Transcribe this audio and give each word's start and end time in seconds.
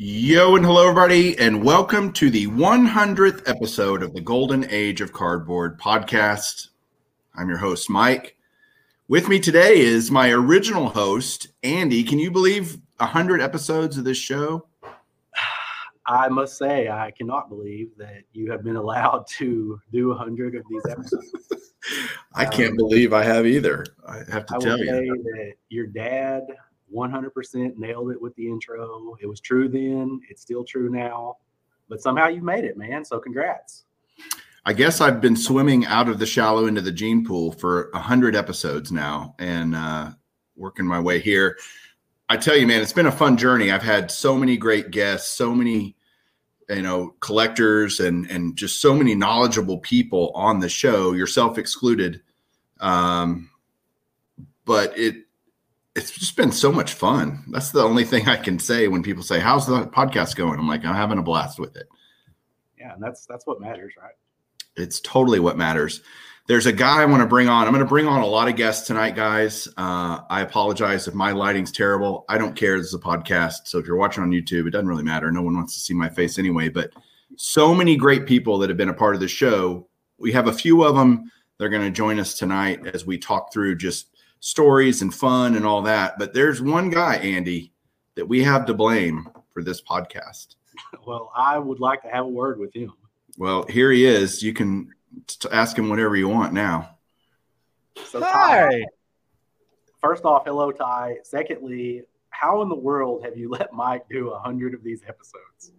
Yo 0.00 0.54
and 0.54 0.64
hello, 0.64 0.88
everybody, 0.88 1.36
and 1.40 1.64
welcome 1.64 2.12
to 2.12 2.30
the 2.30 2.46
100th 2.46 3.48
episode 3.48 4.00
of 4.00 4.14
the 4.14 4.20
Golden 4.20 4.64
Age 4.70 5.00
of 5.00 5.12
Cardboard 5.12 5.76
podcast. 5.76 6.68
I'm 7.34 7.48
your 7.48 7.58
host, 7.58 7.90
Mike. 7.90 8.36
With 9.08 9.28
me 9.28 9.40
today 9.40 9.80
is 9.80 10.08
my 10.08 10.30
original 10.30 10.88
host, 10.88 11.48
Andy. 11.64 12.04
Can 12.04 12.20
you 12.20 12.30
believe 12.30 12.78
100 12.98 13.40
episodes 13.40 13.98
of 13.98 14.04
this 14.04 14.16
show? 14.16 14.68
I 16.06 16.28
must 16.28 16.56
say, 16.56 16.88
I 16.88 17.10
cannot 17.10 17.48
believe 17.48 17.90
that 17.98 18.22
you 18.32 18.52
have 18.52 18.62
been 18.62 18.76
allowed 18.76 19.26
to 19.38 19.80
do 19.92 20.10
100 20.10 20.54
of 20.54 20.62
these 20.70 20.86
episodes. 20.88 21.34
I 22.34 22.44
can't 22.44 22.70
um, 22.70 22.76
believe 22.76 23.12
I 23.12 23.24
have 23.24 23.48
either. 23.48 23.84
I 24.06 24.18
have 24.30 24.46
to 24.46 24.54
I 24.54 24.58
tell 24.58 24.78
you 24.78 25.24
that 25.34 25.54
your 25.70 25.88
dad 25.88 26.44
100% 26.94 27.76
nailed 27.76 28.10
it 28.10 28.20
with 28.20 28.34
the 28.36 28.48
intro. 28.48 29.16
It 29.20 29.26
was 29.26 29.40
true 29.40 29.68
then, 29.68 30.20
it's 30.30 30.42
still 30.42 30.64
true 30.64 30.90
now, 30.90 31.36
but 31.88 32.00
somehow 32.00 32.28
you 32.28 32.42
made 32.42 32.64
it, 32.64 32.76
man. 32.76 33.04
So 33.04 33.18
congrats. 33.18 33.84
I 34.64 34.74
guess 34.74 35.00
I've 35.00 35.20
been 35.20 35.36
swimming 35.36 35.86
out 35.86 36.08
of 36.08 36.18
the 36.18 36.26
shallow 36.26 36.66
into 36.66 36.82
the 36.82 36.92
gene 36.92 37.24
pool 37.24 37.52
for 37.52 37.90
a 37.94 37.98
hundred 37.98 38.36
episodes 38.36 38.92
now, 38.92 39.34
and 39.38 39.74
uh, 39.74 40.10
working 40.56 40.84
my 40.84 41.00
way 41.00 41.20
here. 41.20 41.56
I 42.28 42.36
tell 42.36 42.54
you, 42.54 42.66
man, 42.66 42.82
it's 42.82 42.92
been 42.92 43.06
a 43.06 43.12
fun 43.12 43.38
journey. 43.38 43.70
I've 43.70 43.82
had 43.82 44.10
so 44.10 44.36
many 44.36 44.58
great 44.58 44.90
guests, 44.90 45.32
so 45.32 45.54
many, 45.54 45.96
you 46.68 46.82
know, 46.82 47.14
collectors, 47.20 48.00
and 48.00 48.30
and 48.30 48.56
just 48.56 48.82
so 48.82 48.94
many 48.94 49.14
knowledgeable 49.14 49.78
people 49.78 50.32
on 50.34 50.60
the 50.60 50.68
show, 50.68 51.12
yourself 51.14 51.56
excluded. 51.56 52.20
Um, 52.80 53.48
but 54.66 54.98
it 54.98 55.27
it's 55.98 56.12
just 56.12 56.36
been 56.36 56.52
so 56.52 56.70
much 56.70 56.92
fun. 56.92 57.44
That's 57.48 57.72
the 57.72 57.82
only 57.82 58.04
thing 58.04 58.28
I 58.28 58.36
can 58.36 58.60
say 58.60 58.86
when 58.86 59.02
people 59.02 59.24
say, 59.24 59.40
"How's 59.40 59.66
the 59.66 59.86
podcast 59.86 60.36
going?" 60.36 60.58
I'm 60.58 60.68
like, 60.68 60.84
"I'm 60.84 60.94
having 60.94 61.18
a 61.18 61.22
blast 61.22 61.58
with 61.58 61.76
it." 61.76 61.88
Yeah, 62.78 62.94
and 62.94 63.02
that's 63.02 63.26
that's 63.26 63.46
what 63.46 63.60
matters, 63.60 63.94
right? 64.00 64.14
It's 64.76 65.00
totally 65.00 65.40
what 65.40 65.58
matters. 65.58 66.00
There's 66.46 66.66
a 66.66 66.72
guy 66.72 67.02
I 67.02 67.04
want 67.04 67.20
to 67.20 67.26
bring 67.26 67.48
on. 67.48 67.66
I'm 67.66 67.74
going 67.74 67.84
to 67.84 67.88
bring 67.88 68.06
on 68.06 68.22
a 68.22 68.26
lot 68.26 68.48
of 68.48 68.56
guests 68.56 68.86
tonight, 68.86 69.16
guys. 69.16 69.68
Uh, 69.76 70.20
I 70.30 70.40
apologize 70.40 71.06
if 71.06 71.14
my 71.14 71.32
lighting's 71.32 71.72
terrible. 71.72 72.24
I 72.28 72.38
don't 72.38 72.56
care. 72.56 72.78
This 72.78 72.86
is 72.86 72.94
a 72.94 72.98
podcast, 72.98 73.66
so 73.66 73.78
if 73.78 73.86
you're 73.86 73.96
watching 73.96 74.22
on 74.22 74.30
YouTube, 74.30 74.66
it 74.66 74.70
doesn't 74.70 74.88
really 74.88 75.02
matter. 75.02 75.30
No 75.32 75.42
one 75.42 75.56
wants 75.56 75.74
to 75.74 75.80
see 75.80 75.94
my 75.94 76.08
face 76.08 76.38
anyway. 76.38 76.68
But 76.68 76.92
so 77.36 77.74
many 77.74 77.96
great 77.96 78.24
people 78.24 78.56
that 78.58 78.70
have 78.70 78.78
been 78.78 78.88
a 78.88 78.94
part 78.94 79.14
of 79.14 79.20
the 79.20 79.28
show. 79.28 79.88
We 80.16 80.32
have 80.32 80.46
a 80.46 80.52
few 80.52 80.84
of 80.84 80.94
them. 80.94 81.30
They're 81.58 81.68
going 81.68 81.84
to 81.84 81.90
join 81.90 82.20
us 82.20 82.38
tonight 82.38 82.86
as 82.86 83.04
we 83.04 83.18
talk 83.18 83.52
through 83.52 83.76
just 83.76 84.14
stories 84.40 85.02
and 85.02 85.14
fun 85.14 85.56
and 85.56 85.66
all 85.66 85.82
that. 85.82 86.18
But 86.18 86.34
there's 86.34 86.60
one 86.62 86.90
guy, 86.90 87.16
Andy, 87.16 87.72
that 88.14 88.26
we 88.26 88.42
have 88.42 88.66
to 88.66 88.74
blame 88.74 89.28
for 89.52 89.62
this 89.62 89.80
podcast. 89.82 90.56
Well, 91.06 91.32
I 91.36 91.58
would 91.58 91.80
like 91.80 92.02
to 92.02 92.08
have 92.08 92.24
a 92.24 92.28
word 92.28 92.58
with 92.58 92.74
him. 92.74 92.92
Well, 93.36 93.64
here 93.68 93.90
he 93.90 94.04
is. 94.04 94.42
You 94.42 94.52
can 94.52 94.92
ask 95.50 95.76
him 95.76 95.88
whatever 95.88 96.16
you 96.16 96.28
want 96.28 96.52
now. 96.52 96.96
So, 98.06 98.20
Hi. 98.22 98.84
First 100.00 100.24
off, 100.24 100.44
hello, 100.44 100.70
Ty. 100.70 101.16
Secondly, 101.24 102.02
how 102.30 102.62
in 102.62 102.68
the 102.68 102.76
world 102.76 103.24
have 103.24 103.36
you 103.36 103.48
let 103.50 103.72
Mike 103.72 104.08
do 104.08 104.30
a 104.30 104.38
hundred 104.38 104.74
of 104.74 104.82
these 104.82 105.02
episodes? 105.06 105.72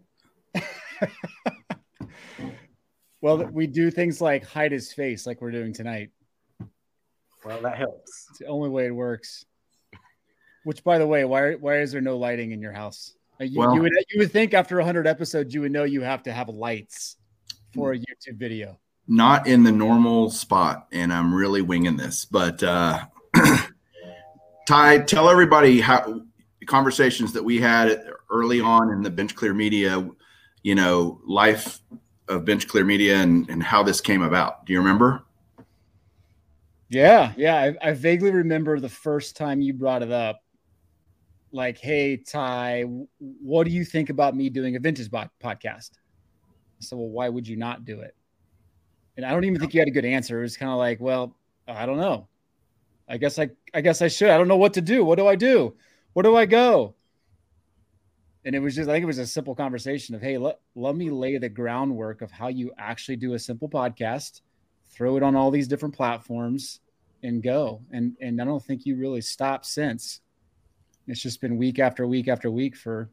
well, 3.22 3.46
we 3.46 3.68
do 3.68 3.90
things 3.92 4.20
like 4.20 4.46
hide 4.46 4.72
his 4.72 4.92
face, 4.92 5.26
like 5.26 5.42
we're 5.42 5.52
doing 5.52 5.74
tonight. 5.74 6.12
Well, 7.46 7.62
that 7.62 7.78
helps. 7.78 8.28
It's 8.30 8.40
the 8.40 8.48
only 8.48 8.70
way 8.70 8.88
it 8.88 8.92
works. 8.92 9.46
Which, 10.64 10.84
by 10.84 10.98
the 10.98 11.08
way, 11.08 11.24
why 11.24 11.54
why 11.56 11.80
is 11.80 11.92
there 11.92 12.02
no 12.02 12.18
lighting 12.18 12.52
in 12.52 12.62
your 12.62 12.74
house? 12.74 13.14
You, 13.40 13.60
well, 13.60 13.74
you 13.74 13.82
would 13.82 13.94
you 14.12 14.20
would 14.20 14.32
think 14.32 14.54
after 14.54 14.76
100 14.76 15.08
episodes 15.08 15.54
you 15.54 15.62
would 15.62 15.72
know 15.72 15.86
you 15.86 16.02
have 16.02 16.24
to 16.24 16.34
have 16.34 16.50
lights 16.50 17.16
for 17.74 17.94
a 17.94 17.98
YouTube 17.98 18.36
video. 18.36 18.78
Not 19.08 19.48
in 19.48 19.64
the 19.64 19.72
normal 19.72 20.30
spot, 20.30 20.88
and 20.92 21.12
I'm 21.14 21.34
really 21.34 21.62
winging 21.62 21.98
this. 21.98 22.26
But 22.26 22.62
uh, 22.62 23.06
Ty, 24.68 25.00
tell 25.00 25.30
everybody 25.30 25.80
how 25.80 26.22
conversations 26.68 27.34
that 27.34 27.44
we 27.44 27.60
had 27.60 28.04
early 28.30 28.62
on 28.62 28.92
in 28.92 29.02
the 29.02 29.10
Bench 29.10 29.36
Clear 29.36 29.54
Media, 29.54 30.08
you 30.62 30.76
know, 30.76 31.20
life 31.26 31.80
of 32.28 32.46
Bench 32.46 32.68
Clear 32.68 32.86
Media, 32.86 33.18
and, 33.18 33.50
and 33.50 33.64
how 33.64 33.82
this 33.82 34.02
came 34.02 34.22
about. 34.22 34.66
Do 34.66 34.74
you 34.74 34.80
remember? 34.80 35.24
Yeah, 36.90 37.34
yeah. 37.38 37.56
I, 37.56 37.90
I, 37.90 37.94
vaguely 37.94 38.32
remember 38.32 38.80
the 38.80 38.90
first 38.90 39.38
time 39.38 39.62
you 39.62 39.74
brought 39.74 40.02
it 40.02 40.12
up. 40.12 40.42
Like, 41.52 41.78
hey, 41.78 42.18
Ty, 42.18 42.86
what 43.20 43.66
do 43.66 43.72
you 43.72 43.86
think 43.86 44.10
about 44.10 44.36
me 44.36 44.50
doing 44.50 44.76
a 44.76 44.80
vintage 44.80 45.10
podcast? 45.10 45.92
So, 46.80 46.98
well, 46.98 47.10
why 47.10 47.30
would 47.30 47.48
you 47.48 47.58
not 47.58 47.86
do 47.86 48.02
it? 48.02 48.16
And 49.18 49.26
I 49.26 49.32
don't 49.32 49.44
even 49.44 49.60
think 49.60 49.74
you 49.74 49.82
had 49.82 49.88
a 49.88 49.92
good 49.92 50.06
answer. 50.06 50.40
It 50.40 50.44
was 50.44 50.58
kind 50.58 50.72
of 50.72 50.78
like, 50.78 51.00
well, 51.00 51.36
I 51.68 51.86
don't 51.86 51.98
know. 51.98 52.28
I 53.08 53.18
guess 53.18 53.38
I, 53.40 53.50
I 53.74 53.82
guess 53.82 54.02
I 54.02 54.08
should. 54.08 54.30
I 54.30 54.38
don't 54.38 54.48
know 54.48 54.58
what 54.58 54.76
to 54.76 54.82
do. 54.82 55.04
What 55.04 55.18
do 55.18 55.28
I 55.28 55.36
do? 55.36 55.76
Where 56.14 56.24
do 56.24 56.36
I 56.36 56.46
go? 56.46 56.96
And 58.46 58.56
it 58.56 58.60
was 58.60 58.76
just, 58.76 58.90
I 58.90 58.94
think 58.94 59.04
it 59.04 59.08
was 59.08 59.18
a 59.18 59.28
simple 59.28 59.56
conversation 59.56 60.16
of, 60.16 60.22
hey, 60.22 60.38
let, 60.38 60.60
let 60.76 60.96
me 60.96 61.10
lay 61.10 61.38
the 61.38 61.50
groundwork 61.50 62.22
of 62.22 62.32
how 62.32 62.48
you 62.48 62.72
actually 62.78 63.18
do 63.18 63.34
a 63.34 63.40
simple 63.40 63.70
podcast 63.70 64.42
throw 64.90 65.18
it 65.18 65.24
on 65.24 65.36
all 65.36 65.52
these 65.52 65.68
different 65.68 65.96
platforms 65.96 66.80
and 67.24 67.44
go. 67.44 67.82
And 67.92 68.16
and 68.22 68.42
I 68.42 68.46
don't 68.46 68.64
think 68.64 68.86
you 68.86 68.96
really 68.96 69.22
stopped 69.22 69.66
since. 69.66 70.22
It's 71.08 71.22
just 71.22 71.42
been 71.42 71.58
week 71.58 71.80
after 71.80 72.06
week 72.06 72.28
after 72.28 72.52
week 72.52 72.76
for 72.76 73.10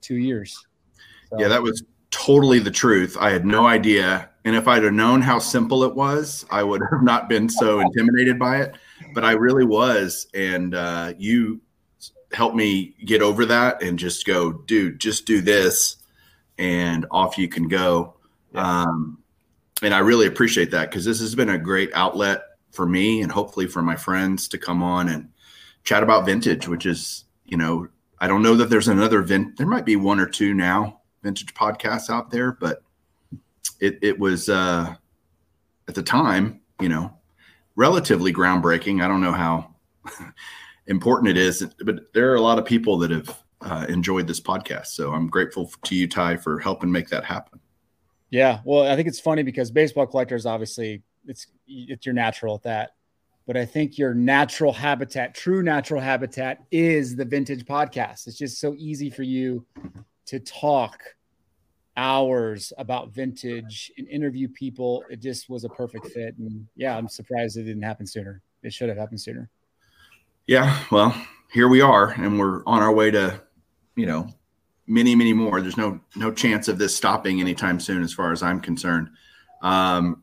two 0.00 0.16
years. 0.16 0.58
So. 1.30 1.40
Yeah, 1.40 1.48
that 1.48 1.62
was 1.62 1.82
totally 2.10 2.58
the 2.58 2.70
truth. 2.70 3.16
I 3.18 3.30
had 3.30 3.46
no 3.46 3.66
idea. 3.66 4.28
And 4.44 4.56
if 4.56 4.68
I'd 4.68 4.82
have 4.82 4.92
known 4.92 5.22
how 5.22 5.38
simple 5.38 5.84
it 5.84 5.94
was, 5.94 6.44
I 6.50 6.62
would 6.62 6.82
have 6.90 7.02
not 7.02 7.28
been 7.28 7.48
so 7.48 7.80
intimidated 7.80 8.38
by 8.38 8.58
it. 8.58 8.74
But 9.14 9.24
I 9.24 9.32
really 9.32 9.64
was. 9.64 10.26
And 10.34 10.74
uh, 10.74 11.14
you 11.18 11.60
helped 12.32 12.56
me 12.56 12.94
get 13.04 13.22
over 13.22 13.44
that 13.46 13.82
and 13.82 13.98
just 13.98 14.26
go, 14.26 14.52
dude, 14.52 15.00
just 15.00 15.26
do 15.26 15.40
this 15.40 15.96
and 16.58 17.06
off 17.10 17.38
you 17.38 17.48
can 17.48 17.68
go. 17.68 18.14
Yeah. 18.54 18.82
Um, 18.82 19.19
and 19.82 19.94
I 19.94 19.98
really 19.98 20.26
appreciate 20.26 20.70
that 20.72 20.90
because 20.90 21.04
this 21.04 21.20
has 21.20 21.34
been 21.34 21.50
a 21.50 21.58
great 21.58 21.90
outlet 21.94 22.42
for 22.72 22.86
me 22.86 23.22
and 23.22 23.32
hopefully 23.32 23.66
for 23.66 23.82
my 23.82 23.96
friends 23.96 24.48
to 24.48 24.58
come 24.58 24.82
on 24.82 25.08
and 25.08 25.28
chat 25.84 26.02
about 26.02 26.26
vintage, 26.26 26.68
which 26.68 26.86
is, 26.86 27.24
you 27.46 27.56
know, 27.56 27.88
I 28.20 28.28
don't 28.28 28.42
know 28.42 28.54
that 28.56 28.70
there's 28.70 28.88
another 28.88 29.22
vin. 29.22 29.54
There 29.56 29.66
might 29.66 29.86
be 29.86 29.96
one 29.96 30.20
or 30.20 30.26
two 30.26 30.54
now 30.54 31.00
vintage 31.22 31.54
podcasts 31.54 32.10
out 32.10 32.30
there, 32.30 32.52
but 32.52 32.82
it 33.80 33.98
it 34.02 34.18
was 34.18 34.48
uh, 34.48 34.94
at 35.88 35.94
the 35.94 36.02
time, 36.02 36.60
you 36.80 36.88
know, 36.88 37.12
relatively 37.76 38.32
groundbreaking. 38.32 39.02
I 39.02 39.08
don't 39.08 39.22
know 39.22 39.32
how 39.32 39.74
important 40.86 41.30
it 41.30 41.38
is, 41.38 41.66
but 41.84 42.12
there 42.12 42.30
are 42.30 42.36
a 42.36 42.40
lot 42.42 42.58
of 42.58 42.64
people 42.64 42.98
that 42.98 43.10
have 43.10 43.38
uh, 43.62 43.86
enjoyed 43.88 44.26
this 44.26 44.40
podcast. 44.40 44.88
So 44.88 45.12
I'm 45.12 45.28
grateful 45.28 45.72
to 45.84 45.94
you, 45.94 46.06
Ty, 46.06 46.36
for 46.36 46.58
helping 46.58 46.92
make 46.92 47.08
that 47.08 47.24
happen. 47.24 47.60
Yeah, 48.30 48.60
well, 48.64 48.90
I 48.90 48.96
think 48.96 49.08
it's 49.08 49.20
funny 49.20 49.42
because 49.42 49.70
baseball 49.70 50.06
collectors 50.06 50.46
obviously 50.46 51.02
it's 51.26 51.46
it's 51.66 52.06
your 52.06 52.14
natural 52.14 52.54
at 52.54 52.62
that. 52.62 52.90
But 53.46 53.56
I 53.56 53.66
think 53.66 53.98
your 53.98 54.14
natural 54.14 54.72
habitat, 54.72 55.34
true 55.34 55.62
natural 55.62 56.00
habitat 56.00 56.58
is 56.70 57.16
the 57.16 57.24
vintage 57.24 57.64
podcast. 57.64 58.28
It's 58.28 58.38
just 58.38 58.60
so 58.60 58.74
easy 58.78 59.10
for 59.10 59.24
you 59.24 59.66
to 60.26 60.38
talk 60.38 61.02
hours 61.96 62.72
about 62.78 63.12
vintage 63.12 63.90
and 63.98 64.06
interview 64.06 64.48
people. 64.48 65.02
It 65.10 65.20
just 65.20 65.50
was 65.50 65.64
a 65.64 65.68
perfect 65.68 66.06
fit. 66.08 66.36
And 66.38 66.66
yeah, 66.76 66.96
I'm 66.96 67.08
surprised 67.08 67.56
it 67.56 67.64
didn't 67.64 67.82
happen 67.82 68.06
sooner. 68.06 68.40
It 68.62 68.72
should 68.72 68.88
have 68.88 68.98
happened 68.98 69.20
sooner. 69.20 69.50
Yeah, 70.46 70.78
well, 70.92 71.14
here 71.52 71.68
we 71.68 71.80
are, 71.80 72.10
and 72.10 72.38
we're 72.38 72.62
on 72.66 72.82
our 72.82 72.92
way 72.92 73.10
to, 73.10 73.40
you 73.96 74.06
know, 74.06 74.28
many, 74.90 75.14
many 75.14 75.32
more. 75.32 75.60
There's 75.60 75.76
no 75.76 76.00
no 76.16 76.32
chance 76.32 76.68
of 76.68 76.76
this 76.76 76.94
stopping 76.94 77.40
anytime 77.40 77.80
soon, 77.80 78.02
as 78.02 78.12
far 78.12 78.32
as 78.32 78.42
I'm 78.42 78.60
concerned. 78.60 79.08
Um, 79.62 80.22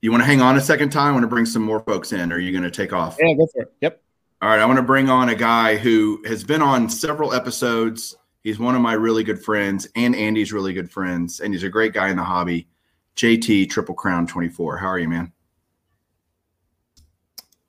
you 0.00 0.10
want 0.10 0.22
to 0.22 0.26
hang 0.26 0.40
on 0.40 0.56
a 0.56 0.60
second 0.60 0.90
time? 0.90 1.08
I 1.08 1.12
want 1.12 1.24
to 1.24 1.28
bring 1.28 1.46
some 1.46 1.62
more 1.62 1.80
folks 1.80 2.12
in. 2.12 2.32
Or 2.32 2.36
are 2.36 2.38
you 2.38 2.52
going 2.52 2.64
to 2.64 2.70
take 2.70 2.92
off? 2.92 3.16
Yeah, 3.20 3.34
go 3.34 3.46
for 3.52 3.62
it. 3.62 3.72
Yep. 3.80 4.02
All 4.40 4.50
right, 4.50 4.60
I 4.60 4.66
want 4.66 4.76
to 4.76 4.82
bring 4.82 5.08
on 5.08 5.30
a 5.30 5.34
guy 5.34 5.76
who 5.76 6.22
has 6.26 6.44
been 6.44 6.62
on 6.62 6.88
several 6.88 7.32
episodes. 7.32 8.14
He's 8.42 8.58
one 8.58 8.76
of 8.76 8.82
my 8.82 8.92
really 8.92 9.24
good 9.24 9.42
friends 9.42 9.88
and 9.96 10.14
Andy's 10.14 10.52
really 10.52 10.74
good 10.74 10.90
friends, 10.90 11.40
and 11.40 11.52
he's 11.52 11.64
a 11.64 11.68
great 11.68 11.92
guy 11.92 12.10
in 12.10 12.16
the 12.16 12.22
hobby. 12.22 12.68
JT 13.16 13.70
Triple 13.70 13.94
Crown 13.94 14.26
24. 14.26 14.76
How 14.76 14.88
are 14.88 14.98
you, 14.98 15.08
man? 15.08 15.32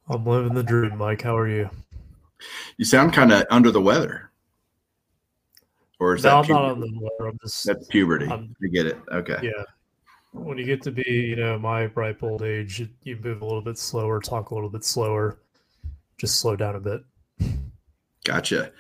I'm 0.10 0.26
living 0.26 0.54
the 0.54 0.64
dream, 0.64 0.98
Mike. 0.98 1.22
How 1.22 1.38
are 1.38 1.48
you? 1.48 1.70
You 2.78 2.86
sound 2.86 3.14
kind 3.14 3.32
of 3.32 3.46
under 3.50 3.72
the 3.72 3.82
weather. 3.82 4.27
Or 6.00 6.16
is 6.16 6.24
no, 6.24 6.30
that 6.30 6.36
I'm 6.38 6.44
puberty? 6.46 6.64
not 6.64 6.72
on 6.72 6.80
the 6.82 7.00
weather. 7.00 7.30
I'm 7.32 7.40
just 7.42 7.66
That's 7.66 7.88
puberty. 7.88 8.28
I'm- 8.28 8.56
I 8.64 8.68
get 8.68 8.86
it. 8.86 8.98
Okay. 9.12 9.38
yeah. 9.42 9.64
When 10.34 10.58
you 10.58 10.66
get 10.66 10.82
to 10.84 10.92
be, 10.92 11.04
you 11.10 11.36
know, 11.36 11.58
my 11.58 11.86
ripe 11.88 12.22
old 12.22 12.44
age, 12.44 12.80
you- 12.80 12.90
you 13.04 13.16
move 13.18 13.42
a 13.42 13.46
little 13.46 13.62
bit 13.62 13.78
slower, 13.78 14.20
talk 14.20 14.52
a 14.52 14.54
little 14.56 14.70
bit 14.70 14.84
slower, 14.84 15.40
just 16.18 16.40
slow 16.40 16.56
down 16.56 16.76
a 16.76 16.80
bit. 16.80 17.04
Gotcha. 18.24 18.72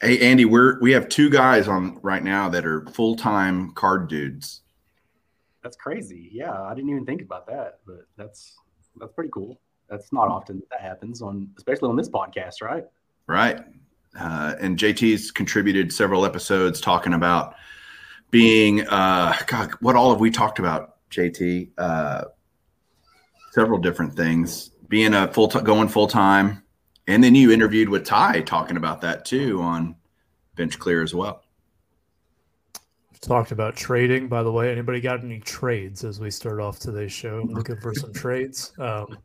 Hey 0.00 0.18
Andy, 0.20 0.44
we're 0.44 0.78
we 0.80 0.92
have 0.92 1.08
two 1.08 1.30
guys 1.30 1.68
on 1.68 1.98
right 2.02 2.22
now 2.22 2.48
that 2.50 2.66
are 2.66 2.84
full 2.86 3.16
time 3.16 3.72
card 3.72 4.08
dudes. 4.08 4.62
That's 5.62 5.76
crazy. 5.76 6.28
Yeah, 6.32 6.62
I 6.62 6.74
didn't 6.74 6.90
even 6.90 7.06
think 7.06 7.22
about 7.22 7.46
that, 7.46 7.80
but 7.86 8.06
that's 8.16 8.56
that's 8.98 9.12
pretty 9.12 9.30
cool. 9.30 9.58
That's 9.88 10.12
not 10.12 10.28
often 10.28 10.56
that, 10.58 10.70
that 10.70 10.80
happens 10.80 11.22
on, 11.22 11.48
especially 11.56 11.88
on 11.88 11.96
this 11.96 12.08
podcast, 12.10 12.60
right? 12.62 12.84
Right. 13.26 13.60
Uh, 14.18 14.54
and 14.60 14.78
JT's 14.78 15.30
contributed 15.30 15.92
several 15.92 16.24
episodes 16.24 16.80
talking 16.80 17.12
about 17.12 17.54
being 18.30 18.86
uh 18.88 19.34
God, 19.46 19.72
what 19.80 19.96
all 19.96 20.10
have 20.10 20.20
we 20.20 20.30
talked 20.30 20.58
about, 20.58 20.96
JT? 21.10 21.70
Uh 21.78 22.24
several 23.52 23.78
different 23.78 24.14
things. 24.14 24.70
Being 24.88 25.14
a 25.14 25.32
full 25.32 25.48
time 25.48 25.64
going 25.64 25.88
full 25.88 26.06
time. 26.06 26.62
And 27.08 27.22
then 27.22 27.34
you 27.34 27.52
interviewed 27.52 27.88
with 27.88 28.04
Ty 28.04 28.42
talking 28.42 28.76
about 28.76 29.00
that 29.02 29.24
too 29.24 29.62
on 29.62 29.96
Bench 30.56 30.78
Clear 30.78 31.02
as 31.02 31.14
well. 31.14 31.42
We've 33.10 33.20
talked 33.20 33.52
about 33.52 33.76
trading. 33.76 34.28
By 34.28 34.42
the 34.42 34.52
way, 34.52 34.70
anybody 34.70 35.00
got 35.00 35.24
any 35.24 35.40
trades 35.40 36.04
as 36.04 36.20
we 36.20 36.30
start 36.30 36.60
off 36.60 36.78
today's 36.78 37.12
show? 37.12 37.46
Looking 37.48 37.78
for 37.80 37.94
some 37.94 38.12
trades. 38.12 38.72
Um, 38.78 39.16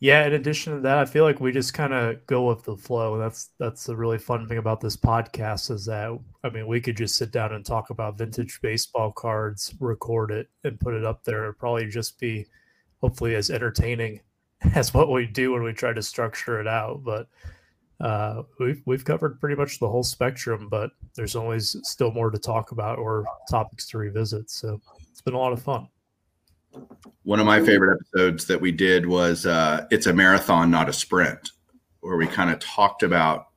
yeah. 0.00 0.26
In 0.26 0.34
addition 0.34 0.74
to 0.74 0.80
that, 0.80 0.98
I 0.98 1.04
feel 1.04 1.24
like 1.24 1.40
we 1.40 1.52
just 1.52 1.74
kind 1.74 1.92
of 1.92 2.24
go 2.26 2.46
with 2.46 2.64
the 2.64 2.76
flow. 2.76 3.18
That's 3.18 3.50
that's 3.58 3.84
the 3.84 3.96
really 3.96 4.18
fun 4.18 4.46
thing 4.46 4.58
about 4.58 4.80
this 4.80 4.96
podcast 4.96 5.70
is 5.70 5.84
that 5.86 6.18
I 6.44 6.50
mean 6.50 6.66
we 6.66 6.80
could 6.80 6.96
just 6.96 7.16
sit 7.16 7.32
down 7.32 7.52
and 7.52 7.64
talk 7.64 7.90
about 7.90 8.18
vintage 8.18 8.60
baseball 8.62 9.12
cards, 9.12 9.74
record 9.80 10.30
it, 10.30 10.48
and 10.64 10.78
put 10.80 10.94
it 10.94 11.04
up 11.04 11.24
there. 11.24 11.44
It'd 11.44 11.58
probably 11.58 11.86
just 11.86 12.18
be 12.20 12.46
hopefully 13.00 13.34
as 13.34 13.50
entertaining 13.50 14.20
as 14.74 14.94
what 14.94 15.10
we 15.10 15.26
do 15.26 15.52
when 15.52 15.62
we 15.62 15.72
try 15.72 15.92
to 15.92 16.02
structure 16.02 16.60
it 16.60 16.68
out. 16.68 17.02
But 17.04 17.28
uh, 18.00 18.42
we've 18.60 18.82
we've 18.86 19.04
covered 19.04 19.40
pretty 19.40 19.56
much 19.56 19.80
the 19.80 19.88
whole 19.88 20.04
spectrum, 20.04 20.68
but 20.70 20.90
there's 21.16 21.34
always 21.34 21.76
still 21.82 22.12
more 22.12 22.30
to 22.30 22.38
talk 22.38 22.70
about 22.70 22.98
or 22.98 23.24
topics 23.50 23.88
to 23.88 23.98
revisit. 23.98 24.50
So 24.50 24.80
it's 25.10 25.20
been 25.20 25.34
a 25.34 25.38
lot 25.38 25.52
of 25.52 25.62
fun. 25.62 25.88
One 27.22 27.40
of 27.40 27.46
my 27.46 27.62
favorite 27.62 27.98
episodes 28.00 28.46
that 28.46 28.60
we 28.60 28.72
did 28.72 29.06
was 29.06 29.46
uh, 29.46 29.86
"It's 29.90 30.06
a 30.06 30.12
Marathon, 30.12 30.70
Not 30.70 30.88
a 30.88 30.92
Sprint," 30.92 31.50
where 32.00 32.16
we 32.16 32.26
kind 32.26 32.50
of 32.50 32.58
talked 32.58 33.02
about 33.02 33.48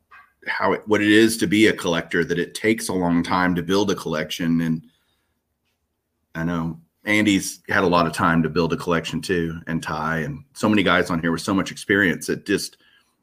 how 0.48 0.74
it, 0.74 0.81
what 0.88 1.02
it 1.02 1.10
is 1.10 1.38
to 1.38 1.48
be 1.48 1.68
a 1.68 1.74
collector. 1.74 2.24
That 2.24 2.40
it 2.40 2.54
takes 2.54 2.90
a 2.90 2.94
long 2.94 3.24
time 3.24 3.56
to 3.56 3.63
build 3.63 3.92
a 3.92 3.96
collection, 3.96 4.62
and 4.62 4.84
I 6.36 6.44
know 6.44 6.80
Andy's 7.06 7.62
had 7.69 7.84
a 7.84 7.88
lot 7.88 8.08
of 8.08 8.13
time 8.13 8.44
to 8.44 8.50
build 8.50 8.74
a 8.74 8.78
collection 8.78 9.22
too, 9.22 9.60
and 9.68 9.81
Ty, 9.81 10.19
and 10.19 10.44
so 10.54 10.69
many 10.69 10.84
guys 10.84 11.10
on 11.10 11.22
here 11.22 11.31
with 11.31 11.42
so 11.42 11.54
much 11.54 11.72
experience. 11.72 12.30
It 12.30 12.46
just 12.46 12.78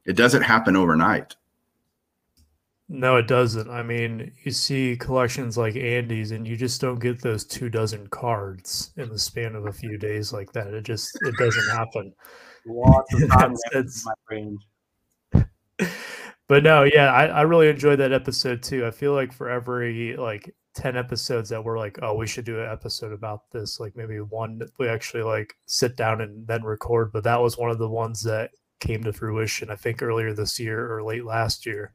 it 0.04 0.16
doesn't 0.16 0.42
happen 0.42 0.76
overnight. 0.76 1.36
No, 2.90 3.16
it 3.16 3.26
doesn't. 3.26 3.68
I 3.68 3.82
mean, 3.82 4.32
you 4.44 4.50
see 4.50 4.96
collections 4.96 5.58
like 5.58 5.76
Andy's, 5.76 6.30
and 6.30 6.48
you 6.48 6.56
just 6.56 6.80
don't 6.80 6.98
get 7.00 7.20
those 7.20 7.44
two 7.44 7.68
dozen 7.68 8.06
cards 8.08 8.92
in 8.96 9.10
the 9.10 9.18
span 9.18 9.54
of 9.54 9.66
a 9.66 9.72
few 9.72 9.98
days 9.98 10.32
like 10.32 10.52
that. 10.52 10.68
It 10.68 10.84
just 10.84 11.10
it 11.22 11.34
doesn't 11.36 11.68
happen. 11.70 12.14
Lots 12.66 13.14
of 13.14 13.20
time 13.30 13.54
That's- 13.54 13.60
that's- 13.72 14.04
my 14.06 14.12
range. 14.30 14.60
but 16.48 16.62
no, 16.62 16.84
yeah, 16.84 17.12
I, 17.12 17.26
I 17.26 17.40
really 17.42 17.68
enjoyed 17.68 17.98
that 18.00 18.12
episode 18.12 18.62
too. 18.62 18.86
I 18.86 18.90
feel 18.90 19.12
like 19.12 19.32
for 19.32 19.50
every 19.50 20.16
like 20.16 20.54
10 20.74 20.96
episodes 20.96 21.50
that 21.50 21.62
we're 21.62 21.78
like, 21.78 21.98
oh, 22.02 22.14
we 22.14 22.26
should 22.26 22.44
do 22.46 22.60
an 22.60 22.70
episode 22.70 23.12
about 23.12 23.50
this, 23.50 23.78
like 23.80 23.96
maybe 23.96 24.18
one 24.20 24.58
that 24.58 24.70
we 24.78 24.88
actually 24.88 25.22
like 25.24 25.54
sit 25.66 25.96
down 25.96 26.22
and 26.22 26.46
then 26.46 26.62
record. 26.64 27.12
But 27.12 27.24
that 27.24 27.40
was 27.40 27.58
one 27.58 27.70
of 27.70 27.78
the 27.78 27.88
ones 27.88 28.22
that 28.22 28.50
came 28.80 29.02
to 29.04 29.12
fruition, 29.12 29.70
I 29.70 29.76
think 29.76 30.02
earlier 30.02 30.32
this 30.32 30.58
year 30.58 30.90
or 30.92 31.02
late 31.02 31.24
last 31.24 31.66
year. 31.66 31.92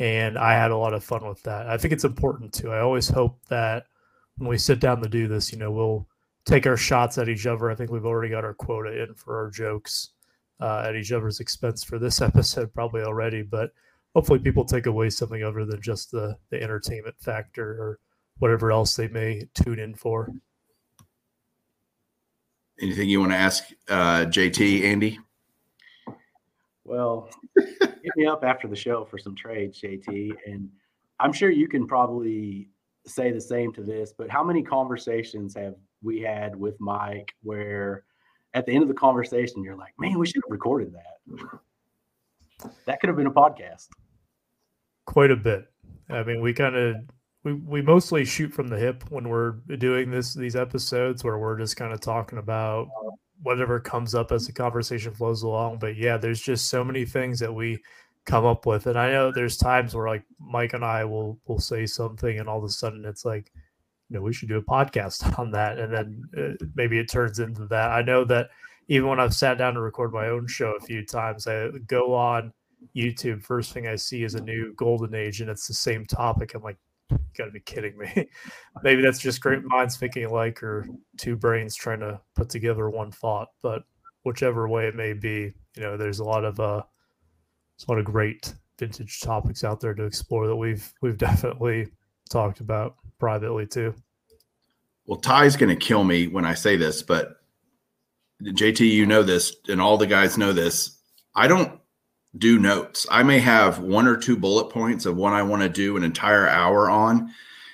And 0.00 0.38
I 0.38 0.54
had 0.54 0.70
a 0.70 0.76
lot 0.76 0.94
of 0.94 1.04
fun 1.04 1.28
with 1.28 1.42
that. 1.42 1.68
I 1.68 1.76
think 1.76 1.92
it's 1.92 2.04
important 2.04 2.54
too. 2.54 2.72
I 2.72 2.80
always 2.80 3.06
hope 3.06 3.38
that 3.48 3.84
when 4.38 4.48
we 4.48 4.56
sit 4.56 4.80
down 4.80 5.02
to 5.02 5.08
do 5.10 5.28
this, 5.28 5.52
you 5.52 5.58
know, 5.58 5.70
we'll 5.70 6.08
take 6.46 6.66
our 6.66 6.76
shots 6.78 7.18
at 7.18 7.28
each 7.28 7.46
other. 7.46 7.70
I 7.70 7.74
think 7.74 7.90
we've 7.90 8.06
already 8.06 8.30
got 8.30 8.42
our 8.42 8.54
quota 8.54 9.02
in 9.02 9.14
for 9.14 9.36
our 9.36 9.50
jokes 9.50 10.12
uh, 10.58 10.84
at 10.86 10.96
each 10.96 11.12
other's 11.12 11.40
expense 11.40 11.84
for 11.84 11.98
this 11.98 12.20
episode, 12.22 12.72
probably 12.72 13.02
already. 13.02 13.42
But 13.42 13.72
hopefully, 14.14 14.38
people 14.38 14.64
take 14.64 14.86
away 14.86 15.10
something 15.10 15.44
other 15.44 15.66
than 15.66 15.82
just 15.82 16.10
the 16.10 16.34
the 16.48 16.62
entertainment 16.62 17.16
factor 17.20 17.70
or 17.70 17.98
whatever 18.38 18.72
else 18.72 18.96
they 18.96 19.08
may 19.08 19.46
tune 19.52 19.78
in 19.78 19.94
for. 19.94 20.32
Anything 22.80 23.10
you 23.10 23.20
want 23.20 23.32
to 23.32 23.36
ask 23.36 23.64
uh, 23.90 24.24
JT, 24.24 24.82
Andy? 24.84 25.18
Well, 26.84 27.28
hit 27.80 28.12
me 28.16 28.26
up 28.26 28.44
after 28.44 28.68
the 28.68 28.76
show 28.76 29.04
for 29.04 29.18
some 29.18 29.34
trades, 29.34 29.80
JT. 29.80 30.32
And 30.46 30.68
I'm 31.18 31.32
sure 31.32 31.50
you 31.50 31.68
can 31.68 31.86
probably 31.86 32.68
say 33.06 33.30
the 33.30 33.40
same 33.40 33.72
to 33.74 33.82
this, 33.82 34.12
but 34.16 34.30
how 34.30 34.44
many 34.44 34.62
conversations 34.62 35.54
have 35.56 35.74
we 36.02 36.20
had 36.20 36.56
with 36.56 36.80
Mike 36.80 37.32
where 37.42 38.04
at 38.54 38.66
the 38.66 38.72
end 38.72 38.82
of 38.82 38.88
the 38.88 38.94
conversation, 38.94 39.62
you're 39.62 39.76
like, 39.76 39.92
man, 39.98 40.18
we 40.18 40.26
should 40.26 40.42
have 40.44 40.50
recorded 40.50 40.92
that? 40.94 42.70
That 42.86 43.00
could 43.00 43.08
have 43.08 43.16
been 43.16 43.26
a 43.26 43.32
podcast. 43.32 43.88
Quite 45.06 45.30
a 45.30 45.36
bit. 45.36 45.66
I 46.08 46.22
mean, 46.24 46.40
we 46.40 46.52
kind 46.52 46.76
of 46.76 46.96
we, 47.42 47.54
we 47.54 47.82
mostly 47.82 48.24
shoot 48.24 48.52
from 48.52 48.68
the 48.68 48.76
hip 48.76 49.04
when 49.08 49.28
we're 49.28 49.52
doing 49.78 50.10
this 50.10 50.34
these 50.34 50.56
episodes 50.56 51.24
where 51.24 51.38
we're 51.38 51.58
just 51.58 51.76
kind 51.76 51.92
of 51.92 52.00
talking 52.00 52.38
about 52.38 52.88
uh, 52.88 53.10
whatever 53.42 53.80
comes 53.80 54.14
up 54.14 54.32
as 54.32 54.46
the 54.46 54.52
conversation 54.52 55.12
flows 55.12 55.42
along. 55.42 55.78
But 55.78 55.96
yeah, 55.96 56.16
there's 56.16 56.40
just 56.40 56.68
so 56.68 56.84
many 56.84 57.04
things 57.04 57.38
that 57.40 57.52
we 57.52 57.78
come 58.26 58.44
up 58.44 58.66
with. 58.66 58.86
And 58.86 58.98
I 58.98 59.10
know 59.10 59.32
there's 59.32 59.56
times 59.56 59.94
where 59.94 60.08
like 60.08 60.24
Mike 60.38 60.74
and 60.74 60.84
I 60.84 61.04
will 61.04 61.38
will 61.46 61.58
say 61.58 61.86
something 61.86 62.38
and 62.38 62.48
all 62.48 62.58
of 62.58 62.64
a 62.64 62.68
sudden 62.68 63.04
it's 63.04 63.24
like, 63.24 63.50
you 64.08 64.16
know, 64.16 64.22
we 64.22 64.32
should 64.32 64.48
do 64.48 64.58
a 64.58 64.62
podcast 64.62 65.38
on 65.38 65.50
that. 65.52 65.78
And 65.78 65.92
then 65.92 66.22
uh, 66.36 66.66
maybe 66.74 66.98
it 66.98 67.08
turns 67.08 67.38
into 67.38 67.66
that. 67.66 67.90
I 67.90 68.02
know 68.02 68.24
that 68.24 68.50
even 68.88 69.08
when 69.08 69.20
I've 69.20 69.34
sat 69.34 69.58
down 69.58 69.74
to 69.74 69.80
record 69.80 70.12
my 70.12 70.28
own 70.28 70.46
show 70.46 70.74
a 70.76 70.84
few 70.84 71.04
times, 71.04 71.46
I 71.46 71.68
go 71.86 72.14
on 72.14 72.52
YouTube. 72.94 73.42
First 73.42 73.72
thing 73.72 73.86
I 73.86 73.96
see 73.96 74.24
is 74.24 74.34
a 74.34 74.42
new 74.42 74.74
golden 74.74 75.14
age 75.14 75.40
and 75.40 75.48
it's 75.48 75.68
the 75.68 75.74
same 75.74 76.04
topic. 76.06 76.54
I'm 76.54 76.62
like, 76.62 76.78
you 77.10 77.18
gotta 77.36 77.50
be 77.50 77.60
kidding 77.60 77.96
me. 77.98 78.28
Maybe 78.82 79.02
that's 79.02 79.18
just 79.18 79.40
great 79.40 79.64
minds 79.64 79.96
thinking 79.96 80.24
alike 80.24 80.62
or 80.62 80.86
two 81.18 81.36
brains 81.36 81.74
trying 81.74 82.00
to 82.00 82.20
put 82.34 82.48
together 82.48 82.88
one 82.88 83.10
thought. 83.10 83.48
But 83.62 83.82
whichever 84.22 84.68
way 84.68 84.86
it 84.86 84.94
may 84.94 85.12
be, 85.12 85.52
you 85.76 85.82
know, 85.82 85.96
there's 85.96 86.20
a 86.20 86.24
lot 86.24 86.44
of 86.44 86.60
uh 86.60 86.82
there's 87.76 87.88
a 87.88 87.92
lot 87.92 87.98
of 87.98 88.04
great 88.04 88.54
vintage 88.78 89.20
topics 89.20 89.64
out 89.64 89.80
there 89.80 89.94
to 89.94 90.04
explore 90.04 90.46
that 90.46 90.56
we've 90.56 90.92
we've 91.02 91.18
definitely 91.28 91.88
talked 92.28 92.60
about 92.60 92.96
privately 93.18 93.66
too. 93.66 93.94
Well, 95.06 95.20
Ty's 95.20 95.56
to 95.56 95.76
kill 95.76 96.04
me 96.04 96.28
when 96.28 96.44
I 96.44 96.54
say 96.54 96.76
this, 96.76 97.02
but 97.02 97.36
JT, 98.42 98.88
you 98.88 99.06
know 99.06 99.22
this, 99.22 99.54
and 99.68 99.80
all 99.80 99.98
the 99.98 100.06
guys 100.06 100.38
know 100.38 100.52
this. 100.52 100.98
I 101.34 101.48
don't 101.48 101.79
do 102.36 102.58
notes. 102.58 103.06
I 103.10 103.22
may 103.22 103.38
have 103.40 103.80
one 103.80 104.06
or 104.06 104.16
two 104.16 104.36
bullet 104.36 104.70
points 104.70 105.06
of 105.06 105.16
what 105.16 105.32
I 105.32 105.42
want 105.42 105.62
to 105.62 105.68
do 105.68 105.96
an 105.96 106.04
entire 106.04 106.48
hour 106.48 106.88
on. 106.88 107.32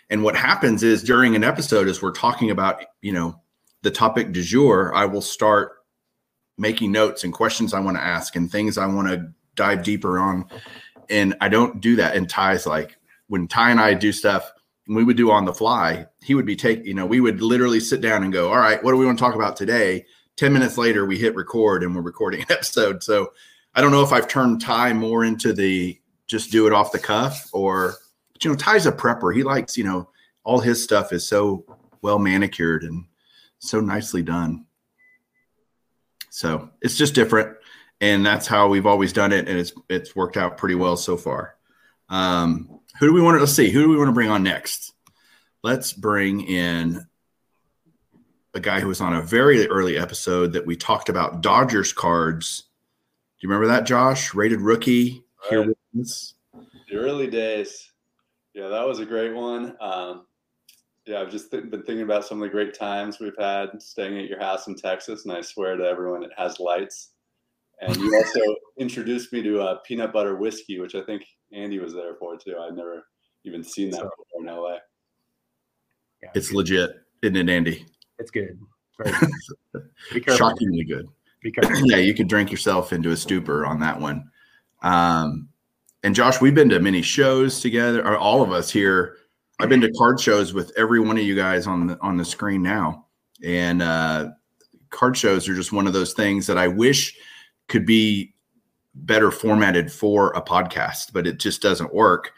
And 0.09 0.23
what 0.23 0.37
happens 0.37 0.83
is 0.83 1.03
during 1.03 1.35
an 1.35 1.45
episode, 1.45 1.89
as 1.89 2.01
we're 2.01 2.13
talking 2.13 2.51
about, 2.51 2.83
you 3.03 3.13
know, 3.13 3.41
the 3.83 3.91
topic 3.91 4.33
du 4.33 4.43
jour, 4.43 4.95
I 4.95 5.05
will 5.05 5.23
start 5.23 5.73
making 6.59 6.93
notes 6.93 7.25
and 7.25 7.33
questions 7.33 7.75
I 7.75 7.81
want 7.81 7.97
to 7.97 8.03
ask 8.03 8.35
and 8.35 8.51
things 8.51 8.79
I 8.79 8.87
want 8.87 9.09
to 9.09 9.31
dive 9.57 9.83
deeper 9.83 10.19
on. 10.19 10.47
And 11.11 11.35
I 11.41 11.49
don't 11.49 11.81
do 11.81 11.97
that. 11.97 12.17
And 12.17 12.29
Ty's 12.29 12.67
like, 12.67 12.97
when 13.29 13.49
Ty 13.49 13.71
and 13.71 13.81
I 13.81 13.95
do 13.95 14.13
stuff, 14.13 14.51
we 14.89 15.05
would 15.05 15.17
do 15.17 15.31
on 15.31 15.45
the 15.45 15.53
fly. 15.53 16.07
He 16.23 16.35
would 16.35 16.47
be 16.47 16.57
taking, 16.57 16.87
you 16.87 16.95
know, 16.95 17.07
we 17.07 17.21
would 17.21 17.43
literally 17.43 17.81
sit 17.81 18.01
down 18.01 18.23
and 18.23 18.33
go, 18.33 18.49
all 18.49 18.59
right, 18.59 18.83
what 18.83 18.93
do 18.93 18.97
we 18.97 19.05
want 19.05 19.19
to 19.19 19.25
talk 19.25 19.35
about 19.35 19.57
today? 19.57 20.07
10 20.37 20.53
minutes 20.53 20.79
later, 20.79 21.05
we 21.05 21.19
hit 21.19 21.35
record 21.35 21.83
and 21.83 21.95
we're 21.95 22.03
recording 22.03 22.41
an 22.41 22.47
episode. 22.51 23.03
So 23.03 23.33
I 23.77 23.83
don't 23.83 23.93
know 23.93 24.03
if 24.03 24.13
I've 24.13 24.27
turned 24.27 24.63
Ty 24.63 24.95
more 24.95 25.25
into 25.25 25.53
the 25.53 26.01
just 26.27 26.51
do 26.51 26.67
it 26.67 26.73
off 26.73 26.93
the 26.93 26.99
cuff 26.99 27.49
or, 27.53 27.95
but, 28.33 28.43
you 28.43 28.51
know, 28.51 28.57
Ty's 28.57 28.87
a 28.87 28.93
prepper. 28.93 29.37
He 29.37 29.43
likes, 29.43 29.77
you 29.77 29.85
know, 29.85 30.09
all 30.45 30.61
his 30.61 30.83
stuff 30.83 31.13
is 31.13 31.29
so 31.29 31.65
well 32.03 32.19
manicured 32.19 32.85
and 32.85 33.05
so 33.59 33.79
nicely 33.81 34.23
done. 34.23 34.65
So 36.31 36.71
it's 36.81 36.97
just 36.97 37.15
different. 37.15 37.57
And 38.01 38.25
that's 38.25 38.47
how 38.47 38.69
we've 38.69 38.87
always 38.87 39.13
done 39.13 39.33
it. 39.33 39.49
And 39.49 39.59
it's, 39.59 39.73
it's 39.89 40.17
worked 40.17 40.37
out 40.37 40.57
pretty 40.57 40.75
well 40.75 40.97
so 40.97 41.17
far. 41.17 41.57
Um, 42.09 42.81
who 42.99 43.07
do 43.07 43.13
we 43.13 43.21
want 43.21 43.37
to 43.37 43.41
let's 43.41 43.53
see? 43.53 43.71
Who 43.71 43.83
do 43.83 43.89
we 43.89 43.97
want 43.97 44.09
to 44.09 44.13
bring 44.13 44.31
on 44.31 44.43
next? 44.43 44.93
Let's 45.63 45.93
bring 45.93 46.43
in 46.43 47.07
a 48.55 48.61
guy 48.61 48.81
who 48.81 48.89
was 48.89 49.01
on 49.01 49.15
a 49.15 49.23
very 49.23 49.67
early 49.69 49.99
episode 49.99 50.55
that 50.55 50.65
we 50.65 50.77
talked 50.77 51.09
about 51.09 51.43
Dodgers 51.43 51.93
cards. 51.93 52.65
Do 53.39 53.47
you 53.47 53.53
remember 53.53 53.69
that, 53.69 53.85
Josh? 53.85 54.35
Rated 54.35 54.63
rookie. 54.63 55.23
Here 55.51 55.61
right. 55.61 55.69
With 55.69 56.03
us. 56.03 56.35
The 56.91 56.97
early 56.97 57.27
days. 57.27 57.93
Yeah, 58.55 58.69
that 58.69 58.87
was 58.87 58.99
a 58.99 59.05
great 59.05 59.35
one. 59.35 59.77
Um, 59.81 60.27
yeah, 61.05 61.21
I've 61.21 61.31
just 61.31 61.51
th- 61.51 61.71
been 61.71 61.83
thinking 61.83 62.03
about 62.03 62.25
some 62.25 62.43
of 62.43 62.49
the 62.49 62.53
great 62.53 62.73
times 62.73 63.21
we've 63.21 63.37
had 63.39 63.83
staying 63.83 64.19
at 64.19 64.29
your 64.29 64.41
house 64.41 64.67
in 64.69 64.75
Texas, 64.75 65.25
and 65.25 65.35
I 65.35 65.43
swear 65.43 65.77
to 65.77 65.85
everyone, 65.85 66.25
it 66.25 66.31
has 66.37 66.59
lights. 66.59 67.11
And 67.83 67.95
you 67.97 68.15
also 68.17 68.57
introduced 68.79 69.33
me 69.35 69.43
to 69.43 69.61
a 69.61 69.65
uh, 69.65 69.79
peanut 69.87 70.15
butter 70.15 70.37
whiskey, 70.37 70.81
which 70.81 70.95
I 70.95 71.03
think 71.03 71.23
Andy 71.53 71.79
was 71.79 71.93
there 71.93 72.15
for 72.19 72.39
too. 72.39 72.57
I'd 72.59 72.75
never 72.75 73.07
even 73.45 73.63
seen 73.63 73.91
that 73.91 74.03
before 74.03 74.41
in 74.41 74.47
LA. 74.47 74.79
Yeah, 76.23 76.31
it's 76.35 76.53
legit, 76.53 76.97
isn't 77.23 77.37
it, 77.37 77.49
Andy? 77.51 77.85
It's 78.19 78.31
good. 78.31 78.59
good. 78.99 80.37
Shockingly 80.37 80.85
good. 80.85 81.07
yeah, 81.85 81.99
you 81.99 82.15
could 82.15 82.29
drink 82.29 82.51
yourself 82.51 82.93
into 82.93 83.11
a 83.11 83.17
stupor 83.17 83.67
on 83.67 83.81
that 83.81 84.01
one. 84.01 84.31
Um, 84.83 85.49
and 86.03 86.15
Josh, 86.15 86.41
we've 86.41 86.55
been 86.55 86.69
to 86.69 86.81
many 86.81 87.03
shows 87.03 87.61
together, 87.61 88.07
or 88.07 88.17
all 88.17 88.43
of 88.43 88.53
us 88.53 88.71
here. 88.71 89.17
I've 89.59 89.69
been 89.69 89.81
to 89.81 89.93
card 89.93 90.21
shows 90.21 90.53
with 90.53 90.71
every 90.77 91.01
one 91.01 91.17
of 91.17 91.25
you 91.25 91.35
guys 91.35 91.67
on 91.67 91.87
the 91.87 91.99
on 92.03 92.17
the 92.17 92.25
screen 92.25 92.63
now, 92.63 93.07
and 93.43 93.83
uh, 93.83 94.29
card 94.91 95.17
shows 95.17 95.49
are 95.49 95.55
just 95.55 95.73
one 95.73 95.87
of 95.87 95.93
those 95.93 96.13
things 96.13 96.47
that 96.47 96.59
I 96.59 96.69
wish 96.69 97.17
could 97.69 97.87
be 97.87 98.35
better 98.95 99.31
formatted 99.31 99.93
for 99.93 100.31
a 100.31 100.43
podcast, 100.43 101.13
but 101.13 101.27
it 101.27 101.39
just 101.39 101.63
doesn't 101.63 101.95
work. 101.95 102.33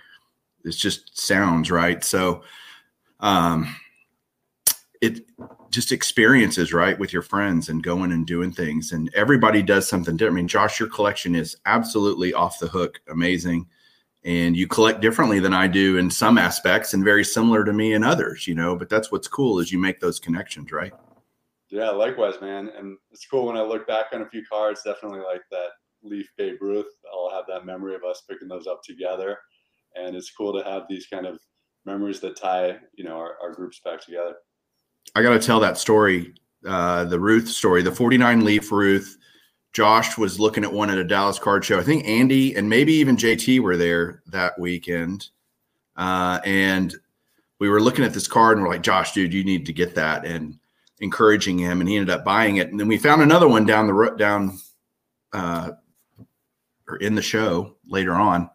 It's 0.65 0.77
just 0.77 1.19
sounds 1.19 1.71
right. 1.71 2.03
So, 2.03 2.43
um, 3.21 3.75
just 5.70 5.92
experiences 5.92 6.72
right 6.72 6.98
with 6.98 7.12
your 7.12 7.22
friends 7.22 7.68
and 7.68 7.82
going 7.82 8.12
and 8.12 8.26
doing 8.26 8.52
things, 8.52 8.92
and 8.92 9.10
everybody 9.14 9.62
does 9.62 9.88
something 9.88 10.16
different. 10.16 10.34
I 10.34 10.40
mean, 10.40 10.48
Josh, 10.48 10.80
your 10.80 10.88
collection 10.88 11.34
is 11.34 11.56
absolutely 11.66 12.32
off 12.32 12.58
the 12.58 12.68
hook, 12.68 13.00
amazing, 13.08 13.66
and 14.25 14.56
you 14.56 14.66
collect 14.66 15.00
differently 15.00 15.40
than 15.40 15.54
I 15.54 15.68
do 15.68 15.98
in 15.98 16.10
some 16.10 16.38
aspects, 16.38 16.94
and 16.94 17.04
very 17.04 17.25
similar 17.25 17.64
to 17.64 17.72
me 17.72 17.92
in 17.92 18.02
others. 18.04 18.46
You 18.46 18.54
know, 18.54 18.76
but 18.76 18.88
that's 18.88 19.12
what's 19.12 19.28
cool 19.28 19.58
is 19.58 19.72
you 19.72 19.78
make 19.78 20.00
those 20.00 20.18
connections, 20.18 20.72
right? 20.72 20.92
Yeah, 21.70 21.90
likewise, 21.90 22.40
man. 22.40 22.70
And 22.76 22.96
it's 23.10 23.26
cool 23.26 23.46
when 23.46 23.56
I 23.56 23.62
look 23.62 23.87
back 23.87 24.06
on 24.12 24.22
a 24.22 24.28
few 24.28 24.42
cards, 24.50 24.82
definitely 24.84 25.20
like 25.20 25.42
that 25.50 25.68
Leaf 26.02 26.30
Babe 26.38 26.56
Ruth. 26.60 26.87
I'll 27.12 27.30
have 27.30 27.44
that 27.48 27.66
memory 27.66 27.94
of 27.94 28.04
us 28.04 28.22
picking 28.28 28.48
those 28.48 28.66
up 28.66 28.82
together. 28.82 29.38
And 29.94 30.16
it's 30.16 30.30
cool 30.30 30.52
to 30.58 30.68
have 30.68 30.84
these 30.88 31.06
kind 31.06 31.26
of 31.26 31.38
memories 31.84 32.20
that 32.20 32.37
tie, 32.37 32.78
you 32.94 33.04
know, 33.04 33.16
our, 33.16 33.37
our 33.42 33.52
groups 33.52 33.80
back 33.84 34.00
together. 34.04 34.34
I 35.15 35.23
got 35.23 35.31
to 35.31 35.38
tell 35.38 35.61
that 35.61 35.79
story, 35.79 36.35
uh, 36.67 37.05
the 37.05 37.21
Ruth 37.21 37.49
story, 37.49 37.83
the 37.83 37.93
49 37.93 38.45
Leaf 38.45 38.71
Ruth. 38.71 39.17
Josh 39.73 40.17
was 40.17 40.41
looking 40.41 40.65
at 40.65 40.73
one 40.73 40.91
at 40.91 40.99
a 40.99 41.05
Dallas 41.05 41.38
card 41.38 41.65
show. 41.65 41.79
I 41.79 41.83
think 41.83 42.07
Andy 42.07 42.55
and 42.57 42.69
maybe 42.69 42.93
even 42.95 43.17
JT 43.17 43.61
were 43.61 43.77
there 43.77 44.23
that 44.27 44.59
weekend. 44.59 45.29
Uh, 45.97 46.41
and 46.45 46.95
we 47.59 47.69
were 47.69 47.81
looking 47.81 48.05
at 48.05 48.15
this 48.15 48.27
card 48.27 48.57
and 48.57 48.67
we're 48.67 48.73
like, 48.73 48.83
Josh, 48.83 49.12
dude, 49.12 49.35
you 49.35 49.45
need 49.45 49.67
to 49.67 49.73
get 49.73 49.95
that. 49.95 50.25
And 50.25 50.59
encouraging 51.00 51.59
him, 51.59 51.81
and 51.81 51.88
he 51.88 51.97
ended 51.97 52.15
up 52.15 52.25
buying 52.25 52.57
it. 52.57 52.69
And 52.69 52.79
then 52.79 52.88
we 52.88 52.99
found 52.99 53.23
another 53.23 53.49
one 53.49 53.67
down 53.67 53.87
the 53.87 53.95
road, 53.95 54.19
down 54.19 54.59
uh, 55.33 55.71
or 56.88 56.97
in 56.97 57.15
the 57.15 57.23
show 57.23 57.77
later 57.87 58.15
on. 58.15 58.50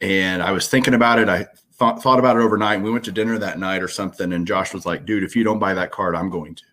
And 0.00 0.42
I 0.42 0.52
was 0.52 0.68
thinking 0.68 0.94
about 0.94 1.18
it. 1.18 1.28
I 1.28 1.46
thought 1.76 2.02
thought 2.02 2.18
about 2.18 2.36
it 2.36 2.42
overnight. 2.42 2.82
We 2.82 2.90
went 2.90 3.04
to 3.04 3.12
dinner 3.12 3.38
that 3.38 3.58
night 3.58 3.82
or 3.82 3.88
something, 3.88 4.32
and 4.32 4.46
Josh 4.46 4.72
was 4.72 4.86
like, 4.86 5.04
"Dude, 5.06 5.24
if 5.24 5.34
you 5.36 5.44
don't 5.44 5.58
buy 5.58 5.74
that 5.74 5.90
card, 5.90 6.14
I'm 6.14 6.30
going 6.30 6.54
to." 6.54 6.64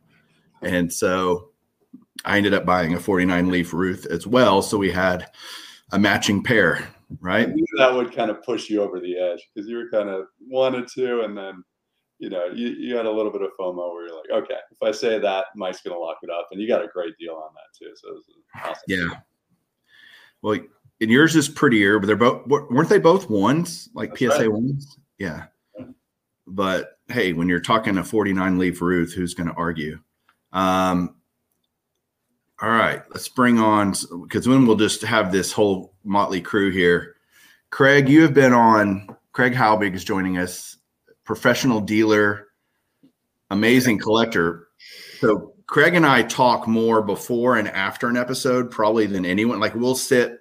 And 0.61 0.91
so 0.91 1.49
I 2.25 2.37
ended 2.37 2.53
up 2.53 2.65
buying 2.65 2.93
a 2.93 2.99
49 2.99 3.49
leaf 3.49 3.73
Ruth 3.73 4.05
as 4.05 4.27
well. 4.27 4.61
So 4.61 4.77
we 4.77 4.91
had 4.91 5.31
a 5.91 5.99
matching 5.99 6.43
pair, 6.43 6.87
right? 7.19 7.49
that 7.77 7.93
would 7.93 8.13
kind 8.13 8.29
of 8.29 8.43
push 8.43 8.69
you 8.69 8.81
over 8.81 8.99
the 8.99 9.17
edge 9.17 9.49
because 9.53 9.67
you 9.67 9.77
were 9.77 9.89
kind 9.89 10.09
of 10.09 10.27
wanted 10.47 10.87
to, 10.89 11.21
and 11.21 11.37
then 11.37 11.63
you 12.21 12.29
know, 12.29 12.45
you, 12.45 12.67
you 12.69 12.95
had 12.95 13.07
a 13.07 13.11
little 13.11 13.31
bit 13.31 13.41
of 13.41 13.49
FOMO 13.59 13.93
where 13.93 14.07
you're 14.07 14.15
like, 14.15 14.43
okay, 14.43 14.59
if 14.71 14.77
I 14.83 14.91
say 14.91 15.17
that, 15.17 15.45
Mike's 15.55 15.81
going 15.81 15.95
to 15.95 15.99
lock 15.99 16.17
it 16.21 16.29
up. 16.29 16.49
And 16.51 16.61
you 16.61 16.67
got 16.67 16.83
a 16.83 16.87
great 16.87 17.17
deal 17.17 17.33
on 17.33 17.49
that 17.55 17.75
too. 17.75 17.91
So 17.95 18.21
awesome. 18.63 18.83
Yeah. 18.87 19.07
Well, 20.43 20.59
and 21.01 21.09
yours 21.09 21.35
is 21.35 21.49
prettier, 21.49 21.99
but 21.99 22.05
they're 22.05 22.15
both, 22.15 22.47
weren't 22.47 22.89
they 22.89 22.99
both 22.99 23.29
ones 23.29 23.89
like 23.93 24.11
That's 24.11 24.35
PSA 24.35 24.41
right. 24.41 24.51
ones? 24.51 24.97
Yeah. 25.17 25.45
But 26.45 26.99
hey, 27.07 27.33
when 27.33 27.49
you're 27.49 27.59
talking 27.59 27.97
a 27.97 28.03
49 28.03 28.59
leaf 28.59 28.81
Ruth, 28.81 29.13
who's 29.13 29.33
going 29.33 29.49
to 29.49 29.55
argue? 29.55 29.99
Um, 30.53 31.15
all 32.61 32.69
right, 32.69 33.01
let's 33.09 33.27
bring 33.27 33.57
on 33.57 33.95
because 34.21 34.45
then 34.45 34.67
we'll 34.67 34.75
just 34.75 35.01
have 35.01 35.31
this 35.31 35.51
whole 35.51 35.95
motley 36.03 36.41
crew 36.41 36.69
here. 36.69 37.15
Craig, 37.71 38.07
you 38.07 38.21
have 38.21 38.35
been 38.35 38.53
on. 38.53 39.07
Craig 39.31 39.53
Halbig 39.53 39.95
is 39.95 40.03
joining 40.03 40.37
us 40.37 40.77
professional 41.23 41.79
dealer, 41.79 42.49
amazing 43.49 43.97
collector. 43.97 44.67
So 45.19 45.53
Craig 45.65 45.95
and 45.95 46.05
I 46.05 46.21
talk 46.21 46.67
more 46.67 47.01
before 47.01 47.55
and 47.55 47.67
after 47.69 48.09
an 48.09 48.17
episode, 48.17 48.69
probably 48.69 49.07
than 49.07 49.25
anyone. 49.25 49.59
Like 49.59 49.73
we'll 49.73 49.95
sit 49.95 50.40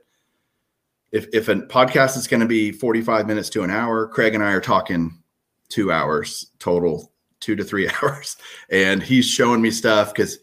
if 1.13 1.27
if 1.33 1.49
a 1.49 1.57
podcast 1.57 2.17
is 2.17 2.27
going 2.27 2.41
to 2.41 2.47
be 2.47 2.73
45 2.73 3.27
minutes 3.27 3.51
to 3.51 3.63
an 3.63 3.71
hour, 3.71 4.07
Craig 4.07 4.35
and 4.35 4.45
I 4.45 4.53
are 4.53 4.61
talking 4.61 5.21
two 5.69 5.91
hours 5.91 6.51
total, 6.59 7.13
two 7.41 7.57
to 7.57 7.65
three 7.65 7.89
hours. 8.03 8.37
And 8.71 9.03
he's 9.03 9.27
showing 9.27 9.63
me 9.63 9.71
stuff 9.71 10.13
because 10.13 10.37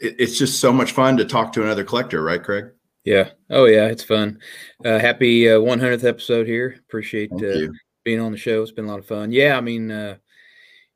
it, 0.00 0.16
it's 0.18 0.38
just 0.38 0.60
so 0.60 0.72
much 0.72 0.92
fun 0.92 1.16
to 1.18 1.24
talk 1.24 1.52
to 1.52 1.62
another 1.62 1.84
collector, 1.84 2.22
right, 2.22 2.42
Craig? 2.42 2.66
Yeah. 3.04 3.30
Oh, 3.50 3.66
yeah. 3.66 3.86
It's 3.86 4.02
fun. 4.02 4.38
Uh, 4.82 4.98
happy 4.98 5.48
uh, 5.50 5.58
100th 5.58 6.04
episode 6.04 6.46
here. 6.46 6.76
Appreciate 6.78 7.30
uh, 7.32 7.68
being 8.02 8.20
on 8.20 8.32
the 8.32 8.38
show. 8.38 8.62
It's 8.62 8.72
been 8.72 8.86
a 8.86 8.88
lot 8.88 8.98
of 8.98 9.06
fun. 9.06 9.30
Yeah, 9.30 9.58
I 9.58 9.60
mean, 9.60 9.90
uh, 9.90 10.16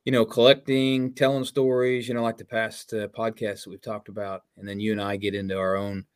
you 0.06 0.12
know, 0.12 0.24
collecting, 0.24 1.12
telling 1.12 1.44
stories, 1.44 2.08
you 2.08 2.14
know, 2.14 2.22
like 2.22 2.38
the 2.38 2.46
past 2.46 2.94
uh, 2.94 3.08
podcasts 3.08 3.64
that 3.64 3.70
we've 3.70 3.82
talked 3.82 4.08
about, 4.08 4.44
and 4.56 4.66
then 4.66 4.80
you 4.80 4.92
and 4.92 5.02
I 5.02 5.16
get 5.16 5.34
into 5.34 5.58
our 5.58 5.76
own 5.76 6.06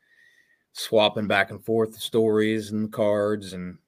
swapping 0.72 1.26
back 1.26 1.50
and 1.50 1.64
forth 1.64 1.92
the 1.92 2.00
stories 2.00 2.70
and 2.70 2.92
cards, 2.92 3.52
and 3.52 3.78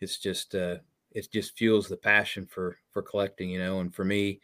it's 0.00 0.18
just 0.18 0.54
uh, 0.54 0.76
it 1.12 1.28
just 1.32 1.56
fuels 1.56 1.88
the 1.88 1.96
passion 1.96 2.46
for 2.46 2.76
for 2.90 3.02
collecting, 3.02 3.50
you 3.50 3.58
know. 3.58 3.80
And 3.80 3.94
for 3.94 4.04
me, 4.04 4.40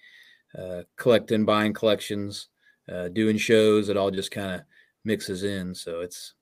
uh, 0.59 0.83
collecting, 0.97 1.45
buying 1.45 1.73
collections, 1.73 2.49
uh, 2.93 3.09
doing 3.09 3.39
shows, 3.39 3.89
it 3.89 3.97
all 3.97 4.11
just 4.11 4.31
kind 4.31 4.55
of 4.55 4.63
mixes 5.05 5.45
in. 5.45 5.75
So 5.75 6.01
it's 6.01 6.35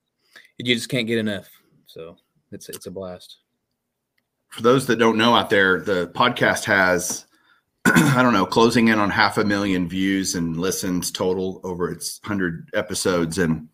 you 0.59 0.75
just 0.75 0.89
can't 0.89 1.07
get 1.07 1.19
enough. 1.19 1.49
So 1.87 2.17
it's 2.53 2.69
it's 2.69 2.87
a 2.87 2.91
blast 2.91 3.39
for 4.51 4.63
those 4.63 4.87
that 4.87 4.97
don't 4.97 5.17
know 5.17 5.35
out 5.35 5.49
there, 5.49 5.81
the 5.81 6.09
podcast 6.09 6.65
has, 6.65 7.27
I 7.85 8.21
don't 8.23 8.33
know, 8.33 8.45
closing 8.45 8.89
in 8.89 8.99
on 8.99 9.09
half 9.09 9.39
a 9.39 9.45
million 9.45 9.89
views 9.89 10.35
and 10.35 10.57
listens 10.57 11.11
total 11.11 11.61
over 11.65 11.91
its 11.91 12.21
100 12.23 12.69
episodes. 12.75 13.39
And 13.39 13.69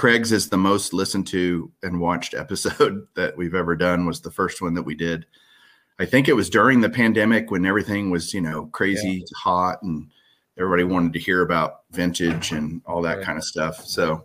Craig's 0.00 0.32
is 0.32 0.48
the 0.48 0.56
most 0.56 0.94
listened 0.94 1.26
to 1.26 1.70
and 1.82 2.00
watched 2.00 2.32
episode 2.32 3.06
that 3.16 3.36
we've 3.36 3.54
ever 3.54 3.76
done, 3.76 4.06
was 4.06 4.22
the 4.22 4.30
first 4.30 4.62
one 4.62 4.72
that 4.72 4.82
we 4.82 4.94
did. 4.94 5.26
I 5.98 6.06
think 6.06 6.26
it 6.26 6.32
was 6.32 6.48
during 6.48 6.80
the 6.80 6.88
pandemic 6.88 7.50
when 7.50 7.66
everything 7.66 8.08
was, 8.08 8.32
you 8.32 8.40
know, 8.40 8.64
crazy 8.72 9.18
yeah. 9.18 9.24
hot 9.36 9.82
and 9.82 10.08
everybody 10.58 10.84
wanted 10.84 11.12
to 11.12 11.18
hear 11.18 11.42
about 11.42 11.82
vintage 11.90 12.52
and 12.52 12.80
all 12.86 13.02
that 13.02 13.18
right. 13.18 13.26
kind 13.26 13.36
of 13.36 13.44
stuff. 13.44 13.84
So, 13.84 14.24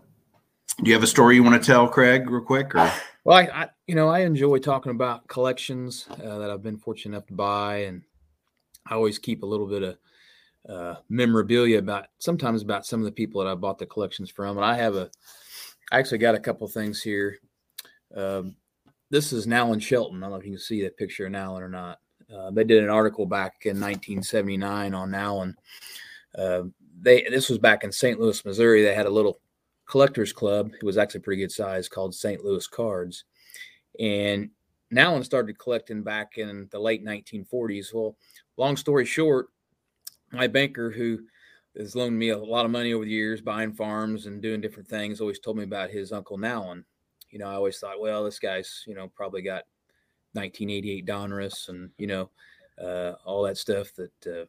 do 0.82 0.88
you 0.88 0.94
have 0.94 1.04
a 1.04 1.08
story 1.08 1.36
you 1.36 1.44
want 1.44 1.62
to 1.62 1.68
tell, 1.68 1.90
Craig, 1.90 2.30
real 2.30 2.42
quick? 2.42 2.74
Or 2.74 2.90
well, 3.26 3.36
I, 3.36 3.42
I, 3.42 3.70
you 3.86 3.96
know 3.96 4.08
I 4.08 4.20
enjoy 4.20 4.60
talking 4.60 4.94
about 4.94 5.28
collections 5.28 6.08
uh, 6.10 6.38
that 6.38 6.50
I've 6.50 6.64
been 6.64 6.78
fortunate 6.78 7.18
enough 7.18 7.28
to 7.28 7.34
buy, 7.34 7.80
and 7.80 8.02
I 8.90 8.94
always 8.94 9.20
keep 9.20 9.44
a 9.44 9.46
little 9.46 9.68
bit 9.68 9.84
of 9.84 9.98
uh, 10.70 11.00
memorabilia 11.10 11.80
about 11.80 12.06
sometimes 12.20 12.62
about 12.62 12.86
some 12.86 13.02
of 13.02 13.06
the 13.06 13.12
people 13.12 13.44
that 13.44 13.52
I 13.52 13.56
bought 13.56 13.78
the 13.78 13.86
collections 13.86 14.30
from. 14.30 14.56
And 14.56 14.66
I 14.66 14.76
have 14.76 14.96
a, 14.96 15.12
I 15.92 16.00
actually 16.00 16.18
got 16.18 16.36
a 16.36 16.40
couple 16.40 16.68
things 16.68 17.02
here. 17.02 17.38
Um, 18.16 18.56
this 19.10 19.32
is 19.32 19.46
Nowlin 19.46 19.80
Shelton. 19.80 20.18
I 20.18 20.26
don't 20.26 20.32
know 20.32 20.40
if 20.40 20.46
you 20.46 20.54
can 20.54 20.60
see 20.60 20.82
that 20.84 20.98
picture 20.98 21.26
of 21.26 21.32
Nowlin 21.32 21.62
or 21.62 21.70
not. 21.70 22.00
Uh, 22.34 22.50
they 22.52 22.64
did 22.64 22.84
an 22.84 22.90
article 22.90 23.26
back 23.26 23.66
in 23.66 23.80
1979 23.80 24.94
on 24.94 25.12
Nowlin. 25.12 25.56
Uh, 26.38 26.64
they 27.00 27.24
this 27.30 27.50
was 27.50 27.60
back 27.60 27.84
in 27.84 27.92
St. 27.92 28.20
Louis, 28.20 28.44
Missouri. 28.44 28.84
They 28.84 28.96
had 28.96 29.06
a 29.06 29.12
little 29.12 29.40
collectors 29.86 30.34
club. 30.34 30.72
It 30.74 30.84
was 30.84 30.98
actually 30.98 31.22
pretty 31.22 31.42
good 31.42 31.52
size 31.52 31.88
called 31.88 32.16
St. 32.16 32.44
Louis 32.44 32.68
Cards, 32.68 33.26
and 34.00 34.50
Nowlin 34.90 35.24
started 35.24 35.60
collecting 35.60 36.02
back 36.02 36.38
in 36.38 36.68
the 36.72 36.80
late 36.80 37.06
1940s. 37.06 37.94
Well, 37.94 38.18
long 38.58 38.76
story 38.76 39.06
short, 39.06 39.48
my 40.32 40.48
banker 40.48 40.90
who 40.90 41.20
has 41.78 41.96
loaned 41.96 42.18
me 42.18 42.30
a 42.30 42.38
lot 42.38 42.66
of 42.66 42.72
money 42.72 42.94
over 42.94 43.06
the 43.06 43.12
years, 43.12 43.42
buying 43.42 43.74
farms 43.74 44.26
and 44.26 44.42
doing 44.42 44.62
different 44.62 44.88
things, 44.88 45.20
always 45.20 45.40
told 45.40 45.58
me 45.58 45.64
about 45.64 45.90
his 45.90 46.12
uncle 46.12 46.38
Nowlin. 46.38 46.84
You 47.30 47.40
know, 47.40 47.48
I 47.48 47.56
always 47.56 47.80
thought, 47.80 48.00
well, 48.00 48.24
this 48.24 48.40
guy's 48.40 48.84
you 48.88 48.96
know 48.96 49.12
probably 49.16 49.42
got 49.42 49.64
1988 50.34 51.06
Donruss 51.06 51.70
and 51.70 51.90
you 51.98 52.08
know 52.08 52.30
uh, 52.82 53.14
all 53.26 53.44
that 53.44 53.58
stuff 53.58 53.94
that 53.96 54.28
uh, 54.28 54.46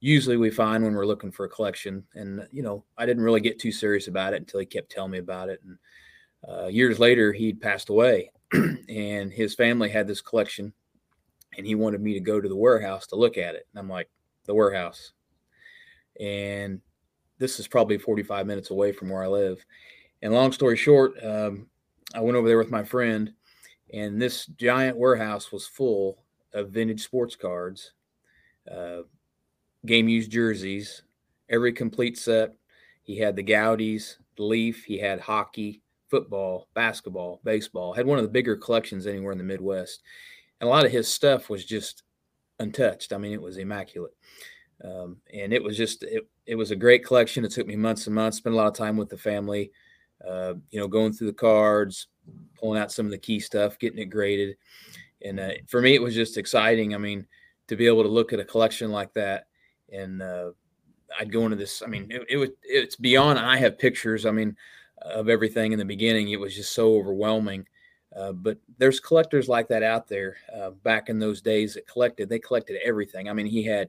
usually 0.00 0.36
we 0.36 0.50
find 0.50 0.82
when 0.82 0.94
we're 0.94 1.06
looking 1.06 1.30
for 1.30 1.44
a 1.44 1.48
collection. 1.48 2.04
And 2.14 2.46
you 2.50 2.62
know, 2.62 2.84
I 2.98 3.06
didn't 3.06 3.22
really 3.22 3.40
get 3.40 3.58
too 3.58 3.72
serious 3.72 4.08
about 4.08 4.34
it 4.34 4.40
until 4.40 4.60
he 4.60 4.66
kept 4.66 4.90
telling 4.90 5.12
me 5.12 5.18
about 5.18 5.48
it. 5.48 5.60
And 5.64 5.78
uh, 6.48 6.66
years 6.66 6.98
later, 6.98 7.32
he'd 7.32 7.60
passed 7.60 7.90
away, 7.90 8.30
and 8.52 9.32
his 9.32 9.54
family 9.54 9.90
had 9.90 10.06
this 10.06 10.22
collection, 10.22 10.72
and 11.56 11.66
he 11.66 11.74
wanted 11.74 12.00
me 12.00 12.14
to 12.14 12.20
go 12.20 12.40
to 12.40 12.48
the 12.48 12.56
warehouse 12.56 13.06
to 13.08 13.16
look 13.16 13.36
at 13.36 13.54
it. 13.54 13.66
And 13.72 13.78
I'm 13.78 13.90
like, 13.90 14.08
the 14.46 14.54
warehouse, 14.54 15.12
and 16.20 16.80
this 17.38 17.58
is 17.58 17.66
probably 17.66 17.98
45 17.98 18.46
minutes 18.46 18.70
away 18.70 18.92
from 18.92 19.08
where 19.08 19.24
I 19.24 19.28
live. 19.28 19.64
And 20.22 20.34
long 20.34 20.52
story 20.52 20.76
short, 20.76 21.14
um, 21.24 21.66
I 22.14 22.20
went 22.20 22.36
over 22.36 22.46
there 22.46 22.58
with 22.58 22.70
my 22.70 22.84
friend, 22.84 23.32
and 23.92 24.20
this 24.20 24.46
giant 24.46 24.96
warehouse 24.96 25.50
was 25.50 25.66
full 25.66 26.22
of 26.52 26.70
vintage 26.70 27.02
sports 27.02 27.36
cards, 27.36 27.92
uh, 28.70 29.02
game 29.86 30.08
used 30.08 30.30
jerseys, 30.30 31.02
every 31.48 31.72
complete 31.72 32.18
set. 32.18 32.54
He 33.02 33.18
had 33.18 33.34
the 33.34 33.42
Goudeys, 33.42 34.16
the 34.36 34.44
Leaf, 34.44 34.84
he 34.84 34.98
had 34.98 35.20
hockey, 35.20 35.82
football, 36.10 36.68
basketball, 36.74 37.40
baseball. 37.44 37.94
Had 37.94 38.06
one 38.06 38.18
of 38.18 38.24
the 38.24 38.30
bigger 38.30 38.56
collections 38.56 39.06
anywhere 39.06 39.32
in 39.32 39.38
the 39.38 39.44
Midwest, 39.44 40.02
and 40.60 40.68
a 40.68 40.70
lot 40.70 40.84
of 40.84 40.92
his 40.92 41.08
stuff 41.08 41.48
was 41.48 41.64
just 41.64 42.02
untouched. 42.58 43.12
I 43.12 43.18
mean, 43.18 43.32
it 43.32 43.40
was 43.40 43.56
immaculate, 43.56 44.14
um, 44.84 45.18
and 45.32 45.52
it 45.52 45.62
was 45.62 45.76
just 45.76 46.02
it. 46.02 46.28
It 46.46 46.54
was 46.54 46.70
a 46.70 46.76
great 46.76 47.04
collection. 47.04 47.44
It 47.44 47.52
took 47.52 47.66
me 47.66 47.76
months 47.76 48.06
and 48.06 48.14
months. 48.14 48.38
Spent 48.38 48.54
a 48.54 48.56
lot 48.56 48.66
of 48.66 48.74
time 48.74 48.96
with 48.96 49.08
the 49.08 49.18
family. 49.18 49.70
Uh, 50.26 50.54
you 50.70 50.78
know, 50.78 50.88
going 50.88 51.12
through 51.12 51.28
the 51.28 51.32
cards, 51.32 52.08
pulling 52.58 52.80
out 52.80 52.92
some 52.92 53.06
of 53.06 53.12
the 53.12 53.18
key 53.18 53.40
stuff, 53.40 53.78
getting 53.78 53.98
it 53.98 54.06
graded, 54.06 54.56
and 55.22 55.40
uh, 55.40 55.52
for 55.66 55.80
me, 55.80 55.94
it 55.94 56.02
was 56.02 56.14
just 56.14 56.36
exciting. 56.36 56.94
I 56.94 56.98
mean, 56.98 57.26
to 57.68 57.76
be 57.76 57.86
able 57.86 58.02
to 58.02 58.08
look 58.08 58.32
at 58.32 58.40
a 58.40 58.44
collection 58.44 58.90
like 58.90 59.12
that, 59.14 59.46
and 59.92 60.20
uh, 60.20 60.50
I'd 61.18 61.32
go 61.32 61.44
into 61.44 61.56
this. 61.56 61.82
I 61.82 61.86
mean, 61.86 62.06
it, 62.10 62.22
it 62.28 62.36
was 62.36 62.50
it's 62.62 62.96
beyond. 62.96 63.38
I 63.38 63.56
have 63.56 63.78
pictures. 63.78 64.26
I 64.26 64.30
mean, 64.30 64.56
of 65.02 65.28
everything 65.28 65.72
in 65.72 65.78
the 65.78 65.84
beginning. 65.84 66.30
It 66.30 66.40
was 66.40 66.54
just 66.54 66.72
so 66.72 66.94
overwhelming. 66.94 67.66
Uh, 68.14 68.32
but 68.32 68.58
there's 68.78 69.00
collectors 69.00 69.48
like 69.48 69.68
that 69.68 69.82
out 69.82 70.08
there. 70.08 70.36
Uh, 70.54 70.70
back 70.70 71.08
in 71.08 71.18
those 71.18 71.40
days, 71.40 71.74
that 71.74 71.86
collected. 71.86 72.28
They 72.28 72.38
collected 72.38 72.78
everything. 72.84 73.28
I 73.28 73.32
mean, 73.32 73.46
he 73.46 73.62
had 73.62 73.88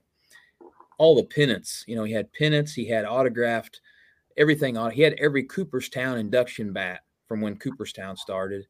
all 1.02 1.16
the 1.16 1.24
pennants. 1.24 1.84
You 1.88 1.96
know, 1.96 2.04
he 2.04 2.14
had 2.14 2.32
pennants. 2.34 2.74
He 2.74 2.86
had 2.86 3.06
autographed 3.06 3.82
everything 4.38 4.78
on. 4.78 4.92
He 4.92 5.02
had 5.02 5.14
every 5.14 5.44
Cooperstown 5.44 6.20
induction 6.20 6.72
bat 6.74 7.02
from 7.28 7.42
when 7.42 7.58
Cooperstown 7.58 8.16
started. 8.16 8.68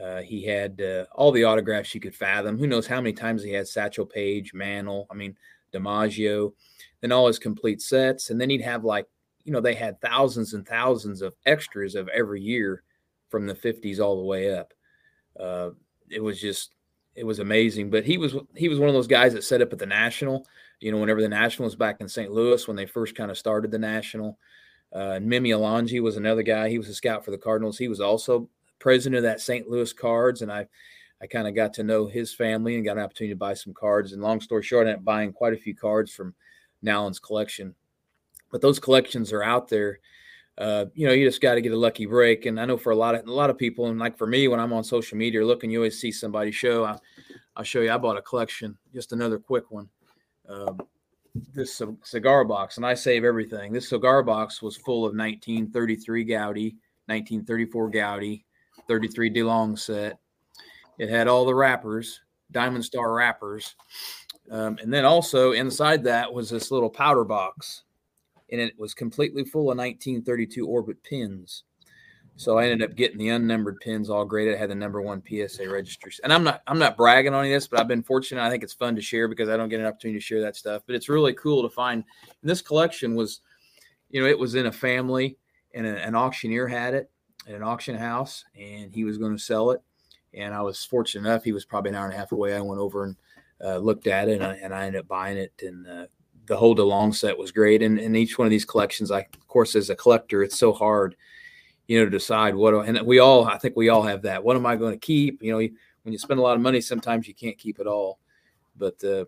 Uh, 0.00 0.20
he 0.20 0.42
had 0.44 0.80
uh, 0.80 1.04
all 1.12 1.30
the 1.30 1.44
autographs 1.44 1.94
you 1.94 2.00
could 2.00 2.16
fathom. 2.16 2.58
Who 2.58 2.66
knows 2.66 2.88
how 2.88 3.00
many 3.00 3.12
times 3.12 3.44
he 3.44 3.52
had 3.52 3.68
Satchel 3.68 4.04
Paige, 4.04 4.52
Mantle. 4.52 5.06
I 5.10 5.14
mean, 5.14 5.36
DiMaggio, 5.72 6.52
then 7.00 7.12
all 7.12 7.28
his 7.28 7.38
complete 7.38 7.80
sets, 7.80 8.30
and 8.30 8.40
then 8.40 8.50
he'd 8.50 8.62
have 8.62 8.84
like 8.84 9.06
you 9.44 9.52
know, 9.52 9.60
they 9.60 9.74
had 9.74 10.00
thousands 10.00 10.54
and 10.54 10.66
thousands 10.66 11.22
of 11.22 11.34
extras 11.46 11.94
of 11.94 12.08
every 12.08 12.40
year 12.40 12.82
from 13.28 13.46
the 13.46 13.54
50s 13.54 14.00
all 14.00 14.16
the 14.16 14.26
way 14.26 14.54
up. 14.54 14.72
Uh, 15.38 15.70
it 16.10 16.22
was 16.22 16.40
just, 16.40 16.74
it 17.14 17.24
was 17.24 17.38
amazing. 17.38 17.90
But 17.90 18.04
he 18.04 18.18
was, 18.18 18.36
he 18.54 18.68
was 18.68 18.78
one 18.78 18.88
of 18.88 18.94
those 18.94 19.06
guys 19.06 19.32
that 19.34 19.44
set 19.44 19.62
up 19.62 19.72
at 19.72 19.78
the 19.78 19.86
National, 19.86 20.46
you 20.80 20.92
know, 20.92 20.98
whenever 20.98 21.20
the 21.20 21.28
National 21.28 21.66
was 21.66 21.76
back 21.76 22.00
in 22.00 22.08
St. 22.08 22.30
Louis, 22.30 22.66
when 22.66 22.76
they 22.76 22.86
first 22.86 23.14
kind 23.14 23.30
of 23.30 23.38
started 23.38 23.70
the 23.70 23.78
National. 23.78 24.38
Uh, 24.94 25.12
and 25.12 25.26
Mimi 25.26 25.50
Alonji 25.50 26.02
was 26.02 26.16
another 26.16 26.42
guy. 26.42 26.68
He 26.68 26.78
was 26.78 26.88
a 26.88 26.94
scout 26.94 27.24
for 27.24 27.30
the 27.30 27.38
Cardinals. 27.38 27.78
He 27.78 27.88
was 27.88 28.00
also 28.00 28.48
president 28.78 29.18
of 29.18 29.22
that 29.24 29.40
St. 29.40 29.68
Louis 29.68 29.92
Cards. 29.92 30.42
And 30.42 30.50
I, 30.50 30.66
I 31.22 31.26
kind 31.26 31.46
of 31.46 31.54
got 31.54 31.74
to 31.74 31.84
know 31.84 32.06
his 32.06 32.34
family 32.34 32.74
and 32.74 32.84
got 32.84 32.96
an 32.96 33.04
opportunity 33.04 33.34
to 33.34 33.38
buy 33.38 33.54
some 33.54 33.74
cards. 33.74 34.12
And 34.12 34.22
long 34.22 34.40
story 34.40 34.62
short, 34.62 34.86
I 34.86 34.90
ended 34.90 35.00
up 35.00 35.04
buying 35.04 35.32
quite 35.32 35.52
a 35.52 35.58
few 35.58 35.76
cards 35.76 36.12
from 36.12 36.34
Nowlin's 36.82 37.18
collection 37.18 37.74
but 38.50 38.60
those 38.60 38.78
collections 38.78 39.32
are 39.32 39.42
out 39.42 39.68
there. 39.68 40.00
Uh, 40.60 40.84
you 40.94 41.06
know, 41.06 41.12
you 41.14 41.26
just 41.26 41.40
got 41.40 41.54
to 41.54 41.62
get 41.62 41.72
a 41.72 41.76
lucky 41.76 42.04
break. 42.04 42.44
And 42.44 42.60
I 42.60 42.66
know 42.66 42.76
for 42.76 42.90
a 42.90 42.96
lot 42.96 43.14
of 43.14 43.26
a 43.26 43.32
lot 43.32 43.48
of 43.48 43.56
people, 43.56 43.86
and 43.86 43.98
like 43.98 44.18
for 44.18 44.26
me, 44.26 44.46
when 44.46 44.60
I'm 44.60 44.74
on 44.74 44.84
social 44.84 45.16
media 45.16 45.44
looking, 45.44 45.70
you 45.70 45.78
always 45.78 45.98
see 45.98 46.12
somebody 46.12 46.50
show. 46.50 46.84
I, 46.84 46.98
will 47.56 47.64
show 47.64 47.80
you. 47.80 47.90
I 47.90 47.96
bought 47.96 48.18
a 48.18 48.22
collection, 48.22 48.76
just 48.92 49.12
another 49.12 49.38
quick 49.38 49.70
one. 49.70 49.88
Um, 50.46 50.78
this 51.54 51.80
cigar 52.02 52.44
box, 52.44 52.76
and 52.76 52.84
I 52.84 52.92
save 52.92 53.24
everything. 53.24 53.72
This 53.72 53.88
cigar 53.88 54.22
box 54.22 54.60
was 54.60 54.76
full 54.76 55.06
of 55.06 55.14
1933 55.14 56.24
Goudey, 56.26 56.76
1934 57.06 57.90
Goudey, 57.90 58.44
33 58.86 59.30
DeLong 59.30 59.78
set. 59.78 60.18
It 60.98 61.08
had 61.08 61.28
all 61.28 61.46
the 61.46 61.54
wrappers, 61.54 62.20
Diamond 62.50 62.84
Star 62.84 63.14
wrappers, 63.14 63.76
um, 64.50 64.76
and 64.82 64.92
then 64.92 65.06
also 65.06 65.52
inside 65.52 66.04
that 66.04 66.30
was 66.30 66.50
this 66.50 66.70
little 66.70 66.90
powder 66.90 67.24
box 67.24 67.84
and 68.50 68.60
it 68.60 68.78
was 68.78 68.94
completely 68.94 69.44
full 69.44 69.70
of 69.70 69.78
1932 69.78 70.66
Orbit 70.66 71.02
pins. 71.02 71.64
So 72.36 72.56
I 72.56 72.68
ended 72.68 72.88
up 72.88 72.96
getting 72.96 73.18
the 73.18 73.28
unnumbered 73.28 73.80
pins 73.80 74.08
all 74.08 74.24
graded. 74.24 74.54
I 74.54 74.58
had 74.58 74.70
the 74.70 74.74
number 74.74 75.02
one 75.02 75.22
PSA 75.28 75.68
registers, 75.68 76.20
and 76.24 76.32
I'm 76.32 76.42
not 76.42 76.62
I'm 76.66 76.78
not 76.78 76.96
bragging 76.96 77.34
on 77.34 77.44
this, 77.44 77.66
but 77.66 77.78
I've 77.78 77.88
been 77.88 78.02
fortunate. 78.02 78.42
I 78.42 78.48
think 78.48 78.62
it's 78.62 78.72
fun 78.72 78.96
to 78.96 79.02
share 79.02 79.28
because 79.28 79.50
I 79.50 79.58
don't 79.58 79.68
get 79.68 79.80
an 79.80 79.86
opportunity 79.86 80.18
to 80.18 80.24
share 80.24 80.40
that 80.40 80.56
stuff. 80.56 80.82
But 80.86 80.96
it's 80.96 81.10
really 81.10 81.34
cool 81.34 81.62
to 81.62 81.68
find. 81.68 82.02
And 82.40 82.50
this 82.50 82.62
collection 82.62 83.14
was, 83.14 83.40
you 84.08 84.22
know, 84.22 84.26
it 84.26 84.38
was 84.38 84.54
in 84.54 84.66
a 84.66 84.72
family, 84.72 85.36
and 85.74 85.86
a, 85.86 85.98
an 86.02 86.14
auctioneer 86.14 86.66
had 86.66 86.94
it 86.94 87.10
at 87.46 87.54
an 87.54 87.62
auction 87.62 87.94
house, 87.94 88.44
and 88.58 88.94
he 88.94 89.04
was 89.04 89.18
going 89.18 89.36
to 89.36 89.42
sell 89.42 89.72
it. 89.72 89.82
And 90.32 90.54
I 90.54 90.62
was 90.62 90.82
fortunate 90.82 91.28
enough; 91.28 91.44
he 91.44 91.52
was 91.52 91.66
probably 91.66 91.90
an 91.90 91.96
hour 91.96 92.06
and 92.06 92.14
a 92.14 92.16
half 92.16 92.32
away. 92.32 92.54
I 92.54 92.60
went 92.62 92.80
over 92.80 93.04
and 93.04 93.16
uh, 93.62 93.76
looked 93.76 94.06
at 94.06 94.30
it, 94.30 94.40
and 94.40 94.44
I, 94.44 94.54
and 94.54 94.74
I 94.74 94.86
ended 94.86 95.00
up 95.00 95.08
buying 95.08 95.36
it 95.36 95.52
and 95.60 95.86
uh, 95.86 96.06
the 96.50 96.56
whole 96.56 96.74
DeLong 96.74 97.14
set 97.14 97.38
was 97.38 97.52
great. 97.52 97.80
And, 97.80 97.98
and 97.98 98.16
each 98.16 98.36
one 98.36 98.46
of 98.46 98.50
these 98.50 98.64
collections, 98.64 99.12
I, 99.12 99.20
of 99.20 99.46
course, 99.46 99.76
as 99.76 99.88
a 99.88 99.94
collector, 99.94 100.42
it's 100.42 100.58
so 100.58 100.72
hard, 100.72 101.14
you 101.86 101.98
know, 101.98 102.04
to 102.04 102.10
decide 102.10 102.56
what, 102.56 102.74
and 102.74 103.00
we 103.06 103.20
all, 103.20 103.46
I 103.46 103.56
think 103.56 103.76
we 103.76 103.88
all 103.88 104.02
have 104.02 104.22
that. 104.22 104.42
What 104.42 104.56
am 104.56 104.66
I 104.66 104.74
going 104.74 104.92
to 104.92 104.98
keep? 104.98 105.42
You 105.42 105.52
know, 105.52 105.58
when 105.58 106.12
you 106.12 106.18
spend 106.18 106.40
a 106.40 106.42
lot 106.42 106.56
of 106.56 106.60
money, 106.60 106.80
sometimes 106.80 107.28
you 107.28 107.34
can't 107.34 107.56
keep 107.56 107.78
it 107.78 107.86
all. 107.86 108.18
But 108.76 109.02
uh, 109.04 109.26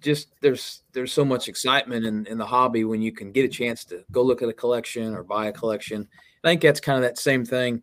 just 0.00 0.34
there's 0.40 0.82
there's 0.92 1.12
so 1.12 1.24
much 1.24 1.48
excitement 1.48 2.06
in, 2.06 2.26
in 2.26 2.38
the 2.38 2.46
hobby 2.46 2.84
when 2.84 3.02
you 3.02 3.12
can 3.12 3.30
get 3.30 3.44
a 3.44 3.48
chance 3.48 3.84
to 3.84 4.04
go 4.10 4.22
look 4.22 4.42
at 4.42 4.48
a 4.48 4.52
collection 4.52 5.14
or 5.14 5.22
buy 5.22 5.46
a 5.46 5.52
collection. 5.52 6.08
I 6.42 6.48
think 6.48 6.60
that's 6.60 6.80
kind 6.80 6.96
of 6.96 7.02
that 7.02 7.18
same 7.18 7.44
thing, 7.44 7.82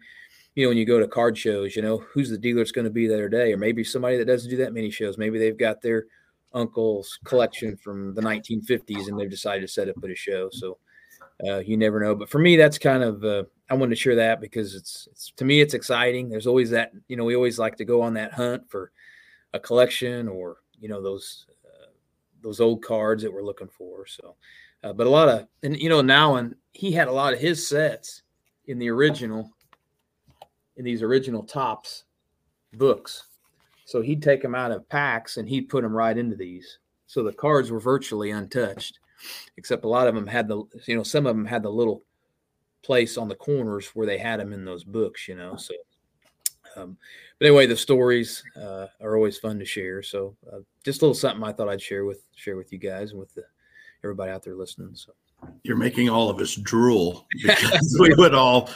you 0.55 0.65
know, 0.65 0.69
when 0.69 0.77
you 0.77 0.85
go 0.85 0.99
to 0.99 1.07
card 1.07 1.37
shows, 1.37 1.75
you 1.75 1.81
know, 1.81 1.99
who's 2.13 2.29
the 2.29 2.37
dealer 2.37 2.59
that's 2.59 2.71
going 2.71 2.85
to 2.85 2.91
be 2.91 3.07
there 3.07 3.29
today, 3.29 3.53
or 3.53 3.57
maybe 3.57 3.83
somebody 3.83 4.17
that 4.17 4.25
doesn't 4.25 4.49
do 4.49 4.57
that 4.57 4.73
many 4.73 4.91
shows. 4.91 5.17
Maybe 5.17 5.39
they've 5.39 5.57
got 5.57 5.81
their 5.81 6.05
uncle's 6.53 7.19
collection 7.23 7.77
from 7.77 8.13
the 8.13 8.21
1950s 8.21 9.07
and 9.07 9.19
they've 9.19 9.29
decided 9.29 9.61
to 9.61 9.67
set 9.67 9.89
up 9.89 9.95
at 10.03 10.09
a 10.09 10.15
show. 10.15 10.49
So 10.51 10.77
uh, 11.47 11.59
you 11.59 11.77
never 11.77 11.99
know. 11.99 12.15
But 12.15 12.29
for 12.29 12.39
me, 12.39 12.55
that's 12.55 12.77
kind 12.77 13.03
of 13.03 13.23
uh, 13.23 13.43
I 13.69 13.73
wanted 13.73 13.91
to 13.91 14.01
share 14.01 14.15
that 14.15 14.41
because 14.41 14.75
it's, 14.75 15.07
it's 15.11 15.31
to 15.37 15.45
me 15.45 15.61
it's 15.61 15.73
exciting. 15.73 16.29
There's 16.29 16.47
always 16.47 16.69
that 16.71 16.91
you 17.07 17.15
know 17.15 17.23
we 17.23 17.35
always 17.35 17.59
like 17.59 17.77
to 17.77 17.85
go 17.85 18.01
on 18.01 18.13
that 18.15 18.33
hunt 18.33 18.69
for 18.69 18.91
a 19.53 19.59
collection 19.59 20.27
or 20.27 20.57
you 20.79 20.89
know 20.89 21.01
those 21.01 21.47
uh, 21.65 21.87
those 22.41 22.59
old 22.59 22.83
cards 22.83 23.23
that 23.23 23.33
we're 23.33 23.43
looking 23.43 23.69
for. 23.69 24.05
So, 24.05 24.35
uh, 24.83 24.93
but 24.93 25.07
a 25.07 25.09
lot 25.09 25.29
of 25.29 25.47
and 25.63 25.77
you 25.77 25.89
know 25.89 26.01
now 26.01 26.35
and 26.35 26.55
he 26.73 26.91
had 26.91 27.07
a 27.07 27.13
lot 27.13 27.33
of 27.33 27.39
his 27.39 27.67
sets 27.67 28.23
in 28.65 28.77
the 28.77 28.89
original 28.89 29.51
in 30.77 30.85
these 30.85 31.01
original 31.01 31.43
Topps 31.43 32.05
books 32.73 33.27
so 33.85 34.01
he'd 34.01 34.23
take 34.23 34.41
them 34.41 34.55
out 34.55 34.71
of 34.71 34.87
packs 34.89 35.37
and 35.37 35.47
he'd 35.47 35.69
put 35.69 35.83
them 35.83 35.93
right 35.93 36.17
into 36.17 36.35
these. 36.35 36.79
So 37.07 37.23
the 37.23 37.33
cards 37.33 37.71
were 37.71 37.79
virtually 37.79 38.31
untouched, 38.31 38.99
except 39.57 39.85
a 39.85 39.89
lot 39.89 40.07
of 40.07 40.15
them 40.15 40.27
had 40.27 40.47
the, 40.47 40.63
you 40.87 40.95
know, 40.95 41.03
some 41.03 41.25
of 41.25 41.35
them 41.35 41.45
had 41.45 41.63
the 41.63 41.69
little 41.69 42.03
place 42.83 43.17
on 43.17 43.27
the 43.27 43.35
corners 43.35 43.87
where 43.87 44.07
they 44.07 44.17
had 44.17 44.39
them 44.39 44.53
in 44.53 44.65
those 44.65 44.83
books, 44.83 45.27
you 45.27 45.35
know. 45.35 45.55
So, 45.55 45.73
um, 46.77 46.97
but 47.37 47.47
anyway, 47.47 47.65
the 47.65 47.75
stories 47.75 48.43
uh, 48.55 48.87
are 49.01 49.15
always 49.15 49.37
fun 49.37 49.59
to 49.59 49.65
share. 49.65 50.01
So 50.01 50.35
uh, 50.51 50.59
just 50.83 51.01
a 51.01 51.05
little 51.05 51.15
something 51.15 51.43
I 51.43 51.51
thought 51.51 51.69
I'd 51.69 51.81
share 51.81 52.05
with 52.05 52.23
share 52.35 52.55
with 52.55 52.71
you 52.71 52.79
guys 52.79 53.11
and 53.11 53.19
with 53.19 53.33
the, 53.33 53.43
everybody 54.03 54.31
out 54.31 54.43
there 54.43 54.55
listening. 54.55 54.95
So 54.95 55.13
you're 55.63 55.77
making 55.77 56.09
all 56.09 56.29
of 56.29 56.39
us 56.39 56.55
drool 56.55 57.27
because 57.43 57.97
we 57.99 58.13
would 58.15 58.33
all 58.33 58.69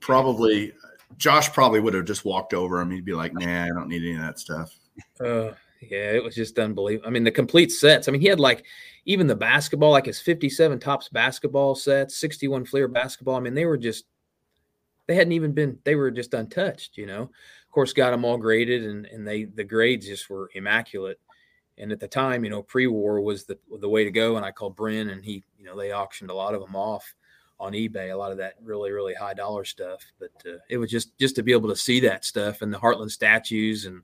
probably 0.00 0.72
Josh 1.16 1.52
probably 1.52 1.80
would 1.80 1.94
have 1.94 2.04
just 2.04 2.24
walked 2.24 2.54
over 2.54 2.80
him. 2.80 2.90
He'd 2.90 3.04
be 3.04 3.14
like, 3.14 3.32
"Nah, 3.34 3.64
I 3.64 3.68
don't 3.68 3.88
need 3.88 4.02
any 4.02 4.14
of 4.14 4.20
that 4.20 4.38
stuff." 4.38 4.76
Uh, 5.20 5.52
yeah, 5.80 6.12
it 6.12 6.22
was 6.22 6.34
just 6.34 6.58
unbelievable. 6.58 7.08
I 7.08 7.10
mean, 7.10 7.24
the 7.24 7.30
complete 7.30 7.72
sets. 7.72 8.08
I 8.08 8.12
mean, 8.12 8.20
he 8.20 8.26
had 8.26 8.40
like 8.40 8.64
even 9.04 9.26
the 9.26 9.36
basketball, 9.36 9.92
like 9.92 10.06
his 10.06 10.20
57 10.20 10.78
Topps 10.80 11.08
basketball 11.08 11.74
sets, 11.74 12.16
61 12.16 12.64
Fleer 12.64 12.88
basketball. 12.88 13.36
I 13.36 13.40
mean, 13.40 13.54
they 13.54 13.64
were 13.64 13.78
just 13.78 14.04
they 15.06 15.14
hadn't 15.14 15.32
even 15.32 15.52
been 15.52 15.78
they 15.84 15.94
were 15.94 16.10
just 16.10 16.34
untouched, 16.34 16.96
you 16.96 17.06
know. 17.06 17.22
Of 17.22 17.72
course, 17.72 17.92
got 17.92 18.10
them 18.10 18.24
all 18.24 18.38
graded 18.38 18.84
and 18.84 19.06
and 19.06 19.26
they 19.26 19.44
the 19.44 19.64
grades 19.64 20.06
just 20.06 20.28
were 20.28 20.50
immaculate. 20.54 21.20
And 21.78 21.92
at 21.92 22.00
the 22.00 22.08
time, 22.08 22.42
you 22.42 22.50
know, 22.50 22.62
pre-war 22.62 23.20
was 23.20 23.44
the 23.44 23.58
the 23.80 23.88
way 23.88 24.04
to 24.04 24.10
go. 24.10 24.36
And 24.36 24.44
I 24.44 24.50
called 24.50 24.76
Bryn 24.76 25.10
and 25.10 25.24
he, 25.24 25.44
you 25.58 25.64
know, 25.64 25.76
they 25.76 25.92
auctioned 25.92 26.30
a 26.30 26.34
lot 26.34 26.54
of 26.54 26.60
them 26.60 26.74
off 26.74 27.14
on 27.60 27.72
eBay, 27.72 28.12
a 28.12 28.16
lot 28.16 28.32
of 28.32 28.38
that 28.38 28.54
really, 28.62 28.90
really 28.90 29.14
high 29.14 29.34
dollar 29.34 29.64
stuff. 29.64 30.04
But 30.18 30.30
uh, 30.46 30.58
it 30.68 30.78
was 30.78 30.90
just 30.90 31.16
just 31.18 31.36
to 31.36 31.42
be 31.42 31.52
able 31.52 31.68
to 31.68 31.76
see 31.76 32.00
that 32.00 32.24
stuff 32.24 32.62
and 32.62 32.72
the 32.72 32.78
Hartland 32.78 33.10
statues 33.10 33.86
and 33.86 34.02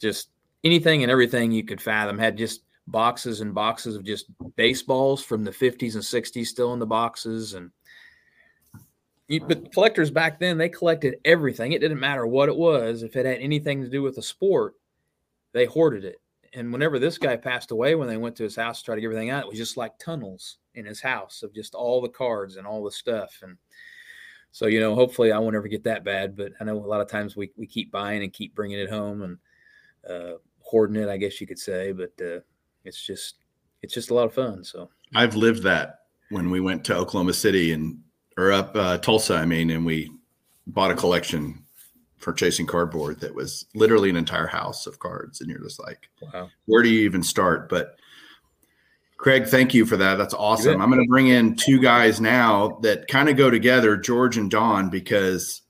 just 0.00 0.30
anything 0.64 1.02
and 1.02 1.12
everything 1.12 1.52
you 1.52 1.64
could 1.64 1.80
fathom. 1.80 2.18
Had 2.18 2.36
just 2.36 2.62
boxes 2.86 3.40
and 3.40 3.54
boxes 3.54 3.94
of 3.94 4.04
just 4.04 4.26
baseballs 4.56 5.22
from 5.22 5.44
the 5.44 5.50
50s 5.50 5.94
and 5.94 6.02
60s 6.02 6.46
still 6.46 6.72
in 6.72 6.80
the 6.80 6.86
boxes 6.86 7.54
and 7.54 7.70
but 9.46 9.72
collectors 9.72 10.10
back 10.10 10.40
then 10.40 10.58
they 10.58 10.68
collected 10.68 11.16
everything. 11.24 11.70
It 11.70 11.80
didn't 11.80 12.00
matter 12.00 12.26
what 12.26 12.48
it 12.48 12.56
was. 12.56 13.04
If 13.04 13.14
it 13.14 13.26
had 13.26 13.38
anything 13.38 13.80
to 13.82 13.88
do 13.88 14.02
with 14.02 14.16
the 14.16 14.22
sport 14.22 14.74
they 15.52 15.66
hoarded 15.66 16.04
it 16.04 16.19
and 16.52 16.72
whenever 16.72 16.98
this 16.98 17.18
guy 17.18 17.36
passed 17.36 17.70
away 17.70 17.94
when 17.94 18.08
they 18.08 18.16
went 18.16 18.36
to 18.36 18.42
his 18.42 18.56
house 18.56 18.80
to 18.80 18.86
try 18.86 18.94
to 18.94 19.00
get 19.00 19.06
everything 19.06 19.30
out 19.30 19.44
it 19.44 19.48
was 19.48 19.58
just 19.58 19.76
like 19.76 19.96
tunnels 19.98 20.58
in 20.74 20.84
his 20.84 21.00
house 21.00 21.42
of 21.42 21.54
just 21.54 21.74
all 21.74 22.00
the 22.00 22.08
cards 22.08 22.56
and 22.56 22.66
all 22.66 22.82
the 22.84 22.90
stuff 22.90 23.38
and 23.42 23.56
so 24.52 24.66
you 24.66 24.80
know 24.80 24.94
hopefully 24.94 25.32
i 25.32 25.38
won't 25.38 25.56
ever 25.56 25.68
get 25.68 25.84
that 25.84 26.04
bad 26.04 26.36
but 26.36 26.52
i 26.60 26.64
know 26.64 26.76
a 26.76 26.86
lot 26.86 27.00
of 27.00 27.08
times 27.08 27.36
we, 27.36 27.50
we 27.56 27.66
keep 27.66 27.90
buying 27.90 28.22
and 28.22 28.32
keep 28.32 28.54
bringing 28.54 28.78
it 28.78 28.90
home 28.90 29.22
and 29.22 29.38
uh, 30.08 30.36
hoarding 30.60 31.00
it 31.00 31.08
i 31.08 31.16
guess 31.16 31.40
you 31.40 31.46
could 31.46 31.58
say 31.58 31.92
but 31.92 32.12
uh, 32.20 32.40
it's 32.84 33.04
just 33.04 33.36
it's 33.82 33.94
just 33.94 34.10
a 34.10 34.14
lot 34.14 34.26
of 34.26 34.34
fun 34.34 34.62
so. 34.62 34.90
I've 35.14 35.34
lived 35.34 35.62
that 35.64 36.00
when 36.30 36.50
we 36.50 36.60
went 36.60 36.84
to 36.84 36.96
oklahoma 36.96 37.32
city 37.32 37.72
and 37.72 37.98
or 38.36 38.52
up 38.52 38.74
uh, 38.74 38.98
tulsa 38.98 39.36
i 39.36 39.44
mean 39.44 39.70
and 39.70 39.84
we 39.84 40.10
bought 40.66 40.90
a 40.90 40.94
collection 40.94 41.64
for 42.20 42.32
chasing 42.34 42.66
cardboard 42.66 43.18
that 43.20 43.34
was 43.34 43.66
literally 43.74 44.10
an 44.10 44.16
entire 44.16 44.46
house 44.46 44.86
of 44.86 44.98
cards 44.98 45.40
and 45.40 45.50
you're 45.50 45.60
just 45.60 45.80
like 45.80 46.08
wow. 46.32 46.48
where 46.66 46.82
do 46.82 46.88
you 46.90 47.00
even 47.00 47.22
start? 47.22 47.68
But 47.68 47.96
craig 49.16 49.46
thank 49.46 49.74
you 49.74 49.86
for 49.86 49.96
that. 49.96 50.16
That's 50.16 50.34
awesome. 50.34 50.80
i'm 50.80 50.90
going 50.90 51.02
to 51.02 51.08
bring 51.08 51.28
in 51.28 51.56
two 51.56 51.80
guys 51.80 52.20
now 52.20 52.78
that 52.82 53.08
kind 53.08 53.28
of 53.28 53.36
go 53.36 53.50
together 53.50 53.96
george 53.96 54.36
and 54.36 54.50
don 54.50 54.88
because 54.88 55.62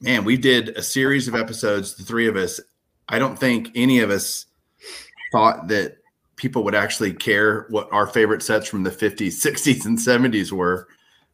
man 0.00 0.24
we 0.24 0.36
did 0.36 0.70
a 0.70 0.82
series 0.82 1.28
of 1.28 1.34
episodes 1.34 1.94
the 1.94 2.04
three 2.04 2.28
of 2.28 2.36
us. 2.36 2.60
I 3.08 3.18
don't 3.18 3.38
think 3.38 3.70
any 3.74 4.00
of 4.00 4.10
us 4.10 4.46
thought 5.30 5.68
that 5.68 5.98
people 6.36 6.64
would 6.64 6.74
actually 6.74 7.12
care 7.12 7.66
what 7.70 7.88
our 7.92 8.06
favorite 8.06 8.42
sets 8.42 8.68
from 8.68 8.82
the 8.82 8.90
50s 8.90 9.40
60s 9.42 9.86
and 9.86 9.98
70s 9.98 10.52
were 10.52 10.88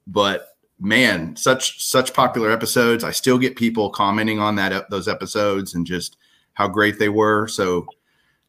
but 0.06 0.51
man, 0.82 1.36
such 1.36 1.82
such 1.82 2.12
popular 2.12 2.50
episodes. 2.50 3.04
I 3.04 3.12
still 3.12 3.38
get 3.38 3.56
people 3.56 3.88
commenting 3.88 4.40
on 4.40 4.56
that 4.56 4.90
those 4.90 5.08
episodes 5.08 5.74
and 5.74 5.86
just 5.86 6.16
how 6.54 6.68
great 6.68 6.98
they 6.98 7.08
were. 7.08 7.46
So, 7.46 7.86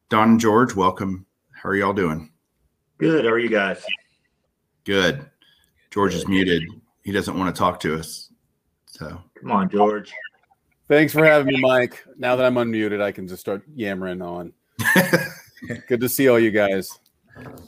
Don 0.09 0.31
and 0.31 0.39
George, 0.39 0.75
welcome. 0.75 1.25
How 1.51 1.69
are 1.69 1.75
y'all 1.75 1.93
doing? 1.93 2.31
Good. 2.97 3.25
How 3.25 3.31
are 3.31 3.39
you 3.39 3.49
guys? 3.49 3.85
Good. 4.83 5.25
George 5.91 6.15
is 6.15 6.27
muted. 6.27 6.63
He 7.03 7.11
doesn't 7.11 7.37
want 7.37 7.53
to 7.53 7.57
talk 7.57 7.79
to 7.81 7.95
us. 7.97 8.31
So 8.87 9.21
come 9.39 9.51
on, 9.51 9.69
George. 9.69 10.11
Thanks 10.89 11.13
for 11.13 11.23
having 11.23 11.53
me, 11.53 11.61
Mike. 11.61 12.03
Now 12.17 12.35
that 12.35 12.45
I'm 12.45 12.55
unmuted, 12.55 13.01
I 13.01 13.11
can 13.11 13.27
just 13.27 13.41
start 13.41 13.63
yammering 13.73 14.21
on. 14.21 14.53
Good 15.87 16.01
to 16.01 16.09
see 16.09 16.27
all 16.27 16.39
you 16.39 16.51
guys. 16.51 16.99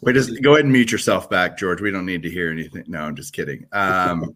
Wait, 0.01 0.13
just 0.13 0.41
go 0.41 0.54
ahead 0.54 0.65
and 0.65 0.73
mute 0.73 0.91
yourself 0.91 1.30
back, 1.30 1.58
George. 1.58 1.82
We 1.82 1.91
don't 1.91 2.06
need 2.06 2.23
to 2.23 2.30
hear 2.30 2.51
anything. 2.51 2.84
No, 2.88 3.01
I'm 3.01 3.15
just 3.15 3.34
kidding. 3.34 3.65
Um, 3.71 4.36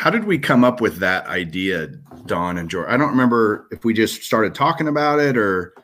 how 0.00 0.08
did 0.08 0.24
we 0.24 0.38
come 0.38 0.64
up 0.64 0.80
with 0.80 0.96
that 0.96 1.26
idea, 1.26 1.88
Don 2.24 2.56
and 2.56 2.70
George? 2.70 2.88
I 2.88 2.96
don't 2.96 3.10
remember 3.10 3.68
if 3.70 3.84
we 3.84 3.92
just 3.92 4.22
started 4.22 4.54
talking 4.54 4.88
about 4.88 5.20
it 5.20 5.36
or 5.36 5.74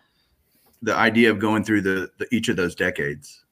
the 0.80 0.94
idea 0.94 1.30
of 1.30 1.38
going 1.38 1.64
through 1.64 1.82
the, 1.82 2.10
the 2.16 2.26
each 2.34 2.48
of 2.48 2.56
those 2.56 2.74
decades. 2.74 3.44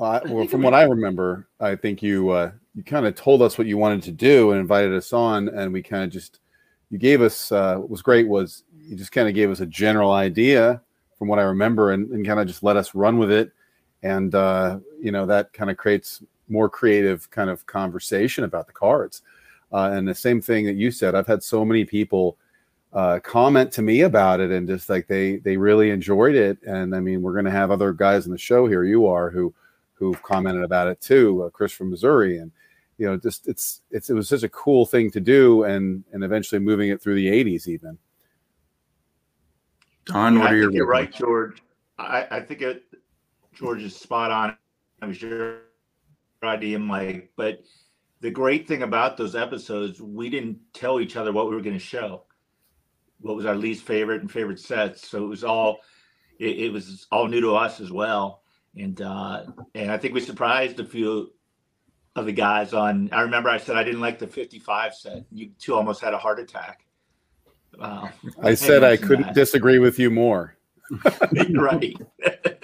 Uh, 0.00 0.20
well, 0.24 0.46
from 0.46 0.62
what 0.62 0.72
I 0.72 0.84
remember, 0.84 1.46
I 1.60 1.76
think 1.76 2.02
you 2.02 2.30
uh, 2.30 2.52
you 2.74 2.82
kind 2.82 3.04
of 3.04 3.16
told 3.16 3.42
us 3.42 3.58
what 3.58 3.66
you 3.66 3.76
wanted 3.76 4.02
to 4.04 4.12
do 4.12 4.52
and 4.52 4.60
invited 4.60 4.94
us 4.94 5.12
on, 5.12 5.50
and 5.50 5.74
we 5.74 5.82
kind 5.82 6.04
of 6.04 6.10
just 6.10 6.40
you 6.88 6.96
gave 6.96 7.20
us 7.20 7.52
uh, 7.52 7.76
what 7.76 7.90
was 7.90 8.00
great 8.00 8.28
was 8.28 8.64
you 8.80 8.96
just 8.96 9.12
kind 9.12 9.28
of 9.28 9.34
gave 9.34 9.50
us 9.50 9.60
a 9.60 9.66
general 9.66 10.12
idea 10.12 10.80
from 11.18 11.28
what 11.28 11.38
I 11.38 11.42
remember, 11.42 11.92
and, 11.92 12.10
and 12.12 12.24
kind 12.26 12.40
of 12.40 12.46
just 12.46 12.62
let 12.62 12.78
us 12.78 12.94
run 12.94 13.18
with 13.18 13.30
it, 13.30 13.52
and 14.02 14.34
uh, 14.34 14.78
you 15.02 15.12
know 15.12 15.26
that 15.26 15.52
kind 15.52 15.70
of 15.70 15.76
creates 15.76 16.22
more 16.48 16.70
creative 16.70 17.28
kind 17.30 17.50
of 17.50 17.66
conversation 17.66 18.44
about 18.44 18.68
the 18.68 18.72
cards. 18.72 19.20
Uh, 19.72 19.90
and 19.92 20.08
the 20.08 20.14
same 20.14 20.40
thing 20.40 20.64
that 20.66 20.76
you 20.76 20.90
said, 20.90 21.14
I've 21.14 21.26
had 21.26 21.42
so 21.42 21.64
many 21.64 21.84
people 21.84 22.36
uh, 22.92 23.18
comment 23.20 23.70
to 23.72 23.82
me 23.82 24.00
about 24.02 24.40
it 24.40 24.50
and 24.50 24.66
just 24.66 24.88
like 24.88 25.06
they 25.06 25.36
they 25.36 25.56
really 25.56 25.90
enjoyed 25.90 26.34
it. 26.34 26.58
And 26.62 26.94
I 26.94 27.00
mean, 27.00 27.22
we're 27.22 27.34
going 27.34 27.44
to 27.44 27.50
have 27.50 27.70
other 27.70 27.92
guys 27.92 28.26
in 28.26 28.32
the 28.32 28.38
show 28.38 28.66
here. 28.66 28.84
You 28.84 29.06
are 29.06 29.30
who 29.30 29.54
who've 29.94 30.22
commented 30.22 30.64
about 30.64 30.88
it 30.88 31.00
too. 31.00 31.44
Uh, 31.44 31.50
Chris 31.50 31.72
from 31.72 31.90
Missouri, 31.90 32.38
and 32.38 32.50
you 32.96 33.06
know, 33.06 33.16
just 33.16 33.48
it's 33.48 33.82
it's 33.90 34.10
it 34.10 34.14
was 34.14 34.28
such 34.28 34.42
a 34.42 34.48
cool 34.48 34.86
thing 34.86 35.10
to 35.10 35.20
do, 35.20 35.64
and 35.64 36.04
and 36.12 36.24
eventually 36.24 36.58
moving 36.58 36.90
it 36.90 37.02
through 37.02 37.16
the 37.16 37.28
'80s 37.28 37.68
even. 37.68 37.98
Don, 40.06 40.34
yeah, 40.34 40.40
what 40.40 40.52
are 40.52 40.56
your? 40.56 40.72
You're 40.72 40.86
right, 40.86 41.12
George. 41.12 41.62
I, 41.98 42.26
I 42.30 42.40
think 42.40 42.62
it, 42.62 42.84
George 43.54 43.82
is 43.82 43.94
spot 43.94 44.30
on. 44.30 44.56
I'm 45.02 45.12
sure 45.12 45.58
your 46.42 46.50
idea, 46.50 46.78
Mike, 46.78 47.30
but 47.36 47.60
the 48.20 48.30
great 48.30 48.66
thing 48.66 48.82
about 48.82 49.16
those 49.16 49.36
episodes, 49.36 50.00
we 50.00 50.28
didn't 50.28 50.58
tell 50.72 51.00
each 51.00 51.16
other 51.16 51.32
what 51.32 51.48
we 51.48 51.54
were 51.54 51.62
going 51.62 51.78
to 51.78 51.84
show. 51.84 52.24
What 53.20 53.36
was 53.36 53.46
our 53.46 53.54
least 53.54 53.84
favorite 53.84 54.20
and 54.20 54.30
favorite 54.30 54.60
sets? 54.60 55.08
So 55.08 55.24
it 55.24 55.28
was 55.28 55.44
all, 55.44 55.80
it, 56.38 56.58
it 56.58 56.72
was 56.72 57.06
all 57.10 57.26
new 57.26 57.40
to 57.40 57.54
us 57.54 57.80
as 57.80 57.90
well. 57.90 58.42
And 58.76 59.00
uh, 59.00 59.44
and 59.74 59.90
I 59.90 59.98
think 59.98 60.14
we 60.14 60.20
surprised 60.20 60.78
a 60.78 60.84
few 60.84 61.32
of 62.14 62.26
the 62.26 62.32
guys 62.32 62.74
on. 62.74 63.08
I 63.12 63.22
remember 63.22 63.48
I 63.48 63.58
said 63.58 63.76
I 63.76 63.82
didn't 63.82 64.00
like 64.00 64.18
the 64.18 64.26
55 64.26 64.94
set. 64.94 65.24
You 65.32 65.50
two 65.58 65.74
almost 65.74 66.00
had 66.00 66.14
a 66.14 66.18
heart 66.18 66.38
attack. 66.38 66.84
Wow. 67.78 68.10
I 68.42 68.54
said 68.54 68.84
I 68.84 68.96
couldn't 68.96 69.26
that. 69.26 69.34
disagree 69.34 69.78
with 69.78 69.98
you 69.98 70.10
more. 70.10 70.56
right. 71.54 71.96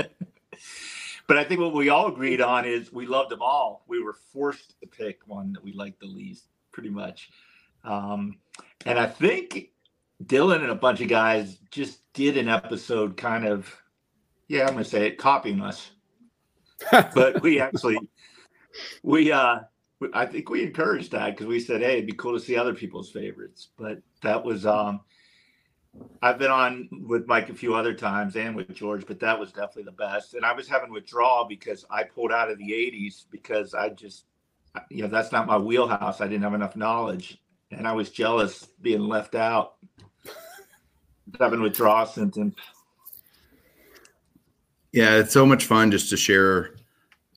But 1.26 1.38
I 1.38 1.44
think 1.44 1.60
what 1.60 1.72
we 1.72 1.88
all 1.88 2.08
agreed 2.08 2.40
on 2.40 2.66
is 2.66 2.92
we 2.92 3.06
loved 3.06 3.30
them 3.30 3.40
all. 3.40 3.84
We 3.88 4.02
were 4.02 4.16
forced 4.32 4.78
to 4.80 4.86
pick 4.86 5.20
one 5.26 5.52
that 5.54 5.64
we 5.64 5.72
liked 5.72 6.00
the 6.00 6.06
least, 6.06 6.44
pretty 6.70 6.90
much. 6.90 7.30
Um, 7.82 8.38
and 8.84 8.98
I 8.98 9.06
think 9.06 9.70
Dylan 10.24 10.62
and 10.62 10.70
a 10.70 10.74
bunch 10.74 11.00
of 11.00 11.08
guys 11.08 11.58
just 11.70 12.00
did 12.12 12.36
an 12.36 12.48
episode 12.48 13.16
kind 13.16 13.46
of, 13.46 13.74
yeah, 14.48 14.62
I'm 14.62 14.72
going 14.72 14.84
to 14.84 14.90
say 14.90 15.06
it, 15.06 15.18
copying 15.18 15.62
us. 15.62 15.90
but 16.90 17.42
we 17.42 17.60
actually, 17.60 17.98
we, 19.02 19.32
uh, 19.32 19.60
I 20.12 20.26
think 20.26 20.50
we 20.50 20.62
encouraged 20.62 21.12
that 21.12 21.30
because 21.30 21.46
we 21.46 21.58
said, 21.58 21.80
hey, 21.80 21.94
it'd 21.94 22.06
be 22.06 22.12
cool 22.12 22.38
to 22.38 22.44
see 22.44 22.56
other 22.56 22.74
people's 22.74 23.10
favorites. 23.10 23.68
But 23.78 24.02
that 24.22 24.44
was, 24.44 24.66
um, 24.66 25.00
I've 26.22 26.38
been 26.38 26.50
on 26.50 26.88
with 27.06 27.26
Mike 27.26 27.50
a 27.50 27.54
few 27.54 27.74
other 27.74 27.92
times 27.92 28.36
and 28.36 28.56
with 28.56 28.72
George, 28.74 29.06
but 29.06 29.20
that 29.20 29.38
was 29.38 29.52
definitely 29.52 29.84
the 29.84 29.92
best. 29.92 30.34
And 30.34 30.44
I 30.44 30.52
was 30.52 30.66
having 30.66 30.90
withdrawal 30.90 31.44
because 31.44 31.84
I 31.90 32.02
pulled 32.02 32.32
out 32.32 32.50
of 32.50 32.58
the 32.58 32.70
80s 32.70 33.26
because 33.30 33.74
I 33.74 33.90
just, 33.90 34.24
you 34.90 35.02
know, 35.02 35.08
that's 35.08 35.32
not 35.32 35.46
my 35.46 35.58
wheelhouse. 35.58 36.20
I 36.20 36.26
didn't 36.26 36.42
have 36.42 36.54
enough 36.54 36.76
knowledge. 36.76 37.38
And 37.70 37.86
I 37.86 37.92
was 37.92 38.10
jealous 38.10 38.68
being 38.80 39.02
left 39.02 39.34
out, 39.34 39.74
having 41.40 41.60
withdrawal 41.60 42.06
symptoms. 42.06 42.54
Yeah, 44.92 45.16
it's 45.16 45.32
so 45.32 45.44
much 45.44 45.66
fun 45.66 45.90
just 45.90 46.08
to 46.10 46.16
share 46.16 46.76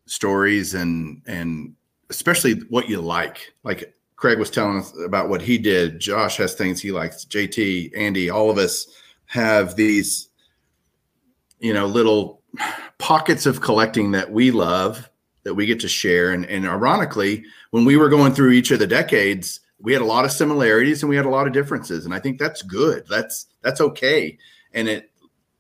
stories 0.05 0.75
and 0.75 1.21
and 1.25 1.75
especially 2.09 2.61
what 2.69 2.87
you 2.87 3.01
like. 3.01 3.53
Like 3.63 3.96
Craig 4.17 4.39
was 4.39 4.49
telling 4.49 4.79
us 4.79 4.93
about 5.05 5.29
what 5.29 5.41
he 5.41 5.57
did. 5.57 5.99
Josh 5.99 6.37
has 6.37 6.55
things 6.55 6.81
he 6.81 6.91
likes. 6.91 7.25
JT, 7.25 7.91
Andy, 7.95 8.29
all 8.29 8.49
of 8.49 8.57
us 8.57 8.87
have 9.27 9.75
these, 9.75 10.29
you 11.59 11.73
know, 11.73 11.85
little 11.85 12.41
pockets 12.97 13.45
of 13.45 13.61
collecting 13.61 14.11
that 14.11 14.31
we 14.31 14.51
love 14.51 15.09
that 15.43 15.53
we 15.53 15.65
get 15.65 15.79
to 15.79 15.87
share. 15.87 16.31
And, 16.31 16.45
and 16.47 16.67
ironically, 16.67 17.45
when 17.71 17.85
we 17.85 17.95
were 17.95 18.09
going 18.09 18.33
through 18.33 18.51
each 18.51 18.71
of 18.71 18.79
the 18.79 18.87
decades, 18.87 19.61
we 19.79 19.93
had 19.93 20.01
a 20.01 20.05
lot 20.05 20.25
of 20.25 20.31
similarities 20.31 21.03
and 21.03 21.09
we 21.09 21.15
had 21.15 21.25
a 21.25 21.29
lot 21.29 21.47
of 21.47 21.53
differences. 21.53 22.03
And 22.03 22.13
I 22.13 22.19
think 22.19 22.39
that's 22.39 22.63
good. 22.63 23.05
That's 23.07 23.45
that's 23.61 23.79
okay. 23.79 24.37
And 24.73 24.89
it 24.89 25.11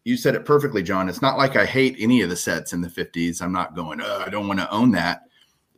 you 0.03 0.17
said 0.17 0.35
it 0.35 0.45
perfectly, 0.45 0.81
John. 0.81 1.09
It's 1.09 1.21
not 1.21 1.37
like 1.37 1.55
I 1.55 1.65
hate 1.65 1.95
any 1.99 2.21
of 2.21 2.29
the 2.29 2.35
sets 2.35 2.73
in 2.73 2.81
the 2.81 2.87
50s. 2.87 3.41
I'm 3.41 3.51
not 3.51 3.75
going, 3.75 4.01
oh, 4.01 4.23
I 4.25 4.29
don't 4.29 4.47
want 4.47 4.59
to 4.59 4.71
own 4.71 4.91
that. 4.91 5.23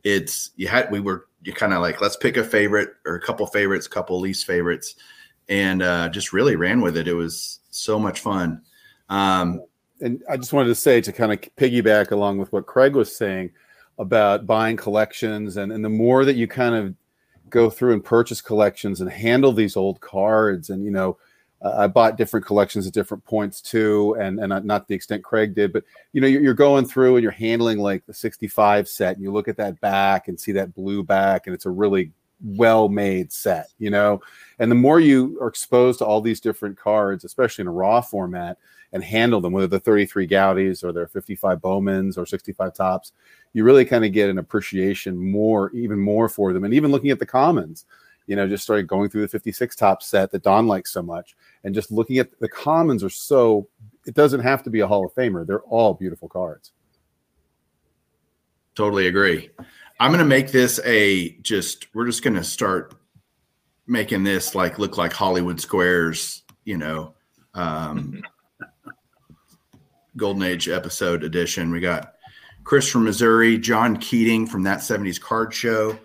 It's 0.04 0.50
you 0.56 0.68
had 0.68 0.90
we 0.90 1.00
were 1.00 1.26
you 1.42 1.52
kind 1.52 1.72
of 1.72 1.80
like 1.80 2.00
let's 2.00 2.16
pick 2.16 2.36
a 2.36 2.44
favorite 2.44 2.90
or 3.06 3.14
a 3.14 3.20
couple 3.20 3.46
favorites, 3.46 3.88
couple 3.88 4.18
least 4.20 4.46
favorites, 4.46 4.94
and 5.48 5.82
uh, 5.82 6.08
just 6.08 6.32
really 6.32 6.56
ran 6.56 6.80
with 6.80 6.96
it. 6.96 7.08
It 7.08 7.14
was 7.14 7.60
so 7.70 7.98
much 7.98 8.20
fun. 8.20 8.62
Um, 9.08 9.62
and 10.00 10.22
I 10.30 10.36
just 10.36 10.52
wanted 10.52 10.68
to 10.68 10.74
say 10.74 11.00
to 11.00 11.12
kind 11.12 11.32
of 11.32 11.40
piggyback 11.56 12.10
along 12.10 12.38
with 12.38 12.52
what 12.52 12.66
Craig 12.66 12.94
was 12.94 13.14
saying 13.14 13.50
about 13.98 14.46
buying 14.46 14.76
collections, 14.76 15.56
and, 15.56 15.72
and 15.72 15.84
the 15.84 15.90
more 15.90 16.24
that 16.24 16.36
you 16.36 16.46
kind 16.48 16.74
of 16.74 16.94
go 17.50 17.68
through 17.68 17.92
and 17.92 18.04
purchase 18.04 18.40
collections 18.40 19.00
and 19.00 19.10
handle 19.10 19.52
these 19.52 19.76
old 19.76 20.00
cards, 20.00 20.70
and 20.70 20.84
you 20.84 20.90
know, 20.90 21.18
uh, 21.62 21.74
I 21.76 21.86
bought 21.86 22.16
different 22.16 22.46
collections 22.46 22.86
at 22.86 22.94
different 22.94 23.24
points 23.24 23.60
too, 23.60 24.16
and 24.18 24.40
and 24.40 24.64
not 24.64 24.88
the 24.88 24.94
extent 24.94 25.22
Craig 25.22 25.54
did, 25.54 25.72
but 25.72 25.84
you 26.12 26.20
know, 26.20 26.26
you're, 26.26 26.54
going 26.54 26.86
through 26.86 27.16
and 27.16 27.22
you're 27.22 27.32
handling 27.32 27.78
like 27.78 28.04
the 28.06 28.14
65 28.14 28.88
set, 28.88 29.16
and 29.16 29.22
you 29.22 29.30
look 29.32 29.48
at 29.48 29.56
that 29.58 29.80
back 29.80 30.28
and 30.28 30.38
see 30.38 30.52
that 30.52 30.74
blue 30.74 31.02
back, 31.02 31.46
and 31.46 31.54
it's 31.54 31.66
a 31.66 31.70
really 31.70 32.12
well 32.42 32.88
made 32.88 33.30
set, 33.32 33.68
you 33.78 33.90
know. 33.90 34.20
And 34.58 34.70
the 34.70 34.76
more 34.76 35.00
you 35.00 35.38
are 35.40 35.48
exposed 35.48 35.98
to 35.98 36.06
all 36.06 36.20
these 36.20 36.40
different 36.40 36.78
cards, 36.78 37.24
especially 37.24 37.62
in 37.62 37.68
a 37.68 37.72
raw 37.72 38.00
format, 38.00 38.58
and 38.92 39.04
handle 39.04 39.40
them, 39.40 39.52
whether 39.52 39.66
they're 39.66 39.78
33 39.78 40.26
Goudeys 40.26 40.82
or 40.82 40.92
they're 40.92 41.06
55 41.06 41.60
Bowmans 41.60 42.18
or 42.18 42.26
65 42.26 42.74
Topps, 42.74 43.12
you 43.52 43.64
really 43.64 43.84
kind 43.84 44.04
of 44.04 44.12
get 44.12 44.30
an 44.30 44.38
appreciation 44.38 45.16
more, 45.16 45.70
even 45.72 45.98
more 45.98 46.28
for 46.28 46.52
them. 46.52 46.64
And 46.64 46.74
even 46.74 46.90
looking 46.90 47.10
at 47.10 47.18
the 47.18 47.26
commons, 47.26 47.84
you 48.30 48.36
know, 48.36 48.46
just 48.46 48.62
started 48.62 48.86
going 48.86 49.10
through 49.10 49.22
the 49.22 49.28
56 49.28 49.74
top 49.74 50.04
set 50.04 50.30
that 50.30 50.44
Don 50.44 50.68
likes 50.68 50.92
so 50.92 51.02
much, 51.02 51.34
and 51.64 51.74
just 51.74 51.90
looking 51.90 52.18
at 52.18 52.38
the 52.38 52.48
commons 52.48 53.02
are 53.02 53.10
so. 53.10 53.68
It 54.06 54.14
doesn't 54.14 54.40
have 54.40 54.62
to 54.62 54.70
be 54.70 54.78
a 54.80 54.86
Hall 54.86 55.04
of 55.04 55.12
Famer; 55.14 55.44
they're 55.44 55.62
all 55.62 55.94
beautiful 55.94 56.28
cards. 56.28 56.70
Totally 58.76 59.08
agree. 59.08 59.50
I'm 59.98 60.12
going 60.12 60.20
to 60.20 60.24
make 60.24 60.52
this 60.52 60.78
a 60.84 61.30
just, 61.38 61.92
we're 61.92 62.06
just 62.06 62.22
going 62.22 62.36
to 62.36 62.44
start 62.44 62.94
making 63.88 64.22
this 64.22 64.54
like 64.54 64.78
look 64.78 64.96
like 64.96 65.12
Hollywood 65.12 65.60
Squares, 65.60 66.44
you 66.64 66.78
know, 66.78 67.14
um, 67.54 68.22
Golden 70.16 70.44
Age 70.44 70.68
episode 70.68 71.24
edition. 71.24 71.72
We 71.72 71.80
got 71.80 72.14
Chris 72.62 72.88
from 72.88 73.04
Missouri, 73.04 73.58
John 73.58 73.96
Keating 73.96 74.46
from 74.46 74.62
that 74.62 74.78
70s 74.78 75.20
card 75.20 75.52
show. 75.52 75.98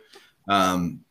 Um, 0.50 1.05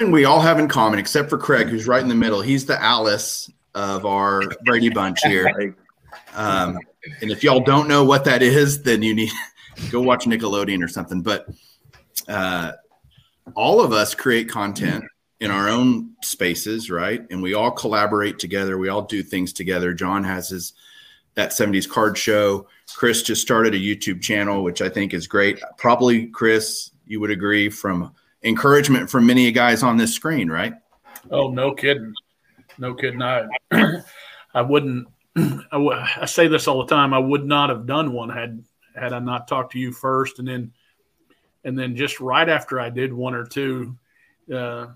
we 0.00 0.24
all 0.24 0.40
have 0.40 0.58
in 0.58 0.68
common, 0.68 0.98
except 0.98 1.30
for 1.30 1.38
Craig, 1.38 1.68
who's 1.68 1.86
right 1.86 2.02
in 2.02 2.08
the 2.08 2.14
middle. 2.14 2.40
He's 2.40 2.66
the 2.66 2.82
Alice 2.82 3.50
of 3.74 4.04
our 4.04 4.42
Brady 4.64 4.90
bunch 4.90 5.20
here. 5.22 5.76
Um, 6.34 6.78
and 7.20 7.30
if 7.30 7.42
y'all 7.42 7.60
don't 7.60 7.88
know 7.88 8.04
what 8.04 8.24
that 8.24 8.42
is, 8.42 8.82
then 8.82 9.02
you 9.02 9.14
need 9.14 9.30
go 9.90 10.00
watch 10.02 10.24
Nickelodeon 10.24 10.82
or 10.82 10.88
something. 10.88 11.22
But 11.22 11.46
uh, 12.28 12.72
all 13.54 13.80
of 13.80 13.92
us 13.92 14.14
create 14.14 14.48
content 14.48 15.04
in 15.40 15.50
our 15.50 15.68
own 15.68 16.14
spaces, 16.22 16.90
right? 16.90 17.22
And 17.30 17.42
we 17.42 17.54
all 17.54 17.70
collaborate 17.70 18.38
together. 18.38 18.78
We 18.78 18.88
all 18.88 19.02
do 19.02 19.22
things 19.22 19.52
together. 19.52 19.92
John 19.92 20.24
has 20.24 20.48
his 20.48 20.72
that 21.34 21.50
70s 21.50 21.88
card 21.88 22.16
show. 22.16 22.66
Chris 22.94 23.22
just 23.22 23.42
started 23.42 23.74
a 23.74 23.78
YouTube 23.78 24.22
channel, 24.22 24.62
which 24.62 24.80
I 24.80 24.88
think 24.88 25.12
is 25.12 25.26
great. 25.26 25.60
Probably, 25.76 26.26
Chris, 26.26 26.90
you 27.06 27.20
would 27.20 27.30
agree 27.30 27.68
from 27.68 28.14
encouragement 28.42 29.10
from 29.10 29.26
many 29.26 29.50
guys 29.52 29.82
on 29.82 29.96
this 29.96 30.14
screen, 30.14 30.48
right? 30.48 30.74
Oh, 31.30 31.50
no 31.50 31.74
kidding. 31.74 32.14
No 32.78 32.94
kidding. 32.94 33.22
I, 33.22 33.46
I 34.54 34.62
wouldn't, 34.62 35.08
I, 35.36 35.66
w- 35.72 35.92
I 35.92 36.26
say 36.26 36.48
this 36.48 36.68
all 36.68 36.84
the 36.84 36.94
time. 36.94 37.12
I 37.12 37.18
would 37.18 37.44
not 37.44 37.70
have 37.70 37.86
done 37.86 38.12
one 38.12 38.28
had 38.28 38.62
had 38.94 39.12
I 39.12 39.18
not 39.18 39.46
talked 39.46 39.72
to 39.72 39.78
you 39.78 39.92
first, 39.92 40.38
and 40.38 40.48
then 40.48 40.72
and 41.64 41.78
then 41.78 41.96
just 41.96 42.20
right 42.20 42.48
after 42.48 42.80
I 42.80 42.90
did 42.90 43.12
one 43.12 43.34
or 43.34 43.44
two, 43.44 43.96
uh, 44.54 44.86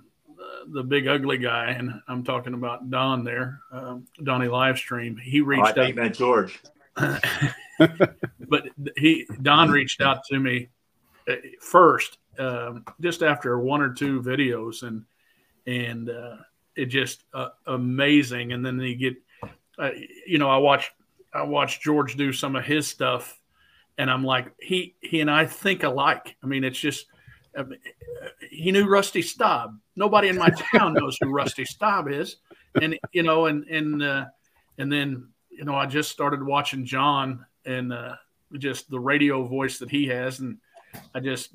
the 0.68 0.82
big 0.82 1.08
ugly 1.08 1.38
guy, 1.38 1.70
and 1.70 2.00
I'm 2.08 2.24
talking 2.24 2.54
about 2.54 2.90
Don 2.90 3.24
there, 3.24 3.60
um, 3.72 4.06
Donnie 4.22 4.46
Livestream. 4.46 5.20
He 5.20 5.40
reached 5.40 5.76
oh, 5.76 5.82
I 5.82 5.92
think 5.92 5.98
out. 5.98 6.12
George. 6.12 6.60
but 6.96 8.68
he 8.96 9.26
Don 9.42 9.70
reached 9.70 10.00
out 10.00 10.24
to 10.26 10.38
me 10.38 10.68
uh, 11.28 11.34
first, 11.60 12.18
um, 12.40 12.84
just 13.00 13.22
after 13.22 13.58
one 13.58 13.80
or 13.80 13.92
two 13.92 14.22
videos, 14.22 14.82
and 14.82 15.04
and 15.66 16.10
uh, 16.10 16.36
it 16.76 16.86
just 16.86 17.24
uh, 17.34 17.50
amazing. 17.66 18.52
And 18.52 18.64
then 18.64 18.80
you 18.80 18.96
get, 18.96 19.16
uh, 19.78 19.90
you 20.26 20.38
know, 20.38 20.48
I 20.48 20.56
watched 20.56 20.90
I 21.32 21.42
watched 21.42 21.82
George 21.82 22.16
do 22.16 22.32
some 22.32 22.56
of 22.56 22.64
his 22.64 22.88
stuff 22.88 23.40
and 24.00 24.10
I'm 24.10 24.24
like, 24.24 24.50
he 24.58 24.94
he 25.02 25.20
and 25.20 25.30
I 25.30 25.44
think 25.44 25.82
alike. 25.82 26.34
I 26.42 26.46
mean, 26.46 26.64
it's 26.64 26.78
just 26.78 27.06
he 28.50 28.72
knew 28.72 28.88
Rusty 28.88 29.20
Staub. 29.20 29.78
Nobody 29.94 30.28
in 30.28 30.38
my 30.38 30.48
town 30.72 30.94
knows 30.94 31.18
who 31.20 31.28
Rusty 31.28 31.66
Staub 31.66 32.08
is, 32.08 32.36
and 32.80 32.98
you 33.12 33.22
know, 33.22 33.46
and 33.46 33.64
and 33.64 34.02
uh, 34.02 34.24
and 34.78 34.90
then 34.90 35.28
you 35.50 35.64
know, 35.66 35.74
I 35.74 35.84
just 35.84 36.10
started 36.10 36.42
watching 36.42 36.86
John 36.86 37.44
and 37.66 37.92
uh, 37.92 38.16
just 38.56 38.88
the 38.88 38.98
radio 38.98 39.44
voice 39.44 39.78
that 39.78 39.90
he 39.90 40.06
has, 40.06 40.40
and 40.40 40.56
I 41.14 41.20
just 41.20 41.50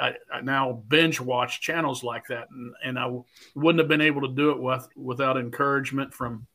I, 0.00 0.14
I, 0.32 0.40
now 0.40 0.82
binge 0.88 1.20
watch 1.20 1.60
channels 1.60 2.02
like 2.02 2.26
that, 2.28 2.48
and 2.50 2.74
and 2.82 2.98
I 2.98 3.10
wouldn't 3.54 3.80
have 3.80 3.88
been 3.88 4.00
able 4.00 4.22
to 4.22 4.34
do 4.34 4.50
it 4.50 4.60
with 4.60 4.88
without 4.96 5.36
encouragement 5.36 6.14
from 6.14 6.46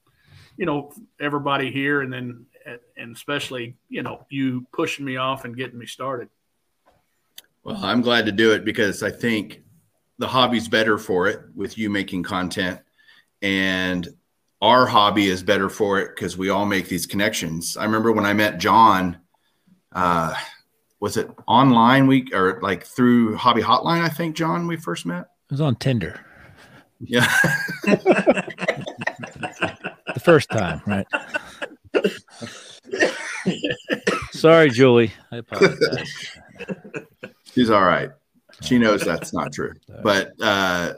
you 0.58 0.66
know 0.66 0.92
everybody 1.20 1.72
here, 1.72 2.02
and 2.02 2.12
then 2.12 2.46
and 2.98 3.16
especially 3.16 3.76
you 3.90 4.04
know 4.04 4.26
you 4.30 4.66
pushing 4.74 5.06
me 5.06 5.18
off 5.18 5.46
and 5.46 5.56
getting 5.56 5.78
me 5.78 5.86
started. 5.86 6.30
Well, 7.64 7.84
I'm 7.84 8.02
glad 8.02 8.26
to 8.26 8.32
do 8.32 8.52
it 8.52 8.66
because 8.66 9.04
I 9.04 9.12
think 9.12 9.64
the 10.18 10.28
hobby's 10.28 10.68
better 10.68 10.98
for 10.98 11.28
it 11.28 11.42
with 11.56 11.78
you 11.78 11.90
making 11.90 12.24
content, 12.24 12.80
and 13.42 14.08
our 14.62 14.88
hobby 14.88 15.28
is 15.28 15.44
better 15.44 15.70
for 15.70 16.00
it 16.00 16.16
because 16.16 16.38
we 16.38 16.50
all 16.50 16.66
make 16.66 16.88
these 16.88 17.06
connections. 17.06 17.78
I 17.78 17.86
remember 17.86 18.12
when 18.12 18.26
I 18.26 18.34
met 18.34 18.58
John. 18.58 19.20
Uh, 19.92 20.34
was 21.06 21.18
it 21.18 21.30
online 21.46 22.08
week 22.08 22.34
or 22.34 22.60
like 22.64 22.84
through 22.84 23.36
Hobby 23.36 23.62
Hotline? 23.62 24.02
I 24.02 24.10
think 24.10 24.36
John, 24.36 24.66
we 24.66 24.76
first 24.76 25.06
met. 25.06 25.20
It 25.22 25.52
was 25.52 25.62
on 25.62 25.76
Tinder. 25.76 26.20
Yeah. 27.00 27.32
the 27.84 28.50
first 30.24 30.50
time, 30.50 30.82
right? 30.88 31.06
Sorry, 34.32 34.72
Julie. 34.72 35.14
I 35.32 35.38
apologize. 35.38 36.12
She's 37.54 37.70
all 37.70 37.86
right. 37.86 38.10
She 38.64 38.80
knows 38.80 39.02
that's 39.02 39.32
not 39.32 39.54
true. 39.54 39.74
But 40.02 40.32
uh, 40.42 40.94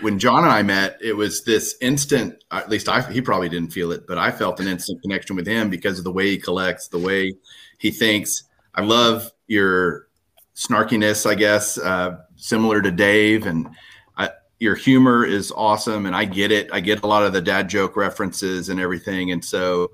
when 0.00 0.18
John 0.18 0.44
and 0.44 0.52
I 0.54 0.62
met, 0.62 0.96
it 1.02 1.12
was 1.12 1.44
this 1.44 1.76
instant. 1.82 2.42
At 2.50 2.70
least 2.70 2.88
I, 2.88 3.02
he 3.12 3.20
probably 3.20 3.50
didn't 3.50 3.74
feel 3.74 3.92
it, 3.92 4.06
but 4.08 4.16
I 4.16 4.30
felt 4.30 4.58
an 4.58 4.68
instant 4.68 5.02
connection 5.02 5.36
with 5.36 5.46
him 5.46 5.68
because 5.68 5.98
of 5.98 6.04
the 6.04 6.12
way 6.12 6.28
he 6.30 6.38
collects, 6.38 6.88
the 6.88 6.98
way 6.98 7.34
he 7.76 7.90
thinks. 7.90 8.44
I 8.74 8.80
love 8.80 9.30
your 9.50 10.06
snarkiness, 10.54 11.28
I 11.28 11.34
guess, 11.34 11.76
uh, 11.76 12.18
similar 12.36 12.80
to 12.80 12.90
Dave, 12.92 13.46
and 13.46 13.68
I, 14.16 14.30
your 14.60 14.76
humor 14.76 15.24
is 15.24 15.52
awesome. 15.54 16.06
And 16.06 16.14
I 16.14 16.24
get 16.24 16.52
it. 16.52 16.70
I 16.72 16.78
get 16.78 17.02
a 17.02 17.06
lot 17.06 17.24
of 17.24 17.32
the 17.32 17.42
dad 17.42 17.68
joke 17.68 17.96
references 17.96 18.68
and 18.68 18.78
everything. 18.78 19.32
And 19.32 19.44
so 19.44 19.90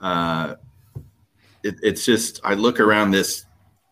uh, 0.00 0.54
it, 1.64 1.74
it's 1.82 2.04
just 2.04 2.40
I 2.44 2.54
look 2.54 2.78
around 2.78 3.10
this 3.10 3.44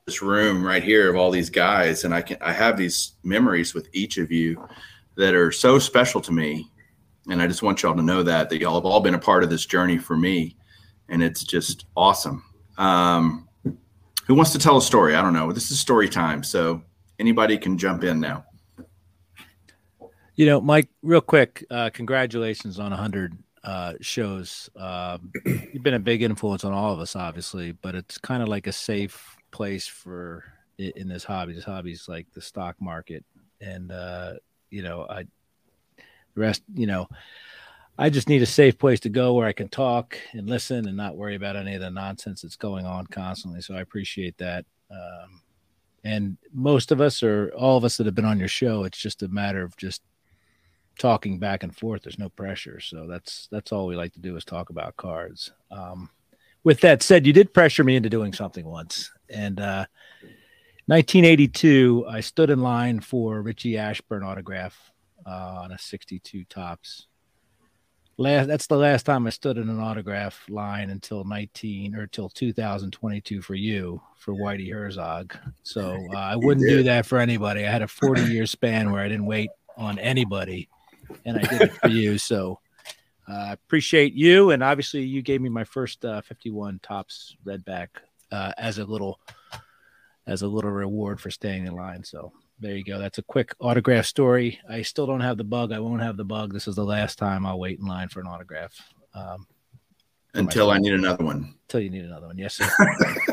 this 0.07 0.23
room 0.23 0.65
right 0.65 0.83
here 0.85 1.11
of 1.11 1.17
all 1.17 1.33
these 1.33 1.51
guys, 1.51 2.05
and 2.05 2.15
I 2.15 2.23
can 2.23 2.39
I 2.41 2.53
have 2.53 2.77
these 2.77 3.13
memories 3.25 3.75
with 3.75 3.89
each 3.93 4.19
of 4.19 4.31
you 4.31 4.67
that 5.17 5.35
are 5.35 5.51
so 5.51 5.81
special 5.81 6.21
to 6.21 6.33
me, 6.33 6.71
and 7.29 7.43
I 7.43 7.49
just 7.49 7.63
want 7.65 7.83
y'all 7.83 7.97
to 7.97 8.03
know 8.03 8.23
that 8.23 8.51
that 8.51 8.61
y'all 8.61 8.77
have 8.77 8.87
all 8.87 9.01
been 9.01 9.15
a 9.15 9.19
part 9.19 9.43
of 9.43 9.51
this 9.51 9.67
journey 9.67 9.99
for 9.99 10.17
me, 10.17 10.57
and 11.09 11.25
it's 11.25 11.43
just 11.43 11.87
awesome. 11.97 12.45
Um, 12.79 13.48
who 14.29 14.35
wants 14.35 14.53
to 14.53 14.59
tell 14.59 14.77
a 14.77 14.83
story? 14.83 15.17
I 15.17 15.23
don't 15.23 15.33
know. 15.33 15.51
This 15.53 15.71
is 15.71 15.81
story 15.81 16.09
time, 16.09 16.45
so 16.45 16.83
anybody 17.19 17.59
can 17.59 17.79
jump 17.79 18.05
in 18.05 18.21
now. 18.21 18.45
You 20.37 20.47
know, 20.47 20.61
Mike, 20.61 20.89
real 21.03 21.23
quick, 21.23 21.65
uh, 21.71 21.91
congratulations 21.91 22.79
on 22.79 22.91
100 22.91 23.37
uh, 23.65 23.95
shows. 24.01 24.71
Um, 24.77 25.33
you've 25.47 25.83
been 25.83 25.95
a 25.95 25.99
big 25.99 26.23
influence 26.23 26.63
on 26.63 26.73
all 26.73 26.93
of 26.93 27.01
us, 27.01 27.17
obviously, 27.17 27.73
but 27.73 27.95
it's 27.95 28.19
kind 28.19 28.43
of 28.43 28.49
like 28.49 28.67
a 28.67 28.73
safe 28.73 29.37
place 29.51 29.89
for 29.89 30.45
in 30.79 31.09
this 31.09 31.25
hobby. 31.25 31.55
This 31.55 31.65
hobby 31.65 31.93
is 31.93 32.07
like 32.07 32.27
the 32.35 32.43
stock 32.43 32.77
market, 32.81 33.25
and 33.63 33.91
uh, 33.91 34.35
you 34.71 34.83
know, 34.83 35.07
I 35.09 35.25
the 36.35 36.41
rest, 36.41 36.63
you 36.75 36.87
know, 36.87 37.09
I 37.99 38.11
just 38.11 38.29
need 38.29 38.43
a 38.43 38.47
safe 38.47 38.79
place 38.79 39.01
to 39.01 39.09
go 39.09 39.35
where 39.35 39.47
I 39.47 39.53
can 39.53 39.69
talk 39.69 40.17
and 40.33 40.49
listen 40.49 40.87
and 40.87 40.97
not 40.97 41.17
worry 41.17 41.35
about 41.35 41.57
any 41.57 41.75
of 41.75 41.81
the 41.81 41.91
nonsense 41.91 42.43
that's 42.43 42.57
going 42.57 42.87
on 42.87 43.09
constantly. 43.09 43.61
So 43.61 43.75
I 43.75 43.81
appreciate 43.81 44.39
that. 44.39 44.65
Um, 44.91 45.43
and 46.05 46.37
most 46.53 46.93
of 46.93 47.01
us, 47.01 47.23
or 47.25 47.53
all 47.57 47.77
of 47.77 47.85
us 47.85 47.97
that 47.97 48.07
have 48.07 48.15
been 48.15 48.25
on 48.25 48.39
your 48.39 48.49
show, 48.49 48.85
it's 48.85 48.99
just 48.99 49.23
a 49.25 49.29
matter 49.29 49.63
of 49.63 49.77
just 49.77 50.03
talking 50.99 51.39
back 51.39 51.65
and 51.65 51.77
forth. 51.77 52.03
There's 52.03 52.19
no 52.19 52.29
pressure, 52.29 52.81
so 52.81 53.07
that's 53.07 53.49
that's 53.51 53.73
all 53.73 53.87
we 53.87 53.97
like 53.97 54.13
to 54.13 54.21
do 54.21 54.37
is 54.37 54.45
talk 54.45 54.71
about 54.71 54.97
cards. 54.97 55.53
Um, 55.71 56.09
with 56.65 56.81
that 56.81 57.03
said, 57.03 57.27
you 57.27 57.33
did 57.33 57.53
pressure 57.53 57.85
me 57.85 57.97
into 57.97 58.09
doing 58.09 58.33
something 58.33 58.65
once, 58.65 59.11
and 59.29 59.59
uh, 59.61 59.87
1982, 60.87 62.07
I 62.09 62.21
stood 62.21 62.49
in 62.49 62.63
line 62.63 63.01
for 63.01 63.43
Richie 63.43 63.77
Ashburn 63.77 64.23
autograph 64.23 64.75
uh, 65.27 65.61
on 65.63 65.73
a 65.73 65.79
62 65.79 66.45
Topps, 66.45 67.09
last 68.19 68.49
that's 68.49 68.67
the 68.67 68.77
last 68.77 69.07
time 69.07 69.27
I 69.27 69.31
stood 69.31 69.57
in 69.57 69.69
an 69.69 69.81
autograph 69.81 70.45
line 70.49 70.91
until 70.91 71.25
19 71.25 71.95
or 71.95 72.07
till 72.07 72.29
2022 72.29 73.41
for 73.41 73.55
you 73.55 74.03
for 74.17 74.35
Whitey 74.35 74.71
Herzog. 74.73 75.35
So 75.63 75.97
uh, 76.13 76.17
I 76.17 76.37
wouldn't 76.37 76.69
do 76.69 76.83
that 76.83 77.07
for 77.07 77.19
anybody. 77.19 77.65
I 77.65 77.71
had 77.71 77.83
a 77.83 77.89
40 77.89 78.23
year 78.23 78.45
span 78.45 78.93
where 78.93 79.03
I 79.03 79.09
didn't 79.09 79.27
wait 79.27 79.51
on 79.77 79.99
anybody, 79.99 80.69
and 81.25 81.39
I 81.39 81.43
did 81.43 81.63
it 81.63 81.73
for 81.75 81.89
you. 81.89 82.19
So 82.19 82.59
I 83.29 83.51
uh, 83.51 83.53
appreciate 83.53 84.15
you, 84.15 84.51
and 84.51 84.63
obviously 84.63 85.05
you 85.05 85.23
gave 85.23 85.41
me 85.41 85.49
my 85.49 85.65
first 85.65 86.05
uh, 86.05 86.21
51 86.21 86.81
Topps 86.83 87.37
Redback 87.47 87.89
uh, 88.33 88.53
as 88.59 88.79
a 88.79 88.85
little 88.85 89.21
as 90.27 90.43
a 90.43 90.49
little 90.49 90.71
reward 90.71 91.21
for 91.21 91.31
staying 91.31 91.67
in 91.67 91.75
line. 91.75 92.05
So 92.05 92.33
there 92.61 92.77
you 92.77 92.85
go. 92.85 92.99
That's 92.99 93.19
a 93.19 93.23
quick 93.23 93.55
autograph 93.61 94.07
story. 94.07 94.61
I 94.69 94.83
still 94.83 95.07
don't 95.07 95.21
have 95.21 95.37
the 95.37 95.45
bug. 95.45 95.73
I 95.73 95.79
won't 95.79 96.03
have 96.03 96.17
the 96.17 96.25
bug. 96.25 96.53
This 96.53 96.67
is 96.67 96.77
the 96.77 96.85
last 96.85 97.19
time 97.19 97.47
I'll 97.47 97.59
wait 97.59 97.79
in 97.79 97.87
line 97.87 98.09
for 98.09 98.21
an 98.21 98.27
autograph. 98.27 98.75
Um, 99.15 99.47
Until 100.35 100.71
I 100.71 100.79
need 100.79 100.93
another 100.93 101.25
one. 101.25 101.55
Until 101.65 101.81
you 101.81 101.91
need 101.91 102.05
another 102.05 102.27
one. 102.27 102.39
Yes, 102.39 102.55
sir. 102.55 102.69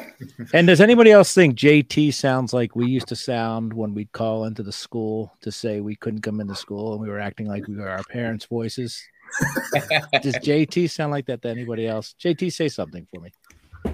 and 0.53 0.67
does 0.67 0.81
anybody 0.81 1.11
else 1.11 1.33
think 1.33 1.57
JT 1.57 2.13
sounds 2.13 2.53
like 2.53 2.75
we 2.75 2.87
used 2.87 3.07
to 3.07 3.15
sound 3.15 3.73
when 3.73 3.93
we'd 3.93 4.11
call 4.11 4.45
into 4.45 4.63
the 4.63 4.71
school 4.71 5.33
to 5.41 5.51
say 5.51 5.81
we 5.81 5.95
couldn't 5.95 6.21
come 6.21 6.39
into 6.39 6.55
school 6.55 6.93
and 6.93 7.01
we 7.01 7.09
were 7.09 7.19
acting 7.19 7.47
like 7.47 7.67
we 7.67 7.75
were 7.75 7.89
our 7.89 8.03
parents' 8.03 8.45
voices? 8.45 9.01
does 10.21 10.35
JT 10.35 10.89
sound 10.89 11.11
like 11.11 11.25
that 11.25 11.41
to 11.41 11.49
anybody 11.49 11.87
else? 11.87 12.15
JT, 12.19 12.53
say 12.53 12.69
something 12.69 13.07
for 13.13 13.21
me. 13.21 13.31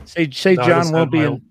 Say 0.05 0.29
say 0.31 0.55
no, 0.55 0.65
John 0.65 0.91
won't 0.91 1.11
be 1.11 1.19
my, 1.19 1.25
in. 1.27 1.41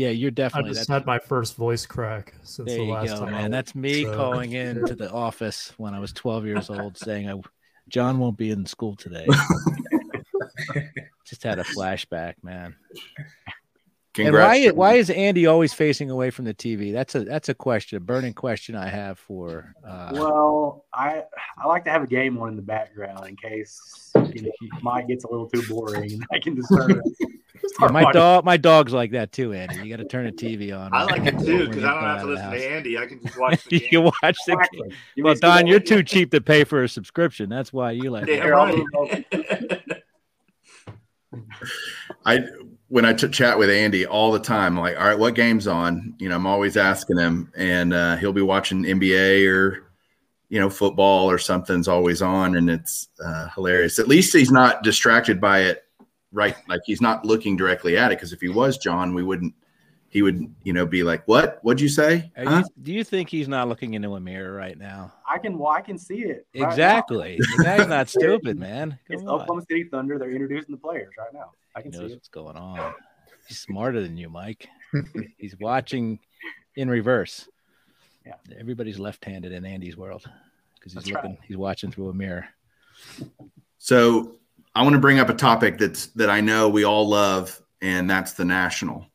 Yeah, 0.00 0.08
you're 0.08 0.30
definitely. 0.30 0.70
I 0.70 0.72
just 0.72 0.88
had 0.88 1.04
my 1.04 1.18
first 1.18 1.56
voice 1.56 1.84
crack 1.84 2.32
since 2.42 2.70
there 2.70 2.78
the 2.78 2.84
last 2.84 3.08
go, 3.08 3.18
time. 3.18 3.32
Man, 3.32 3.50
that's 3.50 3.74
me 3.74 4.04
so. 4.04 4.16
calling 4.16 4.52
in 4.52 4.86
to 4.86 4.94
the 4.94 5.10
office 5.12 5.74
when 5.76 5.92
I 5.92 5.98
was 5.98 6.14
12 6.14 6.46
years 6.46 6.70
old, 6.70 6.96
saying 6.96 7.28
I, 7.28 7.38
John 7.86 8.18
won't 8.18 8.38
be 8.38 8.50
in 8.50 8.64
school 8.64 8.96
today. 8.96 9.26
just 11.26 11.42
had 11.42 11.58
a 11.58 11.64
flashback, 11.64 12.36
man. 12.42 12.76
Congrats. 14.14 14.66
And 14.66 14.76
why 14.76 14.92
why 14.92 14.94
is 14.94 15.10
Andy 15.10 15.46
always 15.46 15.74
facing 15.74 16.10
away 16.10 16.30
from 16.30 16.46
the 16.46 16.54
TV? 16.54 16.94
That's 16.94 17.14
a 17.14 17.24
that's 17.24 17.50
a 17.50 17.54
question, 17.54 17.98
a 17.98 18.00
burning 18.00 18.32
question 18.32 18.76
I 18.76 18.88
have 18.88 19.18
for. 19.18 19.74
Uh, 19.86 20.12
well, 20.14 20.86
I 20.94 21.24
I 21.62 21.66
like 21.66 21.84
to 21.84 21.90
have 21.90 22.04
a 22.04 22.06
game 22.06 22.38
on 22.38 22.48
in 22.48 22.56
the 22.56 22.62
background 22.62 23.28
in 23.28 23.36
case 23.36 24.10
you 24.32 24.44
know, 24.44 24.50
Mike 24.82 25.08
gets 25.08 25.24
a 25.24 25.30
little 25.30 25.50
too 25.50 25.62
boring. 25.68 26.14
And 26.14 26.26
I 26.32 26.38
can 26.38 26.54
disturb 26.54 26.90
it. 26.92 27.30
Yeah, 27.80 27.88
my 27.88 28.10
dog, 28.12 28.44
my 28.44 28.56
dog's 28.56 28.92
like 28.92 29.12
that 29.12 29.32
too, 29.32 29.52
Andy. 29.52 29.76
You 29.76 29.88
got 29.94 30.02
to 30.02 30.08
turn 30.08 30.26
the 30.26 30.32
TV 30.32 30.76
on. 30.76 30.92
I 30.92 31.04
like 31.04 31.24
it 31.26 31.38
too 31.38 31.68
because 31.68 31.84
I 31.84 31.94
don't 31.94 32.04
have 32.04 32.20
to 32.22 32.26
listen 32.26 32.50
to 32.50 32.70
Andy. 32.70 32.98
I 32.98 33.06
can 33.06 33.22
just 33.22 33.38
watch. 33.38 33.64
The 33.64 33.76
you 33.82 33.88
can 33.88 34.04
watch 34.04 34.38
the 34.46 34.52
exactly. 34.52 34.80
game. 34.88 34.98
You 35.14 35.24
well, 35.24 35.34
Don, 35.34 35.66
you're 35.66 35.80
too 35.80 36.02
cheap 36.02 36.30
to 36.32 36.40
pay 36.40 36.64
for 36.64 36.82
a 36.82 36.88
subscription. 36.88 37.48
That's 37.48 37.72
why 37.72 37.92
you 37.92 38.10
like. 38.10 38.26
Yeah, 38.26 38.46
right. 38.46 39.24
I 42.26 42.40
when 42.88 43.04
I 43.04 43.12
t- 43.12 43.28
chat 43.28 43.56
with 43.58 43.70
Andy 43.70 44.04
all 44.04 44.32
the 44.32 44.40
time, 44.40 44.76
like, 44.76 44.98
all 44.98 45.06
right, 45.06 45.18
what 45.18 45.36
game's 45.36 45.68
on? 45.68 46.14
You 46.18 46.28
know, 46.28 46.36
I'm 46.36 46.46
always 46.46 46.76
asking 46.76 47.18
him, 47.18 47.52
and 47.56 47.94
uh, 47.94 48.16
he'll 48.16 48.32
be 48.32 48.42
watching 48.42 48.82
NBA 48.82 49.48
or 49.48 49.90
you 50.48 50.58
know 50.58 50.68
football 50.68 51.30
or 51.30 51.38
something's 51.38 51.88
always 51.88 52.20
on, 52.20 52.56
and 52.56 52.68
it's 52.68 53.08
uh, 53.24 53.48
hilarious. 53.54 53.98
At 53.98 54.08
least 54.08 54.32
he's 54.32 54.50
not 54.50 54.82
distracted 54.82 55.40
by 55.40 55.60
it, 55.60 55.84
right? 56.32 56.56
Like 56.68 56.80
he's 56.84 57.00
not 57.00 57.24
looking 57.24 57.56
directly 57.56 57.96
at 57.96 58.12
it. 58.12 58.16
Because 58.18 58.32
if 58.32 58.40
he 58.40 58.48
was 58.48 58.78
John, 58.78 59.14
we 59.14 59.22
wouldn't. 59.22 59.54
He 60.08 60.22
would, 60.22 60.52
you 60.64 60.72
know, 60.72 60.86
be 60.86 61.04
like, 61.04 61.26
"What? 61.28 61.60
What'd 61.62 61.80
you 61.80 61.88
say?" 61.88 62.32
Huh? 62.36 62.64
You, 62.66 62.82
do 62.82 62.92
you 62.92 63.04
think 63.04 63.28
he's 63.28 63.46
not 63.46 63.68
looking 63.68 63.94
into 63.94 64.16
a 64.16 64.20
mirror 64.20 64.52
right 64.52 64.76
now? 64.76 65.12
I 65.28 65.38
can. 65.38 65.56
Well, 65.56 65.70
I 65.70 65.82
can 65.82 65.98
see 65.98 66.22
it. 66.24 66.46
Right 66.54 66.68
exactly. 66.68 67.38
the 67.56 67.62
guy's 67.62 67.86
not 67.86 68.08
stupid, 68.08 68.58
man. 68.58 68.98
Come 69.06 69.14
it's 69.14 69.22
on. 69.22 69.28
Oklahoma 69.28 69.62
City 69.68 69.84
Thunder. 69.84 70.18
They're 70.18 70.32
introducing 70.32 70.72
the 70.72 70.80
players 70.80 71.12
right 71.16 71.32
now. 71.32 71.52
I 71.76 71.82
can 71.82 71.92
he 71.92 71.98
knows 71.98 72.10
see 72.10 72.14
what's 72.16 72.28
going 72.28 72.56
on. 72.56 72.92
He's 73.46 73.60
smarter 73.60 74.02
than 74.02 74.16
you, 74.16 74.28
Mike. 74.28 74.68
He's 75.38 75.56
watching 75.60 76.18
in 76.74 76.90
reverse. 76.90 77.48
Yeah. 78.26 78.34
Everybody's 78.58 78.98
left-handed 78.98 79.52
in 79.52 79.64
Andy's 79.64 79.96
world 79.96 80.24
because 80.74 80.92
he's 80.92 81.04
that's 81.04 81.14
looking. 81.14 81.30
Right. 81.30 81.40
He's 81.46 81.56
watching 81.56 81.90
through 81.90 82.10
a 82.10 82.14
mirror. 82.14 82.48
So 83.78 84.36
I 84.74 84.82
want 84.82 84.94
to 84.94 85.00
bring 85.00 85.18
up 85.18 85.28
a 85.28 85.34
topic 85.34 85.78
that's 85.78 86.06
that 86.08 86.30
I 86.30 86.40
know 86.40 86.68
we 86.68 86.84
all 86.84 87.08
love, 87.08 87.60
and 87.80 88.08
that's 88.08 88.34
the 88.34 88.44
national. 88.44 89.06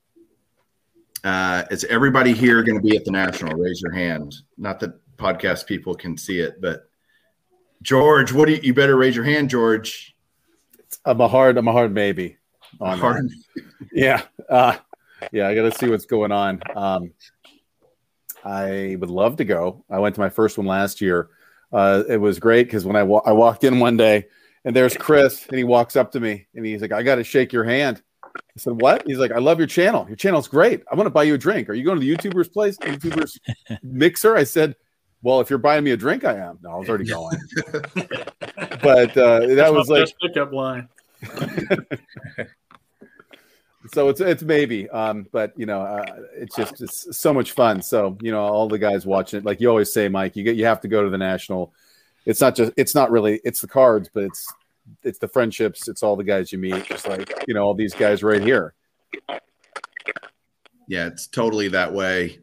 Uh, 1.24 1.64
is 1.72 1.86
everybody 1.86 2.34
here 2.34 2.62
going 2.62 2.78
to 2.78 2.84
be 2.84 2.96
at 2.96 3.06
the 3.06 3.12
national? 3.12 3.58
Raise 3.58 3.82
your 3.82 3.94
hand. 3.94 4.36
Not 4.58 4.80
that 4.82 5.00
podcast 5.18 5.66
people 5.66 5.96
can 5.96 6.18
see 6.18 6.40
it, 6.40 6.62
but 6.62 6.90
George, 7.82 8.34
what 8.34 8.48
do 8.48 8.54
you, 8.54 8.60
you 8.64 8.74
better 8.74 8.98
raise 8.98 9.16
your 9.16 9.26
hand, 9.26 9.50
George. 9.50 10.16
I'm 11.06 11.22
a 11.22 11.28
hard, 11.28 11.58
I'm 11.58 11.68
a 11.68 11.72
hard 11.72 11.94
maybe. 11.94 12.38
On 12.82 13.00
hard. 13.00 13.30
yeah, 13.94 14.24
uh, 14.50 14.78
yeah. 15.32 15.48
I 15.48 15.56
got 15.56 15.72
to 15.72 15.78
see 15.78 15.90
what's 15.90 16.06
going 16.06 16.34
on. 16.34 16.62
Um, 16.76 17.14
I 18.44 18.98
would 19.00 19.10
love 19.10 19.38
to 19.38 19.46
go. 19.46 19.86
I 19.90 20.00
went 20.00 20.16
to 20.16 20.22
my 20.22 20.30
first 20.30 20.58
one 20.58 20.68
last 20.68 21.00
year. 21.00 21.30
Uh, 21.72 22.04
it 22.10 22.18
was 22.18 22.40
great 22.40 22.68
because 22.68 22.86
when 22.86 22.98
I 22.98 23.04
wa- 23.04 23.24
I 23.26 23.32
walked 23.32 23.64
in 23.64 23.80
one 23.80 23.98
day 23.98 24.28
and 24.66 24.76
there's 24.76 24.98
Chris 24.98 25.48
and 25.48 25.58
he 25.58 25.64
walks 25.64 25.96
up 25.96 26.12
to 26.12 26.20
me 26.20 26.48
and 26.56 26.66
he's 26.66 26.82
like, 26.82 26.92
"I 26.92 27.04
got 27.04 27.16
to 27.16 27.24
shake 27.24 27.54
your 27.54 27.64
hand." 27.64 28.02
I 28.36 28.40
said, 28.58 28.82
"What?" 28.82 29.04
He's 29.06 29.20
like, 29.20 29.32
"I 29.32 29.38
love 29.38 29.60
your 29.60 29.68
channel. 29.68 30.06
Your 30.08 30.18
channel's 30.18 30.48
great. 30.48 30.84
I 30.92 30.96
want 30.96 31.06
to 31.06 31.12
buy 31.12 31.24
you 31.24 31.36
a 31.36 31.38
drink. 31.38 31.70
Are 31.70 31.74
you 31.74 31.86
going 31.86 32.00
to 32.00 32.06
the 32.06 32.14
YouTuber's 32.14 32.50
place? 32.50 32.78
YouTuber's 32.80 33.40
mixer?" 33.84 34.36
I 34.36 34.44
said, 34.44 34.76
"Well, 35.22 35.40
if 35.40 35.50
you're 35.50 35.60
buying 35.60 35.84
me 35.84 35.92
a 35.92 35.98
drink, 35.98 36.26
I 36.26 36.36
am." 36.38 36.60
No, 36.62 36.72
I 36.72 36.76
was 36.76 36.90
already 36.90 37.06
going. 37.06 37.38
but 38.82 39.16
uh, 39.16 39.40
that 39.40 39.56
That's 39.56 39.72
was 39.72 39.88
like 39.90 40.12
pickup 40.22 40.52
line. 40.52 40.90
so 43.94 44.10
it's 44.10 44.20
it's 44.20 44.44
maybe, 44.44 44.90
um, 44.90 45.28
but 45.32 45.54
you 45.56 45.66
know, 45.68 45.82
uh, 45.82 46.06
it's 46.34 46.56
just 46.56 46.82
it's 46.82 47.18
so 47.18 47.34
much 47.34 47.52
fun. 47.52 47.82
So 47.82 48.18
you 48.22 48.32
know, 48.32 48.42
all 48.42 48.68
the 48.68 48.80
guys 48.80 49.06
watching 49.06 49.40
it, 49.40 49.46
like 49.46 49.62
you 49.62 49.70
always 49.70 49.94
say, 49.94 50.10
Mike, 50.10 50.36
you 50.36 50.44
get 50.44 50.56
you 50.56 50.66
have 50.66 50.82
to 50.82 50.88
go 50.88 51.04
to 51.04 51.10
the 51.10 51.18
national. 51.18 51.72
It's 52.26 52.42
not 52.42 52.56
just 52.56 52.74
it's 52.76 52.96
not 52.96 53.12
really 53.12 53.40
it's 53.44 53.62
the 53.62 53.68
cards, 53.68 54.10
but 54.14 54.24
it's 54.24 54.52
it's 55.04 55.20
the 55.20 55.28
friendships, 55.28 55.88
it's 55.88 56.04
all 56.04 56.16
the 56.16 56.24
guys 56.24 56.52
you 56.52 56.58
meet, 56.58 56.86
just 56.86 57.08
like 57.08 57.32
you 57.48 57.54
know 57.54 57.64
all 57.64 57.74
these 57.74 57.94
guys 57.94 58.24
right 58.24 58.42
here. 58.42 58.74
Yeah, 60.88 61.08
it's 61.08 61.28
totally 61.28 61.68
that 61.70 61.94
way 61.94 62.40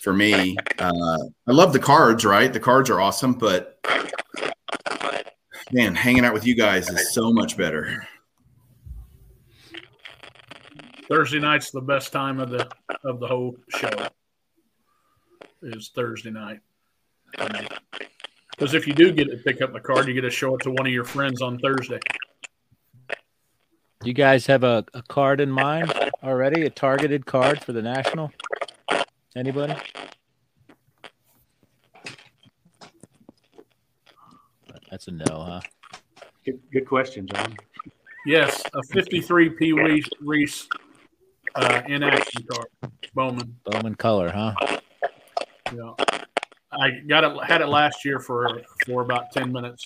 for 0.00 0.12
me. 0.12 0.56
Uh, 0.78 1.18
I 1.46 1.52
love 1.52 1.72
the 1.72 1.78
cards, 1.78 2.24
right? 2.24 2.52
The 2.52 2.60
cards 2.60 2.90
are 2.90 3.00
awesome, 3.00 3.34
but 3.34 3.78
man, 5.72 5.94
hanging 5.94 6.24
out 6.24 6.34
with 6.34 6.46
you 6.46 6.54
guys 6.54 6.88
is 6.88 7.12
so 7.12 7.32
much 7.32 7.56
better. 7.56 8.06
Thursday 11.08 11.38
night's 11.38 11.70
the 11.70 11.80
best 11.80 12.12
time 12.12 12.38
of 12.38 12.50
the 12.50 12.68
of 13.04 13.20
the 13.20 13.26
whole 13.26 13.56
show. 13.68 13.90
Is 15.62 15.90
Thursday 15.94 16.30
night. 16.30 16.60
Because 18.58 18.74
if 18.74 18.88
you 18.88 18.92
do 18.92 19.12
get 19.12 19.30
to 19.30 19.36
pick 19.36 19.62
up 19.62 19.72
the 19.72 19.78
card, 19.78 20.08
you 20.08 20.14
get 20.14 20.22
to 20.22 20.30
show 20.30 20.56
it 20.56 20.62
to 20.62 20.70
one 20.72 20.84
of 20.84 20.92
your 20.92 21.04
friends 21.04 21.42
on 21.42 21.60
Thursday. 21.60 22.00
Do 23.08 24.08
you 24.08 24.12
guys 24.12 24.46
have 24.46 24.64
a, 24.64 24.84
a 24.94 25.02
card 25.02 25.40
in 25.40 25.48
mind 25.48 25.92
already? 26.24 26.64
A 26.64 26.70
targeted 26.70 27.24
card 27.24 27.62
for 27.62 27.72
the 27.72 27.82
national? 27.82 28.32
Anybody? 29.36 29.76
That's 34.90 35.06
a 35.06 35.12
no, 35.12 35.24
huh? 35.28 35.60
Good, 36.44 36.60
good 36.72 36.88
question, 36.88 37.28
John. 37.28 37.54
Yes, 38.26 38.60
a 38.74 38.82
53 38.82 39.50
P. 39.50 39.72
Reese, 39.72 40.08
Reese 40.20 40.68
uh, 41.54 41.82
in 41.86 42.02
action 42.02 42.44
card, 42.50 42.66
Bowman. 43.14 43.56
Bowman 43.64 43.94
color, 43.94 44.30
huh? 44.30 44.54
Yeah, 45.72 45.92
I 46.72 46.90
got 47.06 47.24
it. 47.24 47.44
Had 47.44 47.60
it 47.60 47.68
last 47.68 48.04
year 48.04 48.20
for 48.20 48.60
for 48.86 49.02
about 49.02 49.32
ten 49.32 49.52
minutes. 49.52 49.84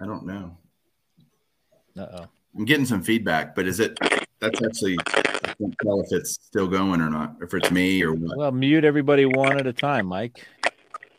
I 0.00 0.06
don't 0.06 0.26
know. 0.26 0.56
Uh 1.96 2.06
oh. 2.12 2.26
I'm 2.56 2.64
getting 2.64 2.86
some 2.86 3.02
feedback, 3.02 3.54
but 3.54 3.66
is 3.66 3.80
it? 3.80 3.98
That's 4.40 4.62
actually. 4.62 4.96
I 5.06 5.54
can't 5.54 5.76
tell 5.82 6.00
if 6.00 6.12
it's 6.12 6.32
still 6.32 6.66
going 6.66 7.00
or 7.00 7.10
not. 7.10 7.36
If 7.42 7.54
it's 7.54 7.70
me 7.70 8.02
or 8.02 8.12
what. 8.12 8.36
Well, 8.36 8.52
mute 8.52 8.84
everybody 8.84 9.26
one 9.26 9.58
at 9.58 9.66
a 9.66 9.72
time, 9.72 10.06
Mike. 10.06 10.46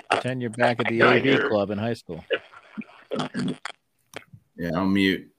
Pretend 0.09 0.41
you're 0.41 0.51
back 0.51 0.79
at 0.79 0.87
the 0.87 1.01
AV 1.01 1.49
club 1.49 1.71
in 1.71 1.77
high 1.77 1.93
school. 1.93 2.23
Yeah, 4.55 4.71
I'll 4.75 4.85
mute 4.85 5.33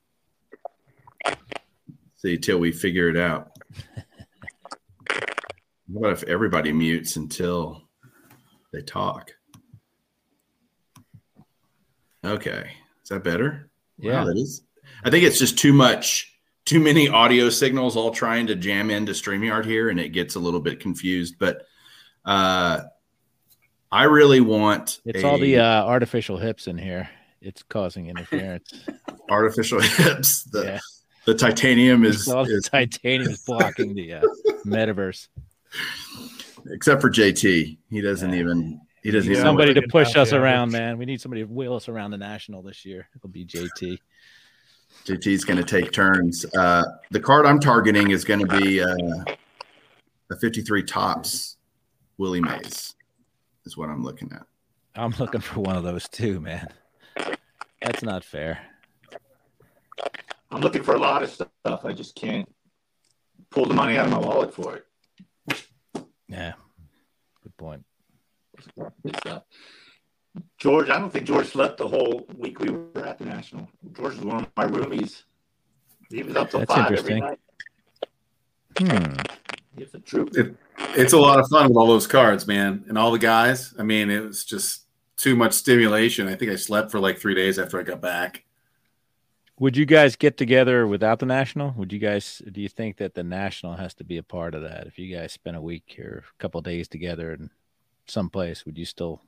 see 2.25 2.39
till 2.39 2.59
we 2.59 2.73
figure 2.73 3.09
it 3.09 3.17
out. 3.17 3.51
what 5.95 6.11
if 6.11 6.25
everybody 6.25 6.73
mutes 6.73 7.15
until 7.17 7.83
they 8.73 8.83
talk? 8.83 9.31
Okay, 12.25 12.71
is 13.03 13.09
that 13.11 13.23
better? 13.23 13.71
Yeah, 13.99 14.21
wow, 14.21 14.25
that 14.25 14.37
is. 14.37 14.63
I 15.05 15.11
think 15.11 15.25
it's 15.25 15.39
just 15.39 15.57
too 15.59 15.73
much, 15.73 16.37
too 16.65 16.81
many 16.81 17.09
audio 17.09 17.49
signals 17.49 17.97
all 17.97 18.11
trying 18.11 18.49
to 18.49 18.57
jam 18.57 18.91
into 18.91 19.13
Streamyard 19.13 19.65
here, 19.65 19.89
and 19.89 20.01
it 20.01 20.09
gets 20.09 20.35
a 20.35 20.41
little 20.41 20.61
bit 20.61 20.81
confused. 20.81 21.37
But 21.39 21.63
uh, 22.25 22.81
I 23.93 24.05
really 24.05 24.41
want 24.41 25.01
It's 25.05 25.23
a 25.23 25.27
all 25.29 25.39
the 25.39 25.59
uh, 25.59 25.85
artificial 25.85 26.39
hips 26.39 26.67
in 26.67 26.77
here. 26.77 27.09
It's 27.41 27.63
causing 27.63 28.09
interference. 28.09 28.73
artificial 29.31 29.81
hips. 29.81 30.45
The 30.45 30.65
Yeah. 30.65 30.81
the 31.27 31.35
titanium 31.35 32.05
is, 32.05 32.27
all 32.27 32.47
the 32.47 32.57
is 32.57 32.69
titanium 32.69 33.31
is 33.31 33.45
blocking 33.45 33.95
the 33.95 34.15
uh, 34.15 34.23
metaverse. 34.67 35.29
Except 36.71 37.01
for 37.01 37.11
JT. 37.11 37.79
He 37.91 38.01
doesn't 38.01 38.35
even 38.35 38.81
he 39.03 39.11
doesn't 39.11 39.29
Need 39.29 39.37
even 39.37 39.47
somebody 39.47 39.75
to 39.75 39.83
push 39.83 40.17
us 40.17 40.31
the 40.31 40.41
around, 40.41 40.73
man. 40.73 40.97
We 40.97 41.05
need 41.05 41.21
somebody 41.21 41.43
to 41.43 41.47
wheel 41.47 41.75
us 41.75 41.89
around 41.91 42.13
the 42.13 42.19
national 42.19 42.63
this 42.63 42.87
year. 42.87 43.07
It'll 43.15 43.29
be 43.29 43.45
JT. 43.45 43.99
JT's 45.05 45.45
going 45.45 45.59
to 45.59 45.65
take 45.65 45.93
turns. 45.93 46.47
Uh, 46.57 46.85
the 47.11 47.21
card 47.21 47.45
I'm 47.45 47.61
targeting 47.61 48.13
is 48.13 48.25
going 48.25 48.41
to 48.41 48.61
be 48.61 48.83
uh, 48.83 48.97
a 50.31 50.37
53 50.41 50.83
Topps 50.85 51.59
Willie 52.17 52.41
Mays. 52.41 52.95
Is 53.67 53.77
what 53.77 53.91
I'm 53.91 54.03
looking 54.03 54.33
at. 54.33 54.47
I'm 54.95 55.15
looking 55.19 55.41
for 55.41 55.61
one 55.61 55.77
of 55.77 55.83
those 55.83 56.09
too, 56.09 56.41
man. 56.41 56.69
That's 57.83 58.03
not 58.03 58.25
fair. 58.25 58.59
I'm 60.51 60.61
looking 60.61 60.83
for 60.83 60.95
a 60.95 60.99
lot 60.99 61.23
of 61.23 61.31
stuff. 61.31 61.85
I 61.85 61.93
just 61.93 62.15
can't 62.15 62.49
pull 63.51 63.67
the 63.67 63.75
money 63.75 63.99
out 63.99 64.07
of 64.07 64.13
my 64.13 64.19
wallet 64.19 64.55
for 64.55 64.77
it. 64.77 64.87
Yeah. 66.29 66.53
Good 67.43 67.57
point. 67.57 67.85
George, 70.59 70.91
I 70.91 70.99
don't 70.99 71.13
think 71.13 71.27
George 71.27 71.47
slept 71.47 71.79
the 71.79 71.87
whole 71.87 72.27
week 72.37 72.59
we 72.59 72.71
were 72.71 73.07
at 73.07 73.19
the 73.19 73.25
National. 73.25 73.69
George 73.93 74.17
was 74.17 74.25
one 74.25 74.43
of 74.45 74.51
my 74.57 74.67
roomies. 74.67 75.23
He 76.11 76.23
was 76.23 76.37
up 76.37 76.51
till 76.51 76.61
That's 76.61 76.75
five 76.75 76.93
every 76.93 77.15
interesting. 77.17 77.21
night. 77.21 77.39
Hmm. 78.79 79.15
He's 79.77 79.95
a 79.95 79.99
troop. 80.01 80.37
It, 80.37 80.57
it's 80.97 81.13
a 81.13 81.19
lot 81.19 81.39
of 81.39 81.49
fun 81.49 81.69
with 81.69 81.77
all 81.77 81.87
those 81.87 82.07
cards, 82.07 82.47
man, 82.47 82.85
and 82.89 82.97
all 82.97 83.11
the 83.11 83.19
guys. 83.19 83.75
I 83.79 83.83
mean, 83.83 84.11
it 84.11 84.21
was 84.21 84.45
just 84.45 84.87
too 85.17 85.37
much 85.37 85.53
stimulation. 85.53 86.29
I 86.29 86.35
think 86.35 86.51
I 86.51 86.57
slept 86.57 86.91
for 86.91 87.01
like 87.01 87.19
three 87.19 87.35
days 87.35 87.59
after 87.59 87.79
I 87.79 87.83
got 87.83 88.01
back. 88.01 88.44
Would 89.61 89.77
you 89.77 89.87
guys 89.87 90.17
get 90.17 90.37
together 90.37 90.87
without 90.87 91.21
the 91.21 91.27
national? 91.27 91.73
Would 91.77 91.93
you 91.93 92.01
guys 92.01 92.43
do 92.51 92.61
you 92.61 92.69
think 92.69 92.97
that 92.97 93.15
the 93.15 93.23
national 93.23 93.77
has 93.77 93.95
to 93.95 94.05
be 94.05 94.17
a 94.17 94.23
part 94.23 94.55
of 94.55 94.63
that? 94.63 94.87
If 94.89 94.99
you 94.99 95.15
guys 95.15 95.33
spend 95.33 95.57
a 95.57 95.63
week 95.63 95.97
or 95.99 96.25
a 96.29 96.43
couple 96.43 96.61
days 96.61 96.89
together 96.89 97.33
in 97.33 97.51
someplace, 98.07 98.67
would 98.67 98.77
you 98.77 98.85
still 98.85 99.23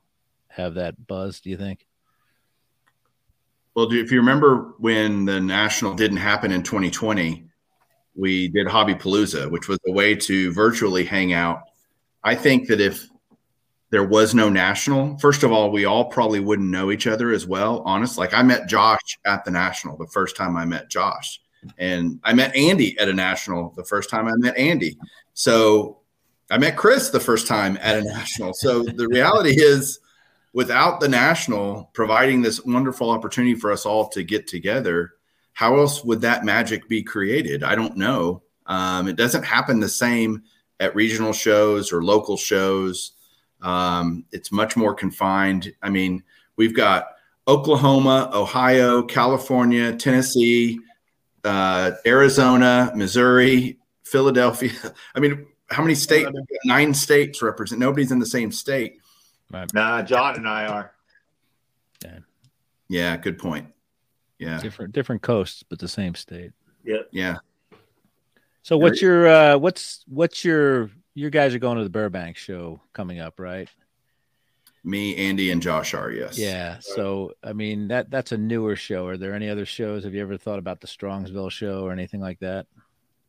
have 0.49 0.73
that 0.73 1.07
buzz, 1.07 1.39
do 1.39 1.49
you 1.49 1.57
think? 1.57 1.85
Well, 3.73 3.91
if 3.93 4.11
you 4.11 4.17
remember 4.17 4.73
when 4.79 5.25
the 5.25 5.39
national 5.39 5.93
didn't 5.93 6.17
happen 6.17 6.51
in 6.51 6.63
2020, 6.63 7.47
we 8.15 8.47
did 8.49 8.67
Hobby 8.67 8.95
Palooza, 8.95 9.49
which 9.49 9.67
was 9.67 9.77
a 9.87 9.91
way 9.91 10.15
to 10.15 10.51
virtually 10.51 11.05
hang 11.05 11.31
out. 11.31 11.61
I 12.23 12.35
think 12.35 12.67
that 12.67 12.81
if 12.81 13.07
there 13.89 14.03
was 14.03 14.35
no 14.35 14.49
national, 14.49 15.17
first 15.19 15.43
of 15.43 15.51
all, 15.51 15.71
we 15.71 15.85
all 15.85 16.05
probably 16.05 16.39
wouldn't 16.39 16.69
know 16.69 16.91
each 16.91 17.07
other 17.07 17.31
as 17.31 17.47
well. 17.47 17.81
Honest, 17.85 18.17
like 18.17 18.33
I 18.33 18.43
met 18.43 18.67
Josh 18.67 19.17
at 19.25 19.45
the 19.45 19.51
national 19.51 19.97
the 19.97 20.07
first 20.07 20.35
time 20.35 20.57
I 20.57 20.65
met 20.65 20.89
Josh, 20.89 21.39
and 21.77 22.19
I 22.23 22.33
met 22.33 22.55
Andy 22.55 22.97
at 22.99 23.07
a 23.07 23.13
national 23.13 23.73
the 23.77 23.85
first 23.85 24.09
time 24.09 24.27
I 24.27 24.35
met 24.35 24.57
Andy. 24.57 24.97
So 25.33 25.99
I 26.49 26.57
met 26.57 26.75
Chris 26.75 27.09
the 27.09 27.19
first 27.19 27.47
time 27.47 27.77
at 27.81 27.97
a 27.97 28.03
national. 28.03 28.53
So 28.53 28.83
the 28.83 29.07
reality 29.07 29.55
is, 29.57 29.99
without 30.53 30.99
the 30.99 31.07
national 31.07 31.89
providing 31.93 32.41
this 32.41 32.65
wonderful 32.65 33.09
opportunity 33.09 33.55
for 33.55 33.71
us 33.71 33.85
all 33.85 34.09
to 34.09 34.23
get 34.23 34.47
together, 34.47 35.13
how 35.53 35.77
else 35.77 36.03
would 36.03 36.21
that 36.21 36.45
magic 36.45 36.87
be 36.87 37.03
created? 37.03 37.63
I 37.63 37.75
don't 37.75 37.97
know. 37.97 38.43
Um, 38.65 39.07
it 39.07 39.15
doesn't 39.15 39.43
happen 39.43 39.79
the 39.79 39.89
same 39.89 40.43
at 40.79 40.95
regional 40.95 41.33
shows 41.33 41.91
or 41.91 42.03
local 42.03 42.37
shows. 42.37 43.13
Um, 43.61 44.25
it's 44.31 44.51
much 44.51 44.75
more 44.77 44.93
confined. 44.93 45.73
I 45.81 45.89
mean, 45.89 46.23
we've 46.55 46.75
got 46.75 47.09
Oklahoma, 47.47 48.29
Ohio, 48.33 49.01
California, 49.03 49.95
Tennessee, 49.95 50.79
uh, 51.43 51.91
Arizona, 52.05 52.91
Missouri, 52.95 53.79
Philadelphia. 54.03 54.71
I 55.15 55.19
mean, 55.19 55.47
how 55.69 55.81
many 55.81 55.95
states? 55.95 56.29
Nine 56.65 56.93
states 56.93 57.41
represent. 57.41 57.79
Nobody's 57.79 58.11
in 58.11 58.19
the 58.19 58.25
same 58.25 58.51
state. 58.51 58.99
Nah, 59.73 60.01
John 60.01 60.35
and 60.35 60.47
I 60.47 60.65
are. 60.65 60.93
Yeah, 62.89 63.17
good 63.17 63.37
point. 63.37 63.67
Yeah, 64.39 64.59
Different 64.61 64.93
different 64.93 65.21
coasts, 65.21 65.63
but 65.63 65.79
the 65.79 65.87
same 65.87 66.15
state. 66.15 66.51
Yeah. 66.83 67.01
yeah. 67.11 67.37
So 68.61 68.77
what's 68.77 69.01
your 69.01 69.27
uh 69.27 69.57
what's 69.57 70.03
what's 70.07 70.45
your 70.45 70.91
you 71.17 71.31
guys 71.31 71.55
are 71.55 71.59
going 71.59 71.77
to 71.79 71.83
the 71.83 71.89
Burbank 71.89 72.37
show 72.37 72.79
coming 72.93 73.19
up, 73.19 73.39
right? 73.39 73.67
Me, 74.83 75.15
Andy, 75.15 75.49
and 75.51 75.61
Josh 75.61 75.93
are 75.95 76.11
yes. 76.11 76.37
Yeah. 76.37 76.77
So 76.79 77.33
I 77.43 77.53
mean 77.53 77.87
that 77.87 78.11
that's 78.11 78.31
a 78.31 78.37
newer 78.37 78.75
show. 78.75 79.07
Are 79.07 79.17
there 79.17 79.33
any 79.33 79.49
other 79.49 79.65
shows? 79.65 80.03
Have 80.03 80.13
you 80.13 80.21
ever 80.21 80.37
thought 80.37 80.59
about 80.59 80.79
the 80.79 80.87
Strongsville 80.87 81.51
show 81.51 81.83
or 81.83 81.91
anything 81.91 82.21
like 82.21 82.39
that? 82.39 82.67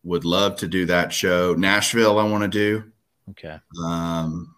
Would 0.04 0.24
love 0.26 0.56
to 0.56 0.68
do 0.68 0.84
that 0.86 1.12
show. 1.12 1.54
Nashville, 1.54 2.18
I 2.18 2.24
want 2.24 2.42
to 2.42 2.48
do. 2.48 2.84
Okay. 3.30 3.58
Um, 3.82 4.54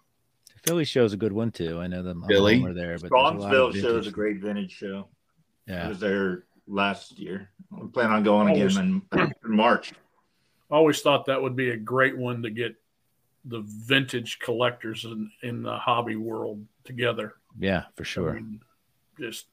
The 0.53 0.59
Philly 0.67 0.85
show's 0.85 1.13
a 1.13 1.17
good 1.17 1.33
one 1.33 1.51
too. 1.51 1.79
I 1.79 1.87
know 1.87 2.03
them 2.03 2.23
Philly? 2.27 2.61
are 2.63 2.73
there, 2.73 2.97
but 2.99 3.09
there's 3.09 3.11
a 3.11 3.15
lot 3.15 3.35
of 3.37 3.41
Strongsville 3.41 3.81
show 3.81 3.97
is 3.97 4.07
a 4.07 4.11
great 4.11 4.37
vintage 4.39 4.71
show. 4.73 5.07
I 5.67 5.71
Yeah. 5.71 5.87
was 5.89 5.99
there 5.99 6.43
last 6.67 7.17
year. 7.17 7.49
I'm 7.75 7.89
planning 7.89 8.13
on 8.17 8.23
going 8.23 8.49
again 8.49 9.01
in, 9.13 9.31
in 9.45 9.55
March. 9.55 9.93
I 10.69 10.75
always 10.75 11.01
thought 11.01 11.25
that 11.25 11.41
would 11.41 11.55
be 11.55 11.71
a 11.71 11.77
great 11.77 12.17
one 12.17 12.43
to 12.43 12.49
get 12.49 12.75
the 13.45 13.61
vintage 13.65 14.39
collectors 14.39 15.05
in, 15.05 15.29
in 15.43 15.63
the 15.63 15.75
hobby 15.77 16.15
world 16.15 16.63
together. 16.83 17.33
Yeah, 17.59 17.83
for 17.95 18.03
I 18.03 18.05
sure. 18.05 18.33
mean, 18.33 18.59
just 19.19 19.47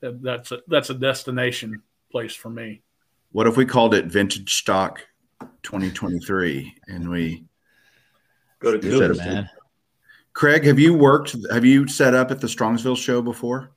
that, 0.00 0.22
that's 0.22 0.52
a 0.52 0.60
that's 0.68 0.90
a 0.90 0.94
destination 0.94 1.82
place 2.10 2.34
for 2.34 2.48
me. 2.50 2.80
what 3.32 3.46
if 3.46 3.56
we 3.56 3.64
called 3.66 3.94
it 3.94 4.06
Vintage 4.06 4.54
Stock 4.54 5.00
2023 5.62 6.74
and 6.88 7.08
we 7.08 7.44
Go 8.60 8.70
to 8.72 8.76
Instead 8.76 8.90
Good, 8.98 9.10
of- 9.12 9.16
man. 9.18 9.50
Craig, 10.32 10.64
have 10.64 10.78
you 10.78 10.94
worked? 10.94 11.34
Have 11.52 11.64
you 11.64 11.86
set 11.88 12.14
up 12.14 12.30
at 12.30 12.40
the 12.40 12.46
Strongsville 12.46 12.96
show 12.96 13.20
before? 13.22 13.70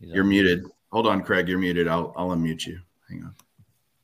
He's 0.00 0.10
You're 0.10 0.22
on. 0.24 0.28
muted. 0.30 0.64
Hold 0.92 1.06
on, 1.06 1.22
Craig. 1.22 1.48
You're 1.48 1.58
muted. 1.58 1.86
I'll 1.88 2.12
I'll 2.16 2.28
unmute 2.30 2.66
you. 2.66 2.78
Hang 3.08 3.22
on, 3.24 3.34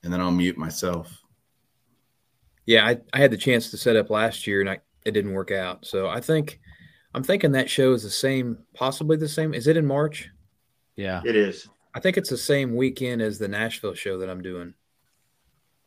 and 0.03 0.13
then 0.13 0.21
I'll 0.21 0.31
mute 0.31 0.57
myself. 0.59 1.22
Yeah, 2.67 2.87
I, 2.87 2.99
I 3.13 3.19
had 3.19 3.31
the 3.31 3.37
chance 3.37 3.71
to 3.71 3.77
set 3.77 3.97
up 3.97 4.11
last 4.11 4.47
year 4.47 4.61
and 4.61 4.71
I 4.71 4.79
it 5.05 5.13
didn't 5.13 5.33
work 5.33 5.51
out. 5.51 5.85
So 5.85 6.09
I 6.09 6.21
think 6.21 6.61
I'm 7.15 7.23
thinking 7.23 7.53
that 7.53 7.69
show 7.69 7.93
is 7.93 8.03
the 8.03 8.11
same, 8.11 8.59
possibly 8.75 9.17
the 9.17 9.29
same. 9.29 9.55
Is 9.55 9.67
it 9.67 9.77
in 9.77 9.87
March? 9.87 10.31
Yeah. 10.97 11.23
It 11.25 11.37
is. 11.37 11.69
I 11.95 12.01
think 12.01 12.17
it's 12.17 12.31
the 12.31 12.39
same 12.39 12.75
weekend 12.75 13.21
as 13.21 13.39
the 13.39 13.49
Nashville 13.49 13.95
show 13.95 14.19
that 14.19 14.31
I'm 14.31 14.43
doing. 14.43 14.75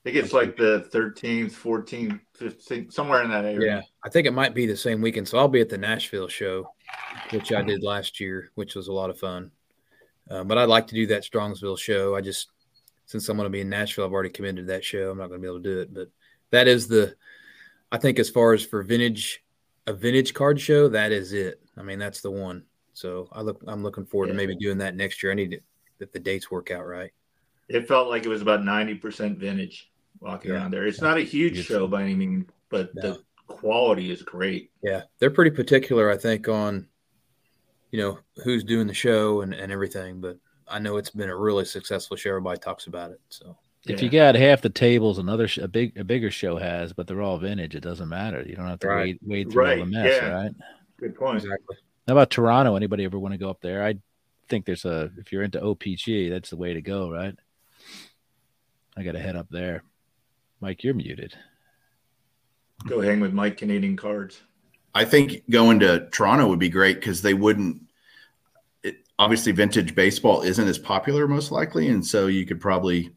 I 0.05 0.11
think 0.11 0.23
it's 0.23 0.33
like 0.33 0.55
the 0.55 0.87
13th, 0.93 1.53
14th, 1.53 2.19
15th, 2.39 2.93
somewhere 2.93 3.23
in 3.23 3.31
that 3.31 3.43
area. 3.43 3.77
Yeah, 3.77 3.81
I 4.03 4.09
think 4.09 4.27
it 4.27 4.33
might 4.33 4.53
be 4.53 4.67
the 4.67 4.77
same 4.77 5.01
weekend. 5.01 5.27
So 5.27 5.39
I'll 5.39 5.47
be 5.47 5.61
at 5.61 5.69
the 5.69 5.79
Nashville 5.79 6.27
show, 6.27 6.69
which 7.31 7.51
I 7.51 7.63
did 7.63 7.81
last 7.81 8.19
year, 8.19 8.51
which 8.53 8.75
was 8.75 8.87
a 8.87 8.93
lot 8.93 9.09
of 9.09 9.17
fun. 9.17 9.49
Uh, 10.29 10.43
but 10.43 10.59
I'd 10.59 10.69
like 10.69 10.85
to 10.87 10.95
do 10.95 11.07
that 11.07 11.23
Strongsville 11.23 11.79
show. 11.79 12.15
I 12.15 12.21
just, 12.21 12.49
since 13.07 13.27
I'm 13.29 13.37
going 13.37 13.47
to 13.47 13.51
be 13.51 13.61
in 13.61 13.69
Nashville, 13.69 14.05
I've 14.05 14.13
already 14.13 14.29
committed 14.29 14.67
to 14.67 14.73
that 14.73 14.85
show. 14.85 15.09
I'm 15.09 15.17
not 15.17 15.29
going 15.29 15.41
to 15.41 15.41
be 15.41 15.47
able 15.47 15.63
to 15.63 15.73
do 15.73 15.79
it. 15.79 15.91
But 15.91 16.09
that 16.55 16.67
is 16.69 16.87
the, 16.87 17.15
I 17.91 17.97
think 17.97 18.17
as 18.17 18.29
far 18.29 18.53
as 18.53 18.63
for 18.65 18.81
vintage, 18.81 19.43
a 19.87 19.93
vintage 19.93 20.33
card 20.33 20.59
show, 20.59 20.87
that 20.87 21.11
is 21.11 21.33
it. 21.33 21.61
I 21.77 21.83
mean, 21.83 21.99
that's 21.99 22.21
the 22.21 22.31
one. 22.31 22.63
So 22.93 23.27
I 23.33 23.41
look, 23.41 23.61
I'm 23.67 23.83
looking 23.83 24.05
forward 24.05 24.27
to 24.27 24.33
maybe 24.33 24.55
doing 24.55 24.77
that 24.77 24.95
next 24.95 25.21
year. 25.21 25.33
I 25.33 25.35
need 25.35 25.51
to, 25.51 25.59
if 25.99 26.13
the 26.13 26.19
dates 26.19 26.49
work 26.49 26.71
out 26.71 26.87
right. 26.87 27.11
It 27.67 27.87
felt 27.87 28.07
like 28.09 28.25
it 28.25 28.29
was 28.29 28.41
about 28.41 28.61
90% 28.61 29.37
vintage 29.37 29.91
walking 30.21 30.51
Yeah. 30.51 30.57
around 30.57 30.71
there. 30.71 30.87
It's 30.87 31.01
not 31.01 31.17
a 31.17 31.21
huge 31.21 31.65
show 31.65 31.87
by 31.87 32.03
any 32.03 32.15
means, 32.15 32.45
but 32.69 32.95
No. 32.95 33.01
the 33.01 33.23
quality 33.47 34.11
is 34.11 34.21
great. 34.21 34.71
Yeah, 34.81 35.01
they're 35.19 35.29
pretty 35.29 35.51
particular, 35.51 36.09
I 36.09 36.17
think, 36.17 36.47
on 36.47 36.87
you 37.91 37.99
know 37.99 38.19
who's 38.43 38.63
doing 38.63 38.87
the 38.87 38.93
show 38.93 39.41
and, 39.41 39.53
and 39.53 39.71
everything. 39.71 40.21
But 40.21 40.37
I 40.67 40.79
know 40.79 40.97
it's 40.97 41.09
been 41.11 41.29
a 41.29 41.35
really 41.35 41.65
successful 41.65 42.15
show. 42.17 42.29
Everybody 42.29 42.59
talks 42.59 42.87
about 42.87 43.11
it. 43.11 43.19
So 43.29 43.57
If 43.87 43.99
Yeah. 43.99 44.05
you 44.05 44.09
got 44.09 44.35
half 44.35 44.61
the 44.61 44.69
tables 44.69 45.19
another 45.19 45.47
sh- 45.47 45.59
a 45.59 45.67
big 45.67 45.97
a 45.97 46.03
bigger 46.03 46.31
show 46.31 46.57
has, 46.57 46.91
but 46.93 47.05
they're 47.07 47.21
all 47.21 47.37
vintage, 47.37 47.75
it 47.75 47.81
doesn't 47.81 48.09
matter. 48.09 48.43
You 48.47 48.55
don't 48.55 48.67
have 48.67 48.79
to 48.79 48.87
Right. 48.87 48.99
wade 48.99 49.19
wade 49.21 49.51
through 49.51 49.69
all 49.69 49.77
the 49.77 49.85
mess, 49.85 50.19
yeah. 50.21 50.29
right? 50.29 50.51
Good 50.97 51.15
point. 51.15 51.43
exactly. 51.43 51.77
How 52.07 52.13
about 52.13 52.29
Toronto? 52.31 52.75
Anybody 52.75 53.03
ever 53.05 53.19
want 53.19 53.33
to 53.33 53.37
go 53.37 53.49
up 53.49 53.61
there? 53.61 53.83
I 53.83 53.95
think 54.47 54.65
there's 54.65 54.85
a 54.85 55.11
if 55.17 55.31
you're 55.31 55.43
into 55.43 55.59
OPC, 55.59 56.29
that's 56.29 56.49
the 56.49 56.57
way 56.57 56.73
to 56.73 56.81
go, 56.81 57.11
right? 57.11 57.35
I 58.97 59.03
got 59.03 59.11
to 59.13 59.19
head 59.19 59.35
up 59.35 59.47
there. 59.49 59.83
Mike, 60.61 60.83
you're 60.83 60.93
muted. 60.93 61.35
Go 62.87 63.01
hang 63.01 63.19
with 63.19 63.33
Mike 63.33 63.57
Canadian 63.57 63.97
Cards. 63.97 64.41
I 64.93 65.03
think 65.05 65.43
going 65.49 65.79
to 65.81 66.07
Toronto 66.11 66.47
would 66.47 66.59
be 66.59 66.69
great 66.69 66.95
because 66.95 67.21
they 67.21 67.33
wouldn't. 67.33 67.81
It, 68.83 68.97
obviously, 69.19 69.51
vintage 69.51 69.93
baseball 69.95 70.41
isn't 70.43 70.67
as 70.67 70.79
popular, 70.79 71.27
most 71.27 71.51
likely, 71.51 71.89
and 71.89 72.05
so 72.05 72.27
you 72.27 72.45
could 72.45 72.61
probably 72.61 73.11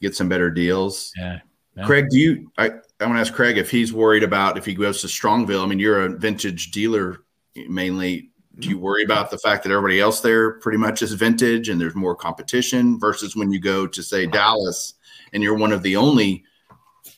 get 0.00 0.14
some 0.14 0.28
better 0.28 0.50
deals. 0.50 1.12
Yeah. 1.16 1.40
Yeah. 1.76 1.86
Craig, 1.86 2.06
do 2.10 2.18
you? 2.18 2.50
I 2.58 2.66
I 3.00 3.06
want 3.06 3.16
to 3.16 3.20
ask 3.20 3.32
Craig 3.32 3.56
if 3.56 3.70
he's 3.70 3.92
worried 3.92 4.24
about 4.24 4.58
if 4.58 4.66
he 4.66 4.74
goes 4.74 5.00
to 5.02 5.06
Strongsville. 5.06 5.62
I 5.62 5.66
mean, 5.66 5.78
you're 5.78 6.04
a 6.04 6.08
vintage 6.08 6.72
dealer 6.72 7.20
Mainly, 7.68 8.30
do 8.58 8.68
you 8.68 8.78
worry 8.78 9.02
about 9.02 9.30
the 9.30 9.38
fact 9.38 9.64
that 9.64 9.72
everybody 9.72 10.00
else 10.00 10.20
there 10.20 10.52
pretty 10.60 10.78
much 10.78 11.02
is 11.02 11.12
vintage 11.14 11.68
and 11.68 11.80
there's 11.80 11.94
more 11.94 12.14
competition 12.14 12.98
versus 12.98 13.34
when 13.34 13.50
you 13.50 13.60
go 13.60 13.86
to 13.86 14.02
say 14.02 14.26
Dallas 14.26 14.94
and 15.32 15.42
you're 15.42 15.56
one 15.56 15.72
of 15.72 15.82
the 15.82 15.96
only 15.96 16.44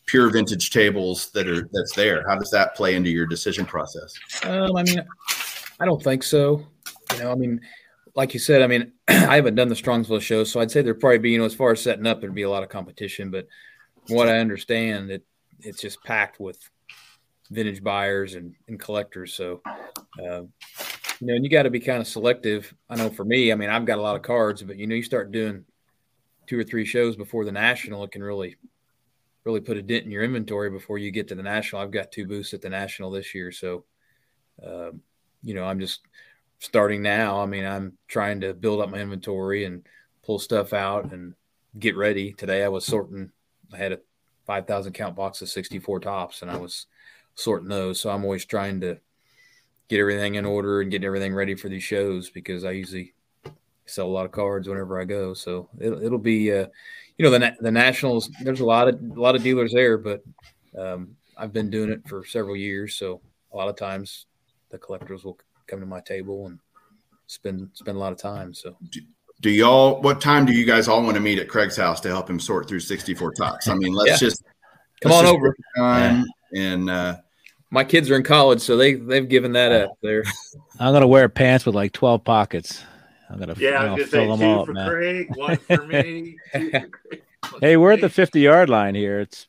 pure 0.07 0.31
vintage 0.31 0.71
tables 0.71 1.31
that 1.33 1.49
are 1.49 1.69
that's 1.73 1.95
there? 1.95 2.27
How 2.27 2.37
does 2.37 2.51
that 2.51 2.75
play 2.75 2.95
into 2.95 3.11
your 3.11 3.27
decision 3.27 3.67
process? 3.67 4.15
Um, 4.45 4.77
I 4.77 4.83
mean, 4.85 5.01
I 5.81 5.85
don't 5.85 6.03
think 6.03 6.23
so. 6.23 6.67
You 7.13 7.19
know, 7.19 7.33
I 7.33 7.35
mean, 7.35 7.61
like 8.15 8.35
you 8.35 8.41
said, 8.41 8.63
I 8.63 8.67
mean, 8.67 8.93
I 9.09 9.37
haven't 9.37 9.55
done 9.55 9.69
the 9.69 9.75
Strongsville 9.75 10.21
show, 10.21 10.45
so 10.45 10.61
I'd 10.61 10.71
say 10.71 10.83
there'd 10.83 11.01
probably 11.01 11.19
be, 11.19 11.31
you 11.31 11.39
know, 11.39 11.45
as 11.45 11.55
far 11.55 11.73
as 11.73 11.83
setting 11.83 12.07
up, 12.07 12.21
there'd 12.21 12.35
be 12.35 12.43
a 12.43 12.51
lot 12.51 12.63
of 12.63 12.69
competition. 12.69 13.31
But 13.31 13.47
what 14.09 14.29
I 14.29 14.39
understand, 14.39 15.11
it 15.11 15.25
it's 15.61 15.81
just 15.81 16.03
packed 16.03 16.41
with 16.41 16.59
vintage 17.51 17.83
buyers 17.83 18.35
and, 18.35 18.55
and 18.69 18.81
collectors. 18.81 19.35
So, 19.35 19.63
uh, 20.19 20.43
you 21.21 21.27
know, 21.29 21.35
and 21.35 21.45
you 21.45 21.51
got 21.51 21.63
to 21.65 21.71
be 21.71 21.81
kind 21.81 22.01
of 22.01 22.09
selective. 22.09 22.75
I 22.91 22.97
know 22.97 23.11
for 23.11 23.25
me, 23.25 23.53
I 23.53 23.55
mean, 23.55 23.71
I've 23.71 23.85
got 23.85 23.99
a 23.99 24.03
lot 24.03 24.17
of 24.17 24.23
cards, 24.23 24.63
but 24.63 24.77
you 24.77 24.87
know, 24.87 24.95
you 24.95 25.03
start 25.03 25.31
doing 25.31 25.65
two 26.47 26.59
or 26.59 26.65
three 26.65 26.85
shows 26.85 27.17
before 27.17 27.45
the 27.45 27.53
national, 27.53 28.03
it 28.05 28.11
can 28.11 28.23
really, 28.23 28.57
really 29.45 29.61
put 29.61 29.77
a 29.77 29.83
dent 29.83 30.05
in 30.05 30.11
your 30.11 30.25
inventory 30.25 30.71
before 30.71 30.99
you 30.99 31.11
get 31.11 31.29
to 31.29 31.35
the 31.35 31.43
national. 31.43 31.81
I've 31.81 31.93
got 31.93 32.11
two 32.11 32.27
booths 32.27 32.55
at 32.55 32.61
the 32.61 32.71
national 32.71 33.11
this 33.11 33.35
year, 33.35 33.53
so, 33.53 33.85
um, 34.67 35.01
you 35.43 35.55
know, 35.55 35.65
I'm 35.65 35.79
just 35.79 36.01
starting 36.63 37.03
now. 37.03 37.41
I 37.41 37.47
mean, 37.47 37.67
I'm 37.67 37.99
trying 38.07 38.41
to 38.43 38.55
build 38.55 38.81
up 38.81 38.89
my 38.89 38.99
inventory 38.99 39.65
and 39.65 39.85
pull 40.25 40.39
stuff 40.39 40.73
out 40.73 41.13
and 41.13 41.35
get 41.77 41.97
ready. 41.97 42.33
Today, 42.33 42.63
I 42.63 42.69
was 42.69 42.87
sorting. 42.87 43.33
I 43.73 43.79
had 43.79 43.91
a 43.91 43.99
5,000 44.47 44.93
count 44.93 45.17
box 45.17 45.43
of 45.43 45.49
64 45.49 45.99
Topps 46.01 46.41
and 46.41 46.51
I 46.51 46.57
was 46.57 46.87
sorting 47.35 47.69
those. 47.69 48.01
So 48.01 48.11
I'm 48.11 48.23
always 48.23 48.45
trying 48.45 48.81
to 48.83 48.97
get 49.89 49.99
everything 49.99 50.37
in 50.37 50.45
order 50.47 50.81
and 50.81 50.91
get 50.91 51.03
everything 51.03 51.35
ready 51.35 51.57
for 51.57 51.69
these 51.69 51.83
shows 51.83 52.31
because 52.31 52.65
I 52.65 52.71
usually 52.71 53.13
sell 53.87 54.07
a 54.07 54.15
lot 54.15 54.25
of 54.25 54.31
cards 54.31 54.69
whenever 54.69 55.01
I 55.01 55.05
go. 55.05 55.35
So 55.35 55.69
it'll, 55.81 56.01
it'll 56.01 56.19
be, 56.19 56.53
uh, 56.53 56.67
you 57.19 57.25
know, 57.25 57.37
the 57.37 57.57
the 57.61 57.73
nationals. 57.73 58.31
There's 58.41 58.61
a 58.61 58.65
lot 58.65 58.87
of 58.87 59.01
a 59.01 59.21
lot 59.21 59.35
of 59.35 59.43
dealers 59.43 59.73
there, 59.73 59.99
but 59.99 60.23
um, 60.79 61.17
I've 61.37 61.53
been 61.53 61.71
doing 61.71 61.91
it 61.91 62.09
for 62.09 62.25
several 62.25 62.55
years, 62.55 62.95
so 62.95 63.21
a 63.53 63.57
lot 63.57 63.69
of 63.69 63.77
times 63.77 64.27
the 64.71 64.79
collectors 64.79 65.25
will 65.25 65.39
come 65.73 65.81
to 65.81 65.87
my 65.87 66.01
table 66.01 66.47
and 66.47 66.59
spend 67.27 67.71
spend 67.73 67.97
a 67.97 68.01
lot 68.01 68.13
of 68.13 68.19
time. 68.19 68.53
So. 68.53 68.77
Do 69.41 69.51
y'all? 69.51 70.01
What 70.03 70.21
time 70.21 70.45
do 70.45 70.53
you 70.53 70.65
guys 70.67 70.87
all 70.87 71.03
want 71.03 71.15
to 71.17 71.21
meet 71.21 71.39
at 71.39 71.49
Craig's 71.49 71.77
house 71.77 71.99
to 72.03 72.09
help 72.09 72.29
him 72.31 72.39
sort 72.39 72.69
through 72.69 72.81
64 72.81 73.33
Topps? 73.33 73.69
I 73.69 73.75
mean, 73.75 73.93
let's 73.93 74.11
Yeah. 74.23 74.29
just 74.29 74.45
Come 75.01 75.11
let's 75.13 75.19
on 75.21 75.25
just 75.25 75.35
over. 75.35 75.49
take 75.49 75.83
time 75.83 76.25
and 76.55 76.91
uh, 76.91 77.17
My 77.71 77.83
kids 77.85 78.09
are 78.11 78.17
in 78.17 78.23
college, 78.23 78.61
so 78.61 78.77
they 78.77 78.95
they've 78.95 79.29
given 79.29 79.53
that 79.55 79.73
up. 79.73 79.93
There, 80.03 80.23
I'm 80.79 80.93
gonna 80.93 81.09
wear 81.09 81.29
pants 81.29 81.65
with 81.67 81.75
like 81.75 81.93
12 81.93 82.23
pockets. 82.23 82.85
I'm 83.31 83.39
gonna, 83.39 83.55
Yeah, 83.57 83.71
I 83.81 83.85
I'm 83.87 83.91
gonna 83.93 84.07
fill 84.07 84.37
them 84.37 84.47
all 84.49 84.65
for 84.67 84.71
up, 84.73 84.75
man. 84.77 84.89
Craig, 84.91 85.29
one 85.37 85.57
for 85.57 85.87
me. 85.87 86.37
for 86.53 87.59
Hey, 87.63 87.77
we're 87.79 87.93
at 87.93 88.01
the 88.03 88.11
50 88.11 88.39
yard 88.41 88.69
line 88.69 88.95
here. 88.95 89.21
It's 89.21 89.49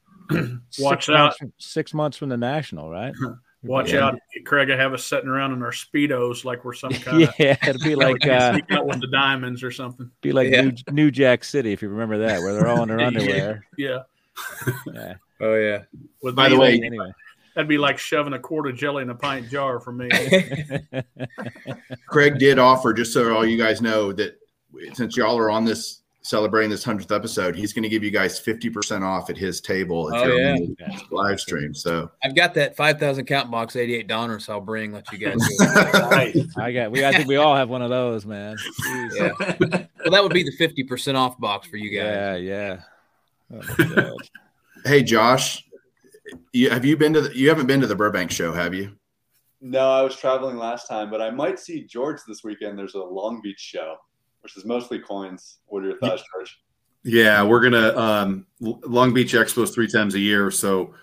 Watch 0.79 1.05
six 1.05 1.09
out. 1.09 1.19
months 1.19 1.37
from- 1.37 1.53
six 1.59 1.93
months 1.93 2.17
from 2.17 2.29
the 2.29 2.37
national, 2.37 2.89
right? 2.89 3.13
Watch 3.63 3.93
Yeah. 3.93 4.07
out, 4.07 4.19
Craig. 4.45 4.69
I 4.71 4.75
have 4.77 4.93
us 4.93 5.05
sitting 5.05 5.29
around 5.29 5.53
in 5.53 5.61
our 5.63 5.71
speedos 5.71 6.43
like 6.43 6.65
we're 6.65 6.73
some 6.73 6.91
kind 6.93 7.21
yeah, 7.39 7.51
of 7.61 7.69
it'd 7.69 7.81
be 7.81 7.95
like 7.95 8.25
uh, 8.27 8.51
sneak 8.53 8.71
out 8.71 8.85
with 8.85 8.99
the 8.99 9.07
diamonds 9.07 9.63
or 9.63 9.71
something. 9.71 10.11
be 10.21 10.31
like 10.33 10.49
Yeah. 10.51 10.61
New, 10.61 10.73
New 10.91 11.11
Jack 11.11 11.43
City 11.43 11.71
if 11.71 11.81
you 11.81 11.87
remember 11.89 12.17
that, 12.19 12.41
where 12.41 12.53
they're 12.53 12.67
all 12.67 12.83
in 12.83 12.89
their 12.89 12.99
underwear. 13.07 13.65
Yeah. 13.77 13.99
Yeah. 14.91 15.13
oh 15.41 15.55
yeah, 15.55 15.83
With 16.21 16.35
By 16.35 16.49
the 16.49 16.55
me, 16.55 16.61
way- 16.61 16.81
Anyway, 16.83 17.11
that'd 17.55 17.69
be 17.69 17.77
like 17.77 17.97
shoving 17.99 18.33
a 18.33 18.39
quart 18.39 18.67
of 18.67 18.75
jelly 18.75 19.03
in 19.03 19.09
a 19.09 19.15
pint 19.15 19.49
jar 19.49 19.79
for 19.79 19.91
me. 19.91 20.09
Craig 22.07 22.37
did 22.39 22.59
offer, 22.59 22.93
just 22.93 23.13
so 23.13 23.33
all 23.35 23.45
you 23.45 23.57
guys 23.57 23.81
know, 23.81 24.11
that 24.13 24.39
since 24.93 25.15
y'all 25.17 25.37
are 25.37 25.49
on 25.49 25.65
this 25.65 26.01
celebrating 26.23 26.69
this 26.69 26.83
hundredth 26.83 27.11
episode, 27.11 27.55
he's 27.55 27.73
going 27.73 27.83
to 27.83 27.89
give 27.89 28.03
you 28.03 28.09
guys 28.11 28.39
fifty 28.39 28.69
percent 28.69 29.03
off 29.03 29.29
at 29.29 29.37
his 29.37 29.61
table 29.61 30.09
if 30.09 30.15
Oh, 30.15 30.23
you're 30.25 30.39
yeah. 30.39 30.53
on 30.53 30.75
the 30.77 31.01
live 31.11 31.39
stream. 31.39 31.73
So 31.73 32.09
I've 32.23 32.35
got 32.35 32.53
that 32.55 32.75
five 32.75 32.99
thousand 32.99 33.25
count 33.25 33.51
box, 33.51 33.75
eighty 33.75 33.93
eight 33.95 34.07
dollars. 34.07 34.49
I'll 34.49 34.59
bring. 34.61 34.91
Let 34.93 35.11
you 35.11 35.17
guys. 35.19 35.35
know. 35.59 36.45
I 36.57 36.71
got 36.71 36.91
we. 36.91 37.05
I 37.05 37.11
think 37.11 37.27
we 37.27 37.35
all 37.35 37.55
have 37.55 37.69
one 37.69 37.81
of 37.81 37.89
those, 37.89 38.25
man. 38.25 38.57
Jeez. 38.85 39.15
yeah. 39.15 39.31
Well, 40.03 40.11
that 40.11 40.23
would 40.23 40.33
be 40.33 40.43
the 40.43 40.53
fifty 40.57 40.83
percent 40.83 41.17
off 41.17 41.39
box 41.39 41.67
for 41.67 41.77
you 41.77 41.89
guys. 41.97 42.41
Yeah, 42.41 42.79
yeah. 43.51 43.63
Oh, 43.97 44.17
hey, 44.85 45.03
Josh, 45.03 45.67
you, 46.53 46.69
have 46.69 46.85
you 46.85 46.97
been 46.97 47.13
to 47.13 47.21
the? 47.21 47.37
You 47.37 47.49
haven't 47.49 47.67
been 47.67 47.81
to 47.81 47.87
the 47.87 47.95
Burbank 47.95 48.31
show, 48.31 48.51
have 48.53 48.73
you? 48.73 48.93
No, 49.61 49.91
I 49.91 50.01
was 50.01 50.15
traveling 50.17 50.57
last 50.57 50.87
time, 50.87 51.09
but 51.09 51.21
I 51.21 51.29
might 51.29 51.57
see 51.59 51.83
George 51.83 52.19
this 52.27 52.43
weekend. 52.43 52.77
There's 52.77 52.95
a 52.95 52.99
Long 52.99 53.39
Beach 53.41 53.59
show, 53.59 53.95
which 54.43 54.57
is 54.57 54.65
mostly 54.65 54.99
coins. 54.99 55.57
What 55.67 55.83
are 55.83 55.87
your 55.87 55.97
thoughts, 55.97 56.23
George? 56.33 56.59
Yeah, 57.03 57.43
we're 57.43 57.61
gonna 57.61 57.97
um, 57.97 58.45
Long 58.59 59.13
Beach 59.13 59.33
Expos 59.33 59.73
three 59.73 59.87
times 59.87 60.15
a 60.15 60.19
year. 60.19 60.51
So 60.51 60.93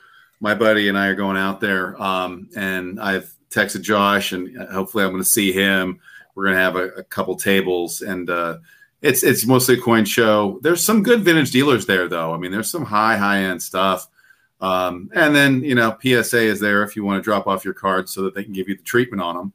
my 0.40 0.54
buddy 0.54 0.88
and 0.88 0.98
I 0.98 1.08
are 1.08 1.14
going 1.14 1.36
out 1.36 1.60
there, 1.60 2.00
um, 2.02 2.48
and 2.56 2.98
I've 3.00 3.30
texted 3.50 3.82
Josh, 3.82 4.32
and 4.32 4.56
hopefully 4.70 5.04
I'm 5.04 5.10
going 5.10 5.22
to 5.22 5.28
see 5.28 5.52
him. 5.52 6.00
We're 6.34 6.44
going 6.44 6.56
to 6.56 6.62
have 6.62 6.76
a, 6.76 6.88
a 6.90 7.04
couple 7.04 7.36
tables, 7.36 8.00
and 8.00 8.30
uh, 8.30 8.58
it's 9.02 9.22
it's 9.22 9.46
mostly 9.46 9.74
a 9.74 9.80
coin 9.80 10.04
show. 10.04 10.58
There's 10.62 10.84
some 10.84 11.02
good 11.02 11.22
vintage 11.22 11.50
dealers 11.50 11.86
there, 11.86 12.08
though. 12.08 12.32
I 12.32 12.38
mean, 12.38 12.50
there's 12.50 12.70
some 12.70 12.84
high 12.84 13.16
high 13.16 13.40
end 13.40 13.62
stuff. 13.62 14.08
Um, 14.62 15.10
and 15.14 15.34
then 15.34 15.62
you 15.62 15.74
know 15.74 15.96
PSA 16.02 16.40
is 16.40 16.60
there 16.60 16.82
if 16.82 16.94
you 16.94 17.04
want 17.04 17.18
to 17.18 17.22
drop 17.22 17.46
off 17.46 17.64
your 17.64 17.74
cards 17.74 18.12
so 18.12 18.22
that 18.22 18.34
they 18.34 18.44
can 18.44 18.52
give 18.52 18.68
you 18.68 18.76
the 18.76 18.82
treatment 18.82 19.22
on 19.22 19.36
them. 19.36 19.52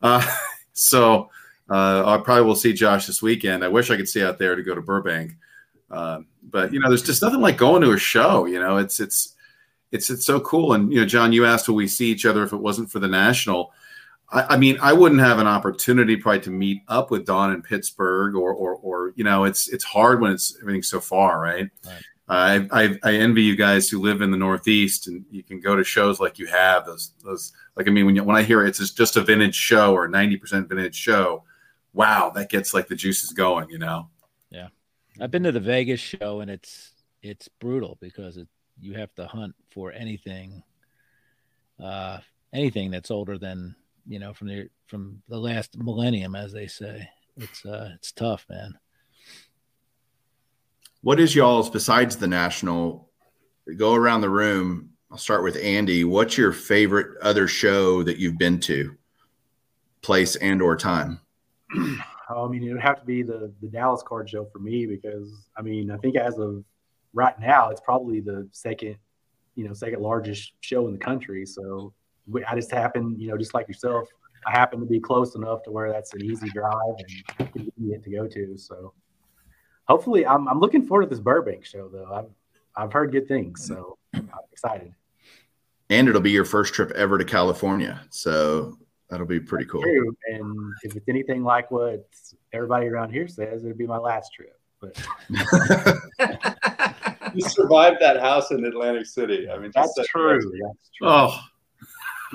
Uh, 0.00 0.26
so 0.72 1.30
uh, 1.70 2.04
I 2.06 2.18
probably 2.18 2.44
will 2.44 2.54
see 2.56 2.72
Josh 2.72 3.06
this 3.06 3.22
weekend. 3.22 3.64
I 3.64 3.68
wish 3.68 3.90
I 3.90 3.96
could 3.96 4.08
see 4.08 4.22
out 4.22 4.38
there 4.38 4.56
to 4.56 4.62
go 4.62 4.74
to 4.74 4.82
Burbank. 4.82 5.32
Um, 5.90 6.26
but 6.42 6.72
you 6.72 6.80
know, 6.80 6.88
there's 6.88 7.02
just 7.02 7.22
nothing 7.22 7.40
like 7.40 7.56
going 7.56 7.82
to 7.82 7.92
a 7.92 7.98
show. 7.98 8.46
You 8.46 8.60
know, 8.60 8.78
it's 8.78 9.00
it's 9.00 9.34
it's 9.90 10.10
it's 10.10 10.24
so 10.24 10.40
cool. 10.40 10.72
And 10.72 10.92
you 10.92 11.00
know, 11.00 11.06
John, 11.06 11.32
you 11.32 11.44
asked 11.44 11.68
will 11.68 11.76
we 11.76 11.86
see 11.88 12.06
each 12.10 12.26
other 12.26 12.42
if 12.42 12.52
it 12.52 12.56
wasn't 12.56 12.90
for 12.90 12.98
the 12.98 13.08
national. 13.08 13.72
I, 14.30 14.54
I 14.54 14.56
mean, 14.56 14.78
I 14.80 14.92
wouldn't 14.92 15.20
have 15.20 15.38
an 15.38 15.46
opportunity 15.46 16.16
probably 16.16 16.40
to 16.40 16.50
meet 16.50 16.82
up 16.88 17.10
with 17.10 17.26
Don 17.26 17.52
in 17.52 17.62
Pittsburgh, 17.62 18.34
or 18.34 18.52
or 18.52 18.76
or 18.76 19.12
you 19.16 19.24
know, 19.24 19.44
it's 19.44 19.68
it's 19.68 19.84
hard 19.84 20.20
when 20.20 20.32
it's 20.32 20.56
everything's 20.60 20.88
so 20.88 21.00
far, 21.00 21.40
right? 21.40 21.68
Right. 21.86 22.02
I, 22.28 22.66
I 22.70 22.98
I 23.02 23.14
envy 23.14 23.42
you 23.42 23.56
guys 23.56 23.88
who 23.90 24.00
live 24.00 24.22
in 24.22 24.30
the 24.30 24.36
Northeast 24.38 25.08
and 25.08 25.24
you 25.30 25.42
can 25.42 25.60
go 25.60 25.76
to 25.76 25.84
shows 25.84 26.20
like 26.20 26.38
you 26.38 26.46
have 26.46 26.86
those 26.86 27.12
those 27.22 27.52
like 27.76 27.86
I 27.86 27.90
mean 27.90 28.06
when 28.06 28.16
you, 28.16 28.24
when 28.24 28.36
I 28.36 28.42
hear 28.42 28.64
it's 28.64 28.78
just- 28.78 28.96
just 28.96 29.16
a 29.16 29.22
vintage 29.22 29.54
show 29.56 29.92
or 29.92 30.08
ninety 30.08 30.36
percent 30.38 30.68
vintage 30.68 30.94
show, 30.94 31.44
wow, 31.92 32.30
that 32.34 32.50
gets 32.50 32.74
like 32.74 32.88
the 32.88 32.96
juices 32.96 33.30
going, 33.30 33.68
you 33.70 33.78
know. 33.78 34.08
Yeah. 34.50 34.68
I've 35.20 35.30
been 35.30 35.42
to 35.42 35.52
the 35.52 35.60
Vegas 35.60 36.00
show 36.00 36.40
and 36.40 36.50
it's 36.50 36.92
it's 37.22 37.48
brutal 37.60 37.98
because 38.00 38.36
it, 38.36 38.48
you 38.80 38.94
have 38.94 39.14
to 39.14 39.26
hunt 39.26 39.54
for 39.70 39.92
anything, 39.92 40.62
uh, 41.82 42.18
anything 42.52 42.90
that's 42.90 43.10
older 43.10 43.38
than 43.38 43.76
you 44.06 44.18
know 44.18 44.32
from 44.32 44.48
the 44.48 44.68
from 44.86 45.22
the 45.28 45.38
last 45.38 45.78
millennium, 45.78 46.34
as 46.34 46.52
they 46.52 46.66
say. 46.66 47.08
It's 47.36 47.64
uh, 47.64 47.90
it's 47.94 48.12
tough, 48.12 48.46
man. 48.50 48.78
What 51.02 51.20
is 51.20 51.34
y'all's 51.34 51.70
besides 51.70 52.16
the 52.16 52.28
national? 52.28 53.10
Go 53.76 53.94
around 53.94 54.20
the 54.20 54.30
room. 54.30 54.90
I'll 55.10 55.18
start 55.18 55.44
with 55.44 55.56
Andy. 55.56 56.04
What's 56.04 56.36
your 56.36 56.52
favorite 56.52 57.18
other 57.22 57.46
show 57.46 58.02
that 58.02 58.18
you've 58.18 58.38
been 58.38 58.60
to? 58.60 58.96
Place 60.00 60.36
and 60.36 60.60
or 60.62 60.76
time. 60.76 61.20
I 62.28 62.48
mean, 62.48 62.62
it 62.62 62.72
would 62.72 62.82
have 62.82 63.00
to 63.00 63.06
be 63.06 63.22
the 63.22 63.52
the 63.60 63.68
Dallas 63.68 64.02
card 64.02 64.28
show 64.28 64.44
for 64.46 64.58
me 64.58 64.86
because 64.86 65.48
I 65.56 65.62
mean, 65.62 65.90
I 65.90 65.96
think 65.98 66.16
as 66.16 66.38
of 66.38 66.64
right 67.12 67.38
now, 67.38 67.70
it's 67.70 67.80
probably 67.80 68.20
the 68.20 68.48
second, 68.52 68.96
you 69.54 69.66
know, 69.66 69.74
second 69.74 70.00
largest 70.00 70.52
show 70.60 70.86
in 70.86 70.92
the 70.92 70.98
country. 70.98 71.44
So 71.44 71.92
I 72.46 72.54
just 72.54 72.70
happen, 72.70 73.18
you 73.18 73.28
know, 73.28 73.36
just 73.36 73.54
like 73.54 73.68
yourself, 73.68 74.08
I 74.46 74.50
happen 74.50 74.80
to 74.80 74.86
be 74.86 75.00
close 75.00 75.34
enough 75.34 75.62
to 75.64 75.70
where 75.70 75.90
that's 75.90 76.14
an 76.14 76.24
easy 76.24 76.48
drive 76.50 76.94
and 77.38 77.52
convenient 77.52 78.04
to 78.04 78.10
go 78.10 78.26
to. 78.26 78.56
So 78.56 78.92
hopefully, 79.84 80.26
I'm 80.26 80.48
I'm 80.48 80.60
looking 80.60 80.86
forward 80.86 81.04
to 81.04 81.10
this 81.10 81.20
Burbank 81.20 81.64
show 81.64 81.88
though. 81.88 82.12
I've 82.12 82.30
I've 82.74 82.92
heard 82.92 83.12
good 83.12 83.28
things, 83.28 83.64
so 83.66 83.98
I'm 84.14 84.28
excited. 84.50 84.94
And 85.90 86.08
it'll 86.08 86.22
be 86.22 86.30
your 86.30 86.46
first 86.46 86.72
trip 86.72 86.90
ever 86.92 87.18
to 87.18 87.24
California. 87.24 88.00
So 88.08 88.78
that'll 89.12 89.26
be 89.26 89.38
pretty 89.38 89.66
cool. 89.66 89.82
True, 89.82 90.16
and 90.32 90.72
if 90.82 90.96
it's 90.96 91.06
anything 91.08 91.44
like 91.44 91.70
what 91.70 92.08
everybody 92.54 92.86
around 92.86 93.12
here 93.12 93.28
says, 93.28 93.62
it'd 93.62 93.76
be 93.76 93.86
my 93.86 93.98
last 93.98 94.32
trip. 94.32 94.58
But 94.80 94.96
You 97.34 97.42
survived 97.42 97.98
that 98.00 98.18
house 98.20 98.50
in 98.50 98.64
Atlantic 98.64 99.04
City. 99.06 99.48
I 99.50 99.58
mean, 99.58 99.70
just 99.72 99.92
that's 99.94 99.94
set- 99.94 100.06
true. 100.06 100.40
That's 100.40 100.90
true. 100.96 101.08
Oh, 101.08 101.38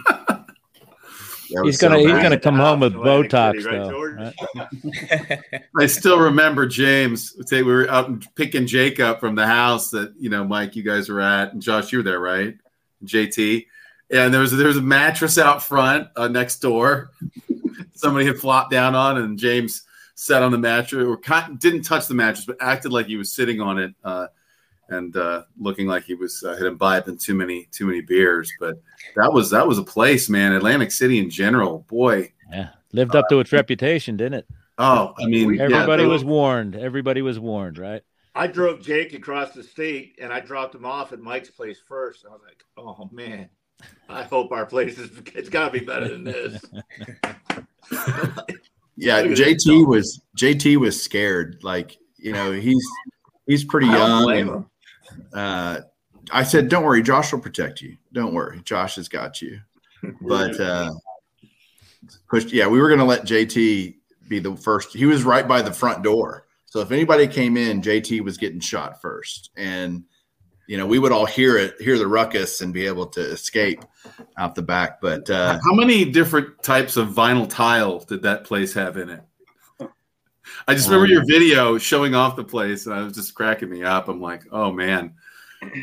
That 1.49 1.63
He's 1.63 1.77
gonna 1.77 1.95
so 1.95 2.01
he's 2.05 2.21
gonna 2.21 2.37
come 2.37 2.57
home 2.57 2.81
with 2.81 2.93
Atlantic 2.93 3.31
Botox 3.31 3.61
City, 3.61 3.77
right, 3.77 3.87
though. 3.87 4.01
Right? 5.39 5.63
I 5.79 5.85
still 5.85 6.19
remember 6.19 6.67
James. 6.67 7.33
Say 7.47 7.63
we 7.63 7.71
were 7.71 7.89
out 7.89 8.21
picking 8.35 8.67
Jake 8.67 8.99
up 8.99 9.21
from 9.21 9.35
the 9.35 9.47
house 9.47 9.89
that 9.91 10.13
you 10.19 10.29
know, 10.29 10.43
Mike, 10.43 10.75
you 10.75 10.83
guys 10.83 11.07
were 11.07 11.21
at, 11.21 11.53
and 11.53 11.61
Josh, 11.61 11.93
you 11.93 11.99
were 11.99 12.03
there, 12.03 12.19
right? 12.19 12.57
JT, 13.05 13.59
Yeah, 13.59 13.65
and 14.09 14.33
there 14.33 14.41
was 14.41 14.51
there 14.51 14.67
was 14.67 14.77
a 14.77 14.81
mattress 14.81 15.37
out 15.37 15.61
front 15.61 16.07
uh, 16.15 16.27
next 16.27 16.59
door. 16.59 17.11
Somebody 17.93 18.25
had 18.25 18.37
flopped 18.37 18.71
down 18.71 18.95
on, 18.95 19.17
and 19.17 19.37
James 19.37 19.83
sat 20.15 20.43
on 20.43 20.51
the 20.51 20.57
mattress, 20.57 21.05
or 21.05 21.19
didn't 21.57 21.83
touch 21.83 22.07
the 22.07 22.13
mattress, 22.13 22.45
but 22.45 22.57
acted 22.59 22.91
like 22.91 23.07
he 23.07 23.17
was 23.17 23.33
sitting 23.33 23.59
on 23.59 23.79
it, 23.79 23.93
uh, 24.03 24.27
and 24.89 25.15
uh, 25.17 25.43
looking 25.59 25.87
like 25.87 26.03
he 26.03 26.13
was 26.13 26.43
uh, 26.43 26.55
had 26.55 26.65
imbibed 26.65 27.07
in 27.07 27.17
too 27.17 27.35
many 27.35 27.67
too 27.71 27.85
many 27.85 28.01
beers. 28.01 28.51
But 28.59 28.81
that 29.15 29.33
was 29.33 29.49
that 29.51 29.67
was 29.67 29.77
a 29.77 29.83
place, 29.83 30.29
man. 30.29 30.53
Atlantic 30.53 30.91
City 30.91 31.19
in 31.19 31.29
general, 31.29 31.79
boy, 31.89 32.33
yeah, 32.51 32.69
lived 32.93 33.15
up 33.15 33.25
to 33.29 33.39
its 33.39 33.51
reputation, 33.51 34.15
didn't 34.17 34.39
it? 34.39 34.47
Oh, 34.77 35.13
I 35.19 35.25
mean, 35.25 35.59
everybody 35.59 36.03
yeah, 36.03 36.09
was 36.09 36.23
warned. 36.23 36.75
Everybody 36.75 37.21
was 37.21 37.39
warned, 37.39 37.77
right? 37.77 38.03
I 38.35 38.45
drove 38.45 38.81
Jake 38.81 39.13
across 39.13 39.51
the 39.51 39.63
state, 39.63 40.19
and 40.21 40.31
I 40.31 40.39
dropped 40.39 40.75
him 40.75 40.85
off 40.85 41.11
at 41.11 41.19
Mike's 41.19 41.49
place 41.49 41.79
first. 41.87 42.25
I 42.25 42.31
was 42.31 42.41
like, 42.45 42.63
"Oh 42.77 43.09
man, 43.11 43.49
I 44.09 44.23
hope 44.23 44.51
our 44.51 44.65
place 44.65 44.97
is 44.97 45.11
it's 45.35 45.49
got 45.49 45.71
to 45.71 45.79
be 45.79 45.85
better 45.85 46.07
than 46.07 46.23
this." 46.23 46.61
yeah, 48.95 49.23
JT 49.23 49.87
was 49.87 50.21
JT 50.37 50.77
was 50.77 51.01
scared. 51.01 51.59
Like 51.63 51.97
you 52.17 52.31
know, 52.31 52.51
he's 52.51 52.85
he's 53.45 53.63
pretty 53.63 53.87
young. 53.87 54.31
And, 54.31 54.65
uh, 55.33 55.81
I 56.31 56.43
said, 56.43 56.69
"Don't 56.69 56.83
worry, 56.83 57.01
Josh 57.01 57.31
will 57.31 57.39
protect 57.39 57.81
you. 57.81 57.97
Don't 58.13 58.33
worry, 58.33 58.61
Josh 58.63 58.95
has 58.95 59.07
got 59.07 59.41
you." 59.41 59.59
But 60.21 60.57
uh, 60.59 60.91
pushed. 62.29 62.53
Yeah, 62.53 62.67
we 62.67 62.79
were 62.79 62.87
going 62.87 62.99
to 62.99 63.05
let 63.05 63.23
JT 63.23 63.95
be 64.27 64.39
the 64.39 64.55
first. 64.55 64.95
He 64.95 65.05
was 65.05 65.23
right 65.23 65.47
by 65.47 65.61
the 65.61 65.73
front 65.73 66.03
door, 66.03 66.45
so 66.65 66.81
if 66.81 66.91
anybody 66.91 67.27
came 67.27 67.57
in, 67.57 67.81
JT 67.81 68.21
was 68.21 68.37
getting 68.37 68.59
shot 68.59 69.01
first, 69.01 69.49
and 69.57 70.03
you 70.67 70.77
know 70.77 70.85
we 70.85 70.99
would 70.99 71.11
all 71.11 71.25
hear 71.25 71.57
it, 71.57 71.75
hear 71.79 71.97
the 71.97 72.07
ruckus, 72.07 72.61
and 72.61 72.73
be 72.73 72.85
able 72.85 73.07
to 73.07 73.21
escape 73.21 73.83
out 74.37 74.55
the 74.55 74.61
back. 74.61 75.01
But 75.01 75.29
uh, 75.29 75.59
how 75.63 75.73
many 75.73 76.05
different 76.05 76.61
types 76.61 76.97
of 76.97 77.09
vinyl 77.09 77.49
tile 77.49 77.99
did 77.99 78.21
that 78.23 78.43
place 78.43 78.73
have 78.73 78.97
in 78.97 79.09
it? 79.09 79.21
I 80.67 80.75
just 80.75 80.87
remember 80.87 81.07
your 81.07 81.25
video 81.25 81.77
showing 81.77 82.13
off 82.13 82.35
the 82.35 82.43
place, 82.43 82.85
and 82.85 82.95
I 82.95 83.01
was 83.01 83.13
just 83.13 83.33
cracking 83.33 83.69
me 83.69 83.83
up. 83.83 84.07
I'm 84.09 84.21
like, 84.21 84.43
oh 84.51 84.71
man, 84.71 85.13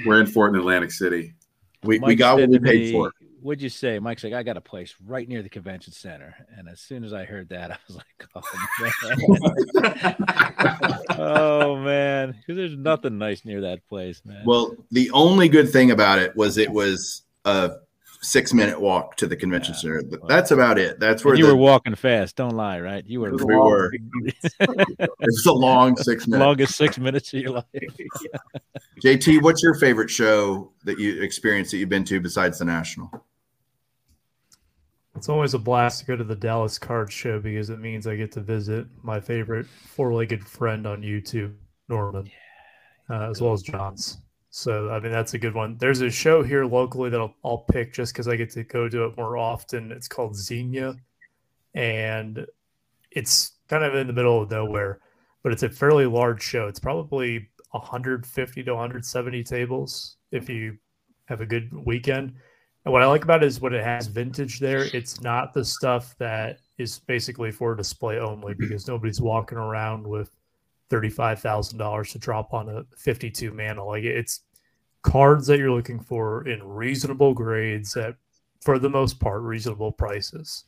we're 0.05 0.20
in 0.20 0.26
Fort 0.26 0.55
in 0.55 0.61
Atlantic 0.61 0.93
City. 0.93 1.35
We, 1.82 1.99
we 1.99 2.14
got 2.14 2.39
what 2.39 2.49
we 2.49 2.59
paid 2.59 2.93
for 2.93 3.12
what'd 3.45 3.61
you 3.61 3.69
say? 3.69 3.99
Mike's 3.99 4.25
like, 4.25 4.33
I 4.33 4.43
got 4.43 4.57
a 4.57 4.61
place 4.63 4.95
right 5.07 5.29
near 5.29 5.43
the 5.43 5.51
convention 5.51 5.93
center. 5.93 6.35
And 6.57 6.67
as 6.67 6.81
soon 6.81 7.05
as 7.05 7.13
I 7.13 7.25
heard 7.25 7.51
that, 7.51 7.71
I 7.73 7.77
was 7.87 7.97
like, 7.97 8.07
oh 8.35 8.43
man. 9.75 10.17
oh 11.19 11.77
man. 11.77 12.31
Because 12.33 12.57
there's 12.57 12.77
nothing 12.77 13.19
nice 13.19 13.45
near 13.45 13.61
that 13.61 13.87
place, 13.87 14.23
man. 14.25 14.43
Well, 14.47 14.75
the 14.91 15.11
only 15.11 15.51
good 15.51 15.71
thing 15.71 15.91
about 15.91 16.19
it 16.19 16.35
was 16.35 16.57
it 16.57 16.71
was 16.71 17.23
a 17.45 17.73
six 18.23 18.55
minute 18.55 18.81
walk 18.81 19.17
to 19.17 19.27
the 19.27 19.37
convention 19.37 19.75
yeah. 19.75 19.81
center. 19.81 20.03
But 20.03 20.23
well, 20.23 20.29
that's 20.29 20.51
about 20.51 20.79
it. 20.79 20.99
That's 20.99 21.23
where 21.23 21.35
you 21.35 21.45
the, 21.45 21.55
were 21.55 21.61
walking 21.61 21.95
fast. 21.97 22.37
Don't 22.37 22.57
lie, 22.57 22.81
right? 22.81 23.05
You 23.07 23.21
were. 23.21 23.37
We 23.37 23.45
were. 23.45 23.93
it's 24.61 25.47
a 25.47 25.53
long 25.53 25.97
six 25.99 26.27
minutes. 26.27 26.41
Longest 26.47 26.77
six 26.77 26.99
minutes 26.99 27.35
of 27.35 27.41
your 27.41 27.51
life. 27.51 27.67
JT, 29.05 29.43
what's 29.43 29.63
your 29.63 29.75
favorite 29.75 30.09
show 30.09 30.73
that 30.85 30.99
you 30.99 31.21
experienced 31.23 31.73
that 31.73 31.77
you've 31.77 31.91
been 31.91 32.05
to 32.05 32.21
besides 32.21 32.59
the 32.59 32.65
national? 32.65 33.11
It's 35.17 35.29
always 35.29 35.55
a 35.55 35.59
blast 35.59 36.01
to 36.01 36.07
go 36.07 36.17
to 36.17 36.25
the 36.25 36.35
Dallas 36.35 36.79
Card 36.79 37.12
Show 37.12 37.39
because 37.39 37.71
it 37.71 37.79
means 37.79 38.07
I 38.07 38.17
get 38.17 38.33
to 38.33 38.41
visit 38.41 38.87
my 39.03 39.21
favorite 39.21 39.67
four-legged 39.67 40.45
friend 40.45 40.87
on 40.87 41.03
YouTube, 41.03 41.55
Norman, 41.89 42.29
uh, 43.09 43.31
as 43.31 43.41
well 43.41 43.53
as 43.53 43.62
John's. 43.62 44.19
So 44.51 44.91
I 44.91 45.01
mean 45.01 45.12
that's 45.12 45.35
a 45.35 45.39
good 45.39 45.55
one. 45.55 45.77
There's 45.79 46.01
a 46.01 46.11
show 46.11 46.43
here 46.43 46.65
locally 46.65 47.11
that 47.11 47.21
I'll, 47.21 47.35
I'll 47.45 47.59
pick 47.59 47.93
just 47.93 48.12
because 48.12 48.29
I 48.29 48.37
get 48.37 48.51
to 48.51 48.65
go 48.65 48.89
to 48.89 49.05
it 49.05 49.17
more 49.17 49.37
often. 49.37 49.93
It's 49.93 50.09
called 50.09 50.37
Xenia, 50.37 50.97
and 51.75 52.47
it's 53.11 53.53
kind 53.69 53.85
of 53.85 53.95
in 53.95 54.07
the 54.07 54.12
middle 54.12 54.43
of 54.43 54.51
nowhere, 54.51 55.01
but 55.43 55.53
it's 55.53 55.62
a 55.62 55.69
fairly 55.69 56.07
large 56.07 56.43
show. 56.43 56.69
It's 56.69 56.81
probably 56.81 57.49
150 57.71 58.62
to 58.62 58.73
170 58.73 59.45
tables 59.45 60.17
if 60.31 60.49
you 60.49 60.79
have 61.27 61.41
a 61.41 61.47
good 61.47 61.73
weekend 61.73 62.35
and 62.85 62.93
what 62.93 63.03
I 63.03 63.07
like 63.07 63.24
about 63.24 63.43
it 63.43 63.47
is 63.47 63.61
when 63.61 63.74
it 63.74 63.85
has 63.85 64.07
vintage 64.07 64.61
there, 64.61 64.85
it's 64.95 65.20
not 65.20 65.55
the 65.55 65.64
stuff 65.64 66.14
that 66.18 66.59
is 66.78 66.99
basically 67.01 67.51
for 67.51 67.74
display 67.74 68.18
only 68.18 68.53
mm-hmm. 68.53 68.61
because 68.61 68.89
nobody's 68.89 69.20
walking 69.20 69.59
around 69.59 70.07
with 70.07 70.30
thirty-five 70.91 71.41
thousand 71.41 71.78
dollars 71.78 72.12
to 72.12 72.18
drop 72.18 72.53
on 72.53 72.68
a 72.68 72.85
fifty-two 72.97 73.53
Mantle. 73.53 73.89
Like 73.89 74.05
it's 74.05 74.41
cards 75.03 75.47
that 75.47 75.59
you're 75.59 75.70
looking 75.70 76.01
for 76.01 76.47
in 76.49 76.62
reasonable 76.62 77.35
grades 77.35 77.97
at, 77.97 78.16
for 78.61 78.78
the 78.78 78.91
most 78.91 79.20
part, 79.20 79.43
reasonable 79.43 79.93
prices. 79.93 80.64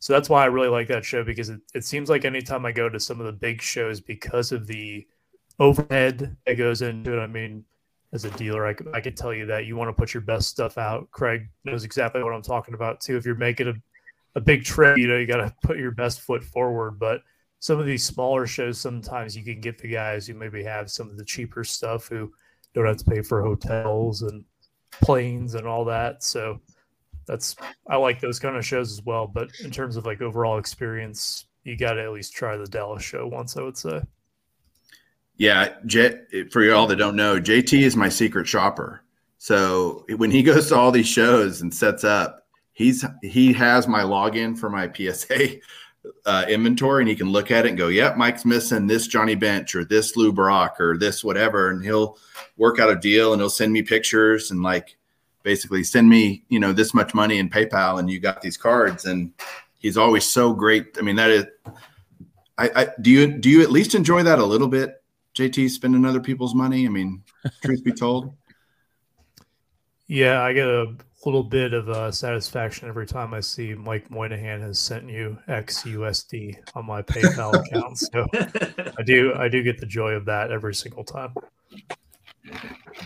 So 0.00 0.12
that's 0.12 0.28
why 0.28 0.42
I 0.42 0.46
really 0.46 0.68
like 0.68 0.88
that 0.88 1.04
show 1.04 1.24
because 1.24 1.48
it, 1.48 1.60
it 1.74 1.84
seems 1.84 2.10
like 2.10 2.24
anytime 2.24 2.66
I 2.66 2.72
go 2.72 2.90
to 2.90 3.00
some 3.00 3.20
of 3.20 3.26
the 3.26 3.32
big 3.32 3.62
shows 3.62 4.00
because 4.00 4.52
of 4.52 4.66
the 4.66 5.06
overhead 5.58 6.36
that 6.46 6.54
goes 6.54 6.82
into 6.82 7.16
it. 7.16 7.22
I 7.22 7.26
mean, 7.26 7.64
as 8.14 8.24
a 8.24 8.30
dealer, 8.30 8.64
I, 8.64 8.74
I 8.94 9.00
can 9.00 9.14
tell 9.14 9.34
you 9.34 9.44
that 9.46 9.66
you 9.66 9.76
want 9.76 9.88
to 9.88 9.92
put 9.92 10.14
your 10.14 10.20
best 10.20 10.48
stuff 10.48 10.78
out. 10.78 11.10
Craig 11.10 11.48
knows 11.64 11.82
exactly 11.82 12.22
what 12.22 12.32
I'm 12.32 12.42
talking 12.42 12.74
about 12.74 13.00
too. 13.00 13.16
If 13.16 13.26
you're 13.26 13.34
making 13.34 13.66
a, 13.66 13.74
a 14.36 14.40
big 14.40 14.64
trip, 14.64 14.96
you 14.96 15.08
know, 15.08 15.18
you 15.18 15.26
got 15.26 15.38
to 15.38 15.52
put 15.64 15.78
your 15.78 15.90
best 15.90 16.20
foot 16.20 16.44
forward. 16.44 17.00
But 17.00 17.22
some 17.58 17.80
of 17.80 17.86
these 17.86 18.04
smaller 18.04 18.46
shows, 18.46 18.80
sometimes 18.80 19.36
you 19.36 19.42
can 19.42 19.60
get 19.60 19.78
the 19.78 19.88
guys 19.88 20.28
who 20.28 20.34
maybe 20.34 20.62
have 20.62 20.92
some 20.92 21.10
of 21.10 21.16
the 21.16 21.24
cheaper 21.24 21.64
stuff 21.64 22.06
who 22.06 22.32
don't 22.72 22.86
have 22.86 22.98
to 22.98 23.04
pay 23.04 23.20
for 23.20 23.42
hotels 23.42 24.22
and 24.22 24.44
planes 24.92 25.56
and 25.56 25.66
all 25.66 25.84
that. 25.86 26.22
So 26.22 26.60
that's, 27.26 27.56
I 27.88 27.96
like 27.96 28.20
those 28.20 28.38
kind 28.38 28.56
of 28.56 28.64
shows 28.64 28.92
as 28.92 29.02
well. 29.04 29.26
But 29.26 29.48
in 29.64 29.72
terms 29.72 29.96
of 29.96 30.06
like 30.06 30.22
overall 30.22 30.58
experience, 30.58 31.46
you 31.64 31.76
got 31.76 31.94
to 31.94 32.02
at 32.04 32.12
least 32.12 32.32
try 32.32 32.56
the 32.56 32.66
Dallas 32.66 33.02
show 33.02 33.26
once, 33.26 33.56
I 33.56 33.62
would 33.62 33.76
say. 33.76 34.02
Yeah, 35.36 35.74
J- 35.86 36.46
for 36.50 36.62
y'all 36.62 36.86
that 36.86 36.96
don't 36.96 37.16
know, 37.16 37.40
JT 37.40 37.82
is 37.82 37.96
my 37.96 38.08
secret 38.08 38.46
shopper. 38.46 39.02
So 39.38 40.04
when 40.16 40.30
he 40.30 40.42
goes 40.42 40.68
to 40.68 40.76
all 40.76 40.90
these 40.90 41.08
shows 41.08 41.60
and 41.60 41.74
sets 41.74 42.04
up, 42.04 42.46
he's 42.72 43.04
he 43.22 43.52
has 43.52 43.88
my 43.88 44.02
login 44.02 44.56
for 44.56 44.70
my 44.70 44.90
PSA 44.94 45.56
uh, 46.26 46.44
inventory, 46.48 47.02
and 47.02 47.08
he 47.08 47.16
can 47.16 47.30
look 47.30 47.50
at 47.50 47.66
it 47.66 47.70
and 47.70 47.78
go, 47.78 47.88
"Yep, 47.88 48.16
Mike's 48.16 48.44
missing 48.44 48.86
this 48.86 49.06
Johnny 49.06 49.34
Bench 49.34 49.74
or 49.74 49.84
this 49.84 50.16
Lou 50.16 50.32
Brock 50.32 50.80
or 50.80 50.96
this 50.96 51.24
whatever," 51.24 51.70
and 51.70 51.84
he'll 51.84 52.16
work 52.56 52.78
out 52.78 52.90
a 52.90 52.96
deal 52.96 53.32
and 53.32 53.42
he'll 53.42 53.50
send 53.50 53.72
me 53.72 53.82
pictures 53.82 54.50
and 54.50 54.62
like 54.62 54.96
basically 55.42 55.84
send 55.84 56.08
me 56.08 56.44
you 56.48 56.60
know 56.60 56.72
this 56.72 56.94
much 56.94 57.12
money 57.12 57.38
in 57.38 57.50
PayPal, 57.50 57.98
and 57.98 58.08
you 58.08 58.20
got 58.20 58.40
these 58.40 58.56
cards, 58.56 59.04
and 59.04 59.32
he's 59.78 59.96
always 59.96 60.24
so 60.24 60.52
great. 60.52 60.96
I 60.98 61.02
mean, 61.02 61.16
that 61.16 61.30
is. 61.30 61.44
I, 62.56 62.70
I 62.76 62.88
do 63.00 63.10
you 63.10 63.26
do 63.38 63.50
you 63.50 63.62
at 63.62 63.72
least 63.72 63.96
enjoy 63.96 64.22
that 64.22 64.38
a 64.38 64.44
little 64.44 64.68
bit 64.68 65.02
JT 65.34 65.70
spending 65.70 66.04
other 66.04 66.20
people's 66.20 66.54
money? 66.54 66.86
I 66.86 66.88
mean, 66.88 67.22
truth 67.62 67.84
be 67.84 67.92
told. 67.92 68.34
Yeah, 70.06 70.42
I 70.42 70.52
get 70.52 70.68
a 70.68 70.94
little 71.24 71.42
bit 71.42 71.72
of 71.72 71.88
uh, 71.88 72.12
satisfaction 72.12 72.88
every 72.88 73.06
time 73.06 73.32
I 73.32 73.40
see 73.40 73.74
Mike 73.74 74.10
Moynihan 74.10 74.60
has 74.60 74.78
sent 74.78 75.08
you 75.08 75.38
X 75.48 75.82
USD 75.82 76.56
on 76.74 76.86
my 76.86 77.02
PayPal 77.02 77.54
account. 77.66 77.98
So 77.98 78.26
I 78.98 79.02
do, 79.02 79.34
I 79.34 79.48
do 79.48 79.62
get 79.62 79.78
the 79.78 79.86
joy 79.86 80.12
of 80.12 80.26
that 80.26 80.50
every 80.50 80.74
single 80.74 81.04
time. 81.04 81.34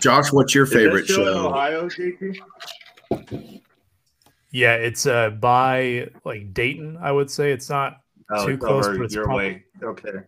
Josh, 0.00 0.32
what's 0.32 0.54
your 0.54 0.66
favorite 0.66 1.06
show? 1.06 1.22
In 1.22 1.46
Ohio, 1.46 1.88
JT? 1.88 3.62
Yeah, 4.50 4.74
it's 4.74 5.06
uh 5.06 5.30
by 5.30 6.08
like 6.24 6.52
Dayton. 6.54 6.98
I 7.00 7.12
would 7.12 7.30
say 7.30 7.52
it's 7.52 7.68
not 7.68 8.00
oh, 8.30 8.46
too 8.46 8.58
close, 8.58 8.88
but 8.88 9.02
it's 9.02 9.14
your 9.14 9.24
probably, 9.24 9.44
way. 9.44 9.64
Okay. 9.82 10.18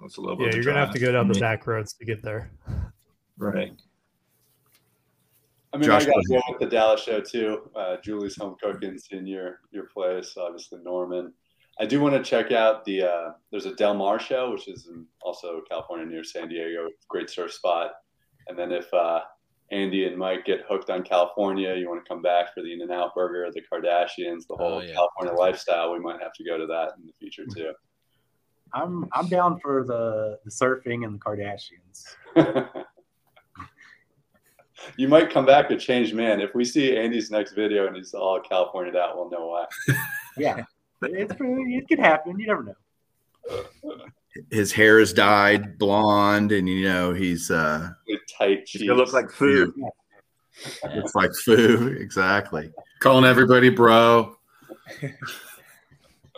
That's 0.00 0.16
a 0.16 0.20
little 0.20 0.40
yeah, 0.40 0.54
you're 0.54 0.64
gonna 0.64 0.78
have 0.78 0.92
to 0.92 0.98
go 0.98 1.12
down 1.12 1.28
the 1.28 1.38
back 1.38 1.66
roads 1.66 1.92
to 1.94 2.04
get 2.04 2.22
there. 2.22 2.50
Right. 3.38 3.72
I 5.72 5.78
mean, 5.78 5.86
Josh 5.86 6.02
I 6.02 6.06
got 6.06 6.22
to 6.22 6.28
go 6.28 6.42
with 6.48 6.58
the 6.60 6.66
Dallas 6.66 7.02
show 7.02 7.20
too. 7.20 7.70
Uh, 7.74 7.96
Julie's 8.02 8.36
home 8.36 8.56
cooking 8.62 8.98
in 9.10 9.26
your 9.26 9.60
your 9.72 9.84
place, 9.86 10.34
obviously 10.36 10.80
Norman. 10.82 11.32
I 11.78 11.84
do 11.84 12.00
want 12.00 12.14
to 12.14 12.22
check 12.22 12.52
out 12.52 12.84
the. 12.84 13.02
Uh, 13.02 13.32
there's 13.50 13.66
a 13.66 13.74
Del 13.74 13.94
Mar 13.94 14.18
show, 14.18 14.52
which 14.52 14.68
is 14.68 14.88
also 15.20 15.60
California 15.68 16.06
near 16.06 16.24
San 16.24 16.48
Diego. 16.48 16.88
Great 17.08 17.28
surf 17.28 17.52
spot. 17.52 17.92
And 18.48 18.58
then 18.58 18.72
if 18.72 18.92
uh, 18.94 19.20
Andy 19.72 20.06
and 20.06 20.16
Mike 20.16 20.46
get 20.46 20.60
hooked 20.68 20.88
on 20.88 21.02
California, 21.02 21.74
you 21.74 21.88
want 21.88 22.02
to 22.02 22.08
come 22.08 22.22
back 22.22 22.54
for 22.54 22.62
the 22.62 22.72
In 22.72 22.80
and 22.80 22.92
Out 22.92 23.14
Burger, 23.14 23.50
the 23.52 23.60
Kardashians, 23.60 24.46
the 24.48 24.56
whole 24.56 24.78
oh, 24.78 24.80
yeah. 24.80 24.94
California 24.94 25.34
lifestyle. 25.38 25.92
We 25.92 25.98
might 25.98 26.22
have 26.22 26.32
to 26.34 26.44
go 26.44 26.56
to 26.56 26.66
that 26.66 26.92
in 26.98 27.06
the 27.06 27.12
future 27.18 27.44
too. 27.54 27.72
I'm 28.76 29.08
I'm 29.12 29.26
down 29.28 29.58
for 29.58 29.84
the 29.84 30.38
the 30.44 30.50
surfing 30.50 31.04
and 31.04 31.14
the 31.14 31.18
Kardashians. 31.18 32.04
you 34.96 35.08
might 35.08 35.30
come 35.30 35.46
back 35.46 35.70
a 35.70 35.76
changed 35.76 36.14
man 36.14 36.40
if 36.40 36.54
we 36.54 36.64
see 36.64 36.96
Andy's 36.96 37.30
next 37.30 37.54
video 37.54 37.86
and 37.86 37.96
he's 37.96 38.12
all 38.12 38.38
California 38.40 38.96
out. 38.98 39.16
We'll 39.16 39.30
know 39.30 39.46
why. 39.46 39.64
yeah, 40.36 40.64
it's 41.02 41.34
it 41.38 41.88
could 41.88 41.98
happen. 41.98 42.38
You 42.38 42.46
never 42.46 42.62
know. 42.62 42.74
His 44.50 44.72
hair 44.72 45.00
is 45.00 45.14
dyed 45.14 45.78
blonde, 45.78 46.52
and 46.52 46.68
you 46.68 46.86
know 46.86 47.14
he's 47.14 47.50
uh 47.50 47.90
With 48.06 48.20
tight. 48.38 48.68
He's 48.68 48.82
gonna 48.82 48.94
look 48.94 49.12
like 49.14 49.30
food. 49.30 49.72
Yeah. 49.76 49.88
It's 50.84 51.14
like 51.14 51.30
foo. 51.44 51.96
Exactly. 51.98 52.70
Calling 53.00 53.24
everybody 53.24 53.70
bro. 53.70 54.36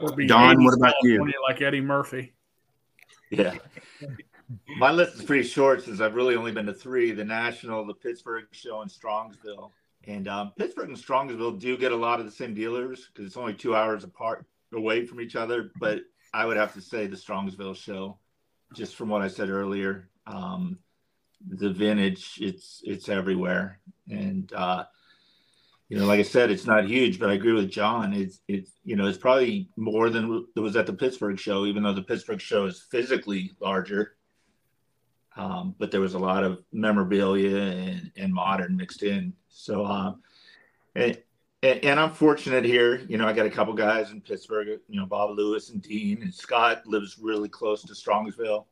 We'll 0.01 0.15
be 0.15 0.27
Don, 0.27 0.65
what 0.65 0.75
about 0.75 0.95
you? 1.03 1.11
California 1.17 1.35
Like 1.49 1.63
Eddie 1.63 1.81
Murphy. 1.81 2.33
Yeah. 3.31 3.57
My 4.79 4.91
list 4.91 5.17
is 5.17 5.23
pretty 5.23 5.47
short 5.47 5.85
since 5.85 6.01
I've 6.01 6.15
really 6.15 6.35
only 6.35 6.53
been 6.53 6.67
to 6.67 6.73
three 6.73 7.13
the 7.13 7.25
National, 7.25 7.85
the 7.85 7.95
Pittsburgh 7.95 8.45
show, 8.53 8.81
and 8.81 8.91
Strongsville. 8.91 9.71
And 10.05 10.27
um, 10.27 10.53
Pittsburgh 10.57 10.89
and 10.89 10.97
Strongsville 10.97 11.61
do 11.61 11.77
get 11.77 11.93
a 11.93 11.97
lot 11.97 12.19
of 12.19 12.25
the 12.25 12.33
same 12.33 12.55
dealers 12.55 13.09
because 13.13 13.27
it's 13.27 13.37
only 13.37 13.53
two 13.53 13.77
hours 13.77 14.05
apart 14.05 14.47
away 14.73 15.05
from 15.05 15.21
each 15.21 15.37
other. 15.37 15.71
But 15.79 16.01
I 16.33 16.47
would 16.47 16.57
have 16.57 16.73
to 16.75 16.81
say 16.81 17.07
the 17.07 17.17
Strongsville 17.17 17.77
show, 17.77 18.19
just 18.75 18.97
from 18.97 19.11
what 19.11 19.21
I 19.21 19.29
said 19.29 19.51
earlier. 19.51 20.09
Um, 20.27 20.79
the 21.47 21.71
vintage, 21.71 22.39
it's 22.41 22.81
it's 22.85 23.09
everywhere. 23.11 23.81
And 24.09 24.51
uh, 24.55 24.85
you 25.89 25.99
know, 25.99 26.05
like 26.07 26.21
I 26.21 26.25
said, 26.25 26.51
it's 26.51 26.67
not 26.67 26.87
huge, 26.87 27.19
but 27.19 27.31
I 27.31 27.35
agree 27.35 27.55
with 27.55 27.71
John. 27.71 28.13
It's 28.13 28.41
it's 28.47 28.73
you 28.85 28.95
know, 28.95 29.07
it's 29.07 29.19
probably 29.19 29.71
more 29.77 30.11
than 30.11 30.47
it 30.55 30.61
was 30.61 30.77
at 30.77 30.87
the 30.87 30.93
Pittsburgh 30.93 31.39
show, 31.39 31.65
even 31.65 31.83
though 31.83 31.95
the 31.95 32.03
Pittsburgh 32.03 32.41
show 32.41 32.67
is 32.67 32.87
physically 32.91 33.53
larger. 33.61 34.17
Um, 35.37 35.75
but 35.79 35.91
there 35.91 36.01
was 36.01 36.15
a 36.15 36.19
lot 36.19 36.43
of 36.45 36.59
memorabilia 36.73 37.57
and, 37.57 38.11
and 38.17 38.35
modern 38.35 38.77
mixed 38.77 39.05
in. 39.05 39.33
So, 39.49 39.87
um, 39.87 40.21
and, 40.97 41.17
and 41.63 42.01
I'm 42.01 42.11
fortunate 42.11 42.65
here. 42.65 43.03
You 43.09 43.19
know, 43.19 43.27
I 43.27 43.33
got 43.33 43.47
a 43.47 43.51
couple 43.51 43.73
guys 43.73 44.11
in 44.11 44.21
Pittsburgh. 44.21 44.81
You 44.89 45.01
know, 45.01 45.07
Bob 45.07 45.37
Lewis 45.39 45.71
and 45.71 45.81
Dean 45.81 46.23
and 46.23 46.35
Scott 46.35 46.87
lives 46.87 47.19
really 47.21 47.49
close 47.49 47.83
to 47.85 47.93
Strongsville, 47.93 48.67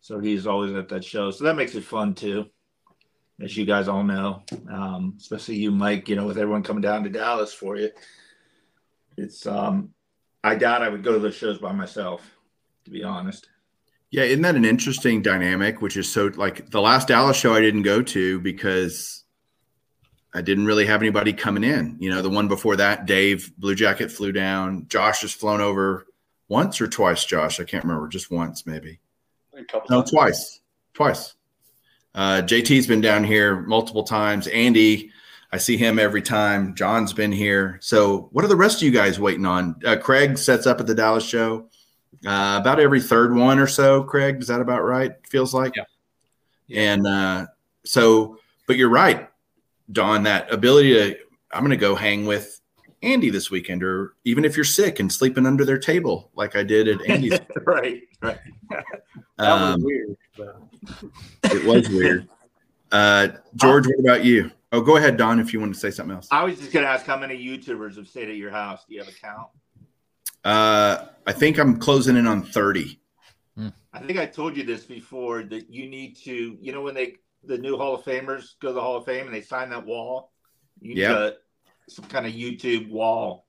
so 0.00 0.18
he's 0.18 0.46
always 0.46 0.74
at 0.74 0.88
that 0.88 1.04
show. 1.04 1.30
So 1.30 1.44
that 1.44 1.54
makes 1.54 1.74
it 1.76 1.84
fun 1.84 2.14
too, 2.14 2.46
as 3.40 3.56
you 3.56 3.64
guys 3.64 3.88
all 3.88 4.02
know. 4.02 4.42
Um, 4.70 5.14
especially 5.18 5.56
you, 5.56 5.70
Mike. 5.70 6.08
You 6.08 6.16
know, 6.16 6.26
with 6.26 6.38
everyone 6.38 6.62
coming 6.62 6.82
down 6.82 7.04
to 7.04 7.10
Dallas 7.10 7.52
for 7.52 7.76
you, 7.76 7.90
it's. 9.16 9.46
Um, 9.46 9.90
I 10.44 10.54
doubt 10.54 10.82
I 10.82 10.88
would 10.88 11.02
go 11.02 11.12
to 11.12 11.18
those 11.18 11.34
shows 11.34 11.58
by 11.58 11.72
myself, 11.72 12.22
to 12.84 12.90
be 12.90 13.02
honest. 13.02 13.48
Yeah, 14.12 14.22
isn't 14.22 14.42
that 14.42 14.54
an 14.54 14.64
interesting 14.64 15.20
dynamic? 15.20 15.82
Which 15.82 15.96
is 15.96 16.08
so 16.08 16.30
like 16.36 16.70
the 16.70 16.80
last 16.80 17.08
Dallas 17.08 17.36
show 17.36 17.52
I 17.52 17.60
didn't 17.60 17.82
go 17.82 18.00
to 18.02 18.38
because 18.40 19.24
I 20.32 20.42
didn't 20.42 20.66
really 20.66 20.86
have 20.86 21.02
anybody 21.02 21.32
coming 21.32 21.64
in. 21.64 21.96
You 21.98 22.10
know, 22.10 22.22
the 22.22 22.30
one 22.30 22.46
before 22.46 22.76
that, 22.76 23.06
Dave 23.06 23.52
Blue 23.58 23.74
Jacket 23.74 24.12
flew 24.12 24.30
down. 24.30 24.86
Josh 24.88 25.22
has 25.22 25.32
flown 25.32 25.60
over 25.60 26.06
once 26.48 26.80
or 26.80 26.86
twice. 26.86 27.24
Josh, 27.24 27.58
I 27.58 27.64
can't 27.64 27.82
remember, 27.82 28.06
just 28.06 28.30
once 28.30 28.64
maybe. 28.66 29.00
A 29.58 29.64
couple 29.64 29.88
No, 29.90 30.02
times. 30.02 30.10
twice, 30.12 30.60
twice. 30.94 31.34
Uh, 32.16 32.40
JT's 32.42 32.86
been 32.86 33.02
down 33.02 33.22
here 33.22 33.60
multiple 33.60 34.02
times. 34.02 34.46
Andy, 34.48 35.12
I 35.52 35.58
see 35.58 35.76
him 35.76 35.98
every 35.98 36.22
time. 36.22 36.74
John's 36.74 37.12
been 37.12 37.30
here. 37.30 37.78
So, 37.82 38.30
what 38.32 38.44
are 38.44 38.48
the 38.48 38.56
rest 38.56 38.78
of 38.78 38.82
you 38.82 38.90
guys 38.90 39.20
waiting 39.20 39.44
on? 39.44 39.76
Uh, 39.84 39.96
Craig 39.96 40.38
sets 40.38 40.66
up 40.66 40.80
at 40.80 40.86
the 40.86 40.94
Dallas 40.94 41.24
show 41.24 41.68
uh, 42.26 42.58
about 42.60 42.80
every 42.80 43.02
third 43.02 43.34
one 43.34 43.58
or 43.58 43.66
so. 43.66 44.02
Craig, 44.02 44.40
is 44.40 44.48
that 44.48 44.62
about 44.62 44.82
right? 44.82 45.12
Feels 45.28 45.52
like. 45.52 45.74
Yeah. 45.76 45.84
And 46.74 47.06
uh, 47.06 47.46
so, 47.84 48.38
but 48.66 48.76
you're 48.76 48.88
right, 48.88 49.28
Don. 49.92 50.24
That 50.24 50.52
ability 50.52 50.94
to, 50.94 51.18
I'm 51.52 51.60
going 51.60 51.70
to 51.70 51.76
go 51.76 51.94
hang 51.94 52.24
with 52.26 52.60
Andy 53.06 53.30
this 53.30 53.50
weekend, 53.50 53.82
or 53.84 54.14
even 54.24 54.44
if 54.44 54.56
you're 54.56 54.64
sick 54.64 54.98
and 55.00 55.10
sleeping 55.12 55.46
under 55.46 55.64
their 55.64 55.78
table, 55.78 56.30
like 56.34 56.56
I 56.56 56.62
did 56.64 56.88
at 56.88 57.08
Andy's. 57.08 57.38
right, 57.64 58.02
right. 58.20 58.38
That 59.38 59.52
was 59.60 59.74
Um, 59.74 59.82
weird. 59.82 60.16
But 60.36 60.62
it 61.54 61.64
was 61.64 61.88
weird. 61.90 62.26
Uh, 62.90 63.28
George, 63.54 63.86
what 63.86 64.00
about 64.00 64.24
you? 64.24 64.50
Oh, 64.72 64.80
go 64.80 64.96
ahead, 64.96 65.18
Don, 65.18 65.38
if 65.38 65.52
you 65.52 65.60
want 65.60 65.74
to 65.74 65.78
say 65.80 65.90
something 65.90 66.14
else. 66.16 66.26
I 66.30 66.42
was 66.42 66.58
just 66.58 66.72
gonna 66.72 66.86
ask 66.86 67.04
how 67.04 67.18
many 67.18 67.36
YouTubers 67.36 67.96
have 67.96 68.08
stayed 68.08 68.30
at 68.30 68.36
your 68.36 68.50
house. 68.50 68.84
Do 68.88 68.94
you 68.94 69.00
have 69.00 69.08
a 69.08 69.12
count? 69.12 69.48
Uh, 70.42 71.08
I 71.26 71.32
think 71.32 71.58
I'm 71.58 71.78
closing 71.78 72.16
in 72.16 72.26
on 72.26 72.42
30. 72.42 72.98
I 73.92 74.00
think 74.00 74.18
I 74.18 74.26
told 74.26 74.56
you 74.56 74.62
this 74.64 74.84
before 74.84 75.42
that 75.44 75.70
you 75.72 75.88
need 75.88 76.16
to, 76.24 76.56
you 76.60 76.72
know, 76.72 76.82
when 76.82 76.94
they 76.94 77.14
the 77.44 77.56
new 77.58 77.76
Hall 77.76 77.94
of 77.94 78.04
Famers 78.04 78.54
go 78.60 78.68
to 78.68 78.74
the 78.74 78.80
Hall 78.80 78.96
of 78.96 79.04
Fame 79.06 79.26
and 79.26 79.34
they 79.34 79.40
sign 79.40 79.70
that 79.70 79.84
wall, 79.86 80.32
you 80.80 80.94
need 80.94 81.00
Yeah. 81.00 81.18
a, 81.18 81.32
some 81.88 82.06
kind 82.06 82.26
of 82.26 82.32
YouTube 82.32 82.90
wall 82.90 83.46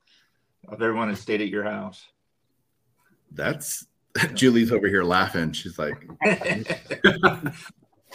of 0.67 0.81
everyone 0.81 1.09
that 1.09 1.17
stayed 1.17 1.41
at 1.41 1.49
your 1.49 1.63
house. 1.63 2.05
That's 3.31 3.85
Julie's 4.33 4.71
over 4.71 4.87
here 4.87 5.03
laughing. 5.03 5.51
She's 5.51 5.77
like, 5.77 6.07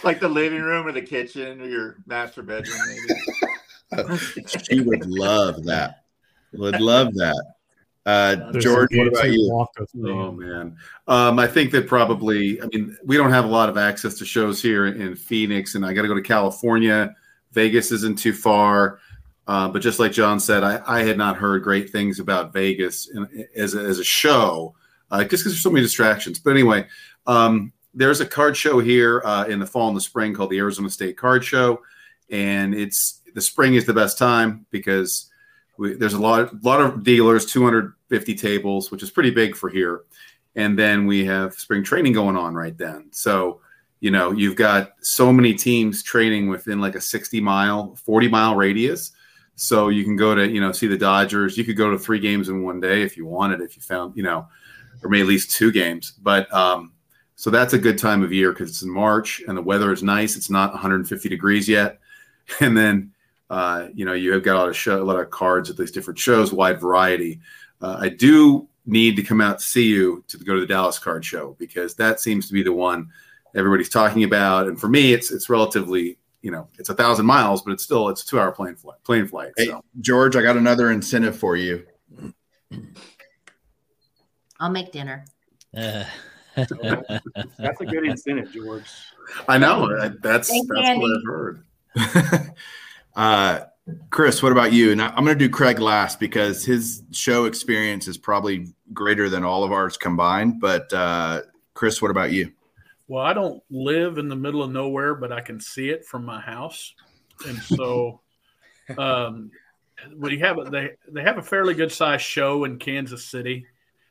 like 0.03 0.19
the 0.19 0.29
living 0.29 0.61
room 0.61 0.87
or 0.87 0.91
the 0.91 1.01
kitchen 1.01 1.61
or 1.61 1.65
your 1.67 1.97
master 2.05 2.43
bedroom, 2.43 2.77
maybe. 2.87 4.07
she 4.69 4.81
would 4.81 5.05
love 5.05 5.63
that. 5.65 6.03
Would 6.53 6.79
love 6.81 7.13
that. 7.15 7.53
Uh, 8.05 8.51
There's 8.51 8.63
George, 8.63 8.89
what 8.93 9.07
about 9.07 9.31
you? 9.31 9.65
Oh 10.05 10.31
man, 10.31 10.75
um, 11.07 11.39
I 11.39 11.47
think 11.47 11.71
that 11.71 11.87
probably. 11.87 12.61
I 12.61 12.65
mean, 12.65 12.97
we 13.05 13.15
don't 13.15 13.31
have 13.31 13.45
a 13.45 13.47
lot 13.49 13.69
of 13.69 13.77
access 13.77 14.15
to 14.15 14.25
shows 14.25 14.61
here 14.61 14.87
in 14.87 15.15
Phoenix, 15.15 15.75
and 15.75 15.85
I 15.85 15.93
got 15.93 16.01
to 16.01 16.09
go 16.09 16.15
to 16.15 16.21
California. 16.21 17.15
Vegas 17.53 17.91
isn't 17.93 18.19
too 18.19 18.33
far, 18.33 18.99
uh, 19.47 19.67
but 19.67 19.81
just 19.81 19.99
like 19.99 20.11
John 20.11 20.39
said, 20.39 20.63
I, 20.63 20.81
I 20.87 21.03
had 21.03 21.17
not 21.17 21.37
heard 21.37 21.63
great 21.63 21.89
things 21.89 22.19
about 22.19 22.53
Vegas 22.53 23.09
in, 23.09 23.47
as 23.55 23.75
a, 23.75 23.79
as 23.79 23.99
a 23.99 24.03
show, 24.03 24.75
uh, 25.11 25.23
just 25.23 25.43
because 25.43 25.53
there's 25.53 25.63
so 25.63 25.69
many 25.69 25.83
distractions. 25.83 26.39
But 26.39 26.51
anyway, 26.51 26.87
um, 27.27 27.73
there's 27.93 28.21
a 28.21 28.25
card 28.25 28.55
show 28.55 28.79
here 28.79 29.21
uh, 29.25 29.45
in 29.45 29.59
the 29.59 29.67
fall 29.67 29.87
and 29.87 29.97
the 29.97 30.01
spring 30.01 30.33
called 30.33 30.49
the 30.49 30.59
Arizona 30.59 30.89
State 30.89 31.17
Card 31.17 31.43
Show, 31.43 31.81
and 32.29 32.73
it's 32.73 33.21
the 33.33 33.41
spring 33.41 33.75
is 33.75 33.85
the 33.85 33.93
best 33.93 34.17
time 34.17 34.65
because 34.71 35.29
we, 35.77 35.93
there's 35.95 36.13
a 36.13 36.19
lot, 36.19 36.63
lot 36.63 36.81
of 36.81 37.03
dealers, 37.03 37.45
250 37.45 38.35
tables, 38.35 38.91
which 38.91 39.03
is 39.03 39.11
pretty 39.11 39.31
big 39.31 39.55
for 39.55 39.69
here. 39.69 40.03
And 40.55 40.77
then 40.77 41.07
we 41.07 41.25
have 41.25 41.55
spring 41.55 41.83
training 41.83 42.13
going 42.13 42.37
on 42.37 42.53
right 42.53 42.77
then. 42.77 43.07
So, 43.11 43.61
you 43.99 44.11
know, 44.11 44.31
you've 44.31 44.55
got 44.55 44.93
so 45.01 45.33
many 45.33 45.53
teams 45.53 46.03
training 46.03 46.47
within 46.47 46.79
like 46.79 46.95
a 46.95 47.01
60 47.01 47.41
mile, 47.41 47.95
40 47.95 48.27
mile 48.27 48.55
radius. 48.55 49.11
So 49.55 49.89
you 49.89 50.03
can 50.03 50.15
go 50.15 50.33
to, 50.33 50.49
you 50.49 50.59
know, 50.59 50.71
see 50.71 50.87
the 50.87 50.97
Dodgers. 50.97 51.57
You 51.57 51.63
could 51.63 51.77
go 51.77 51.91
to 51.91 51.99
three 51.99 52.19
games 52.19 52.49
in 52.49 52.63
one 52.63 52.79
day 52.79 53.03
if 53.03 53.15
you 53.15 53.25
wanted, 53.25 53.61
if 53.61 53.75
you 53.75 53.81
found, 53.81 54.17
you 54.17 54.23
know, 54.23 54.47
or 55.03 55.09
maybe 55.09 55.21
at 55.21 55.27
least 55.27 55.51
two 55.51 55.71
games. 55.71 56.11
But 56.11 56.51
um, 56.53 56.93
so 57.35 57.49
that's 57.49 57.73
a 57.73 57.79
good 57.79 57.97
time 57.97 58.23
of 58.23 58.33
year 58.33 58.51
because 58.51 58.69
it's 58.69 58.81
in 58.81 58.89
March 58.89 59.41
and 59.47 59.57
the 59.57 59.61
weather 59.61 59.91
is 59.91 60.01
nice. 60.01 60.35
It's 60.35 60.49
not 60.49 60.71
150 60.71 61.29
degrees 61.29 61.67
yet. 61.67 61.99
And 62.59 62.75
then 62.75 63.13
uh, 63.53 63.87
you 63.93 64.03
know, 64.03 64.13
you 64.13 64.33
have 64.33 64.41
got 64.41 64.55
a 64.55 64.59
lot 64.59 64.69
of 64.69 64.75
show, 64.75 64.99
a 64.99 65.03
lot 65.03 65.19
of 65.19 65.29
cards 65.29 65.69
at 65.69 65.77
these 65.77 65.91
different 65.91 66.17
shows, 66.17 66.51
wide 66.51 66.81
variety. 66.81 67.39
Uh, 67.79 67.97
I 67.99 68.09
do 68.09 68.67
need 68.87 69.15
to 69.15 69.21
come 69.21 69.41
out 69.41 69.61
see 69.61 69.85
you 69.85 70.23
to 70.27 70.37
go 70.39 70.55
to 70.55 70.61
the 70.61 70.65
Dallas 70.65 70.97
Card 70.97 71.23
Show 71.23 71.55
because 71.59 71.93
that 71.95 72.19
seems 72.19 72.47
to 72.47 72.53
be 72.53 72.63
the 72.63 72.73
one 72.73 73.09
everybody's 73.53 73.89
talking 73.89 74.23
about. 74.23 74.67
And 74.67 74.79
for 74.79 74.89
me, 74.89 75.13
it's 75.13 75.31
it's 75.31 75.49
relatively, 75.49 76.17
you 76.43 76.51
know, 76.51 76.67
it's 76.77 76.89
a 76.89 76.93
thousand 76.93 77.25
miles, 77.25 77.63
but 77.63 77.71
it's 77.71 77.83
still 77.83 78.09
it's 78.09 78.21
a 78.21 78.25
two 78.27 78.39
hour 78.39 78.51
plane 78.51 78.75
flight. 78.75 78.97
Plane 79.03 79.25
flight. 79.27 79.53
Hey, 79.57 79.65
So. 79.67 79.83
George, 80.01 80.35
I 80.35 80.43
got 80.43 80.57
another 80.57 80.91
incentive 80.91 81.35
for 81.35 81.55
you. 81.55 81.83
I'll 84.59 84.69
make 84.69 84.91
dinner. 84.91 85.25
that's 85.73 86.05
a 86.71 87.85
good 87.85 88.05
incentive, 88.05 88.51
George. 88.51 88.85
I 89.47 89.57
know 89.57 90.09
that's 90.21 90.49
Thanks, 90.49 90.67
that's 90.69 90.87
Andy. 90.89 91.01
what 91.01 91.17
I've 91.17 91.25
heard. 91.25 91.63
Uh, 93.15 93.59
Chris, 94.09 94.41
what 94.41 94.51
about 94.51 94.73
you? 94.73 94.91
And 94.91 94.99
I- 94.99 95.09
I'm 95.09 95.23
going 95.23 95.37
to 95.37 95.47
do 95.47 95.47
Craig 95.47 95.77
last 95.77 96.19
because 96.19 96.65
his 96.65 97.03
show 97.11 97.45
experience 97.45 98.07
is 98.07 98.17
probably 98.17 98.73
greater 98.91 99.29
than 99.29 99.43
all 99.43 99.63
of 99.63 99.71
ours 99.71 99.97
combined. 99.97 100.59
But 100.59 100.91
uh, 100.91 101.43
Chris, 101.75 102.01
what 102.01 102.09
about 102.09 102.31
you? 102.31 102.51
Well, 103.13 103.23
I 103.23 103.33
don't 103.33 103.61
live 103.69 104.17
in 104.17 104.27
the 104.27 104.35
middle 104.35 104.63
of 104.63 104.71
nowhere, 104.71 105.13
but 105.13 105.31
I 105.31 105.39
can 105.39 105.59
see 105.59 105.91
it 105.91 106.03
from 106.03 106.25
my 106.25 106.41
house, 106.41 106.95
and 107.47 107.59
so 107.59 108.21
um, 108.97 109.51
we 110.17 110.39
have 110.39 110.57
a, 110.57 110.63
they 110.63 110.93
they 111.07 111.21
have 111.21 111.37
a 111.37 111.43
fairly 111.43 111.75
good 111.75 111.91
sized 111.91 112.23
show 112.23 112.63
in 112.63 112.79
Kansas 112.79 113.27
City. 113.27 113.67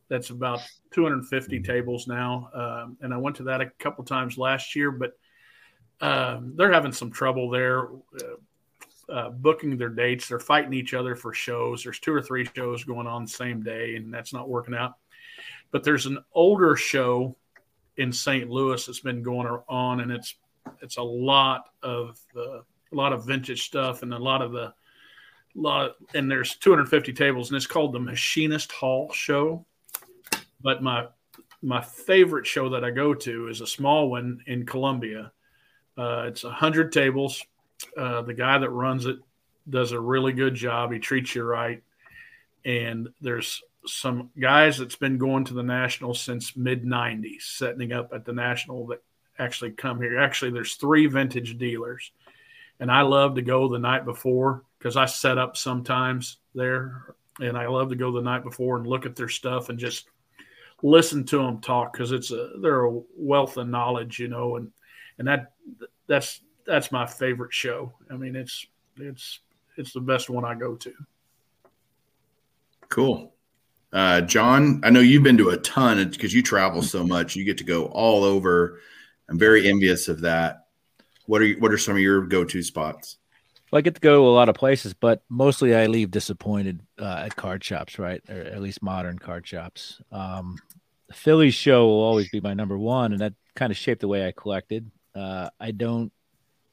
That's 0.09 0.31
about 0.31 0.61
250 0.93 1.63
tables 1.63 2.07
now, 2.07 2.49
um, 2.55 2.97
and 3.01 3.13
I 3.13 3.17
went 3.17 3.35
to 3.39 3.43
that 3.43 3.61
a 3.61 3.71
couple 3.81 4.05
times 4.05 4.39
last 4.39 4.77
year, 4.77 4.93
but 4.93 5.19
um, 6.01 6.53
they're 6.55 6.73
having 6.73 6.93
some 6.93 7.11
trouble 7.11 7.51
there. 7.51 7.89
Uh, 7.89 8.37
uh, 9.13 9.31
booking 9.31 9.77
their 9.77 9.89
dates, 9.89 10.29
they're 10.29 10.39
fighting 10.39 10.75
each 10.75 10.95
other 10.95 11.17
for 11.17 11.35
shows. 11.35 11.83
There's 11.83 11.99
two 11.99 12.15
or 12.15 12.23
three 12.23 12.49
shows 12.55 12.85
going 12.85 13.09
on 13.09 13.25
the 13.25 13.31
same 13.31 13.65
day, 13.65 13.97
and 13.97 14.15
that's 14.15 14.33
not 14.33 14.49
working 14.49 14.77
out. 14.77 14.93
But 15.73 15.83
there's 15.83 16.07
an 16.07 16.19
older 16.35 16.77
show 16.77 17.37
in 17.97 18.13
St. 18.13 18.49
Louis 18.51 18.85
that's 18.85 19.01
been 19.01 19.23
going 19.23 19.47
on, 19.69 20.01
and 20.01 20.11
it's 20.11 20.35
it's 20.81 20.97
a 20.97 21.03
lot 21.03 21.65
of 21.83 22.19
uh, 22.37 22.59
a 22.59 22.95
lot 22.95 23.13
of 23.13 23.27
vintage 23.27 23.63
stuff 23.63 24.03
and 24.03 24.13
a 24.13 24.19
lot 24.19 24.43
of 24.43 24.53
the 24.53 24.73
lot. 25.55 25.93
And 26.15 26.31
there's 26.31 26.57
250 26.57 27.13
tables, 27.13 27.51
and 27.51 27.57
it's 27.57 27.67
called 27.67 27.93
the 27.93 28.01
Machinist 28.01 28.73
Hall 28.73 29.11
Show. 29.13 29.65
But 30.61 30.83
my 30.83 31.07
my 31.63 31.81
favorite 31.81 32.47
show 32.47 32.69
that 32.71 32.85
I 32.85 32.91
go 32.91 33.15
to 33.15 33.49
is 33.49 33.61
a 33.61 33.67
small 33.67 34.11
one 34.11 34.43
in 34.47 34.67
Columbia. 34.67 35.33
Uh, 35.97 36.25
it's 36.27 36.45
a 36.45 36.51
hundred 36.51 36.93
tables, 36.93 37.45
uh, 37.97 38.23
the 38.23 38.35
guy 38.35 38.59
that 38.59 38.71
runs 38.71 39.07
it 39.07 39.19
does 39.69 39.93
a 39.93 40.01
really 40.01 40.33
good 40.33 40.55
job. 40.55 40.93
He 40.93 40.99
treats 40.99 41.35
you 41.35 41.45
right, 41.45 41.83
and 42.65 43.09
there's 43.21 43.63
some 43.87 44.31
guys 44.39 44.79
that's 44.79 44.97
been 44.97 45.19
going 45.19 45.45
to 45.45 45.55
the 45.55 45.63
national 45.63 46.15
since 46.15 46.57
mid 46.57 46.85
90s 46.85 47.43
setting 47.43 47.93
up 47.93 48.13
at 48.13 48.25
the 48.25 48.33
national 48.33 48.87
that 48.87 49.03
actually 49.39 49.73
come 49.73 50.01
here. 50.01 50.19
Actually 50.19 50.53
there's 50.53 50.75
three 50.75 51.07
vintage 51.07 51.59
dealers 51.59 52.13
and 52.81 52.91
i 52.91 53.01
love 53.01 53.35
to 53.35 53.43
go 53.43 53.69
the 53.69 53.79
night 53.79 54.05
before 54.05 54.65
because 54.79 54.97
i 54.97 55.07
set 55.07 55.39
up 55.39 55.57
sometimes 55.57 56.39
there 56.55 57.15
and 57.41 57.57
i 57.57 57.67
love 57.67 57.89
to 57.89 57.97
go 57.97 58.11
the 58.11 58.21
night 58.21 58.43
before 58.43 58.77
and 58.77 58.87
look 58.87 59.07
at 59.07 59.15
their 59.15 59.29
stuff 59.29 59.69
and 59.69 59.79
just 59.79 60.09
listen 60.83 61.25
to 61.25 61.39
them 61.39 61.61
talk 61.61 61.93
because 61.93 62.13
it's 62.13 62.33
a 62.33 62.51
they're 62.61 62.85
a 62.85 63.01
wealth 63.17 63.57
of 63.57 63.69
knowledge 63.69 64.19
you 64.19 64.29
know 64.29 64.57
and 64.57 64.71
and 65.19 65.29
that 65.29 65.53
that's 66.07 66.41
that's 66.65 66.93
my 66.93 67.07
favorite 67.07 67.53
show. 67.53 67.93
I 68.11 68.15
mean 68.15 68.37
it's 68.37 68.67
it's 68.97 69.41
it's 69.77 69.93
the 69.93 70.01
best 70.01 70.29
one 70.29 70.45
i 70.45 70.55
go 70.55 70.75
to. 70.77 70.93
Cool 72.89 73.33
uh, 73.93 74.23
John, 74.23 74.81
I 74.85 74.91
know 74.91 75.01
you've 75.01 75.23
been 75.23 75.39
to 75.39 75.51
a 75.51 75.59
ton 75.59 76.09
because 76.11 76.33
you 76.33 76.43
travel 76.43 76.83
so 76.83 77.05
much. 77.05 77.37
You 77.37 77.45
get 77.45 77.59
to 77.59 77.65
go 77.65 77.87
all 77.87 78.25
over. 78.25 78.81
I'm 79.29 79.39
very 79.39 79.69
envious 79.69 80.09
of 80.09 80.23
that. 80.23 80.67
What 81.27 81.43
are 81.43 81.47
you, 81.47 81.57
what 81.59 81.73
are 81.73 81.79
some 81.79 81.95
of 81.95 82.01
your 82.01 82.23
go-to 82.23 82.63
spots? 82.63 83.19
Well, 83.71 83.79
I 83.79 83.83
get 83.83 83.95
to 83.95 84.01
go 84.01 84.15
to 84.17 84.21
a 84.21 84.29
lot 84.29 84.49
of 84.49 84.55
places, 84.55 84.93
but 84.93 85.23
mostly 85.29 85.75
I 85.75 85.87
leave 85.87 86.11
disappointed 86.11 86.81
uh, 86.99 87.23
at 87.25 87.37
card 87.37 87.65
shops, 87.65 87.99
right? 87.99 88.23
Or 88.29 88.41
at 88.41 88.61
least 88.61 88.83
modern 88.83 89.19
card 89.19 89.47
shops. 89.47 90.01
Um, 90.11 90.59
the 91.09 91.15
Phillies 91.15 91.55
show 91.55 91.87
will 91.87 92.03
always 92.03 92.29
be 92.29 92.41
my 92.41 92.55
number 92.55 92.77
one, 92.77 93.13
and 93.13 93.21
that 93.21 93.35
kind 93.55 93.71
of 93.71 93.77
shaped 93.77 94.01
the 94.01 94.09
way 94.09 94.27
I 94.27 94.33
collected. 94.33 94.91
Uh, 95.15 95.49
I 95.61 95.71
don't 95.71 96.13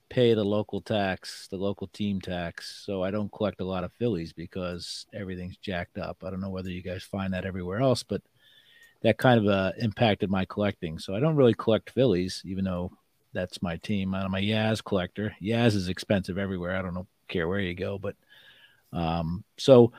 pay 0.09 0.33
the 0.33 0.43
local 0.43 0.81
tax, 0.81 1.47
the 1.47 1.57
local 1.57 1.87
team 1.87 2.19
tax. 2.19 2.83
So 2.85 3.03
I 3.03 3.11
don't 3.11 3.31
collect 3.31 3.61
a 3.61 3.65
lot 3.65 3.83
of 3.83 3.93
Phillies 3.93 4.33
because 4.33 5.05
everything's 5.13 5.57
jacked 5.57 5.97
up. 5.97 6.23
I 6.23 6.29
don't 6.29 6.41
know 6.41 6.49
whether 6.49 6.69
you 6.69 6.81
guys 6.81 7.03
find 7.03 7.33
that 7.33 7.45
everywhere 7.45 7.79
else, 7.79 8.03
but 8.03 8.21
that 9.01 9.17
kind 9.17 9.39
of 9.39 9.47
uh, 9.47 9.71
impacted 9.79 10.29
my 10.29 10.45
collecting. 10.45 10.99
So 10.99 11.15
I 11.15 11.19
don't 11.19 11.35
really 11.35 11.53
collect 11.53 11.91
Phillies, 11.91 12.41
even 12.45 12.65
though 12.65 12.91
that's 13.33 13.61
my 13.61 13.77
team. 13.77 14.13
I'm 14.13 14.33
a 14.33 14.39
Yaz 14.39 14.83
collector. 14.83 15.35
Yaz 15.41 15.75
is 15.75 15.87
expensive 15.87 16.37
everywhere. 16.37 16.75
I 16.75 16.81
don't 16.81 16.93
know, 16.93 17.07
care 17.27 17.47
where 17.47 17.59
you 17.59 17.75
go, 17.75 17.97
but 17.97 18.15
um, 18.91 19.43
so 19.57 19.91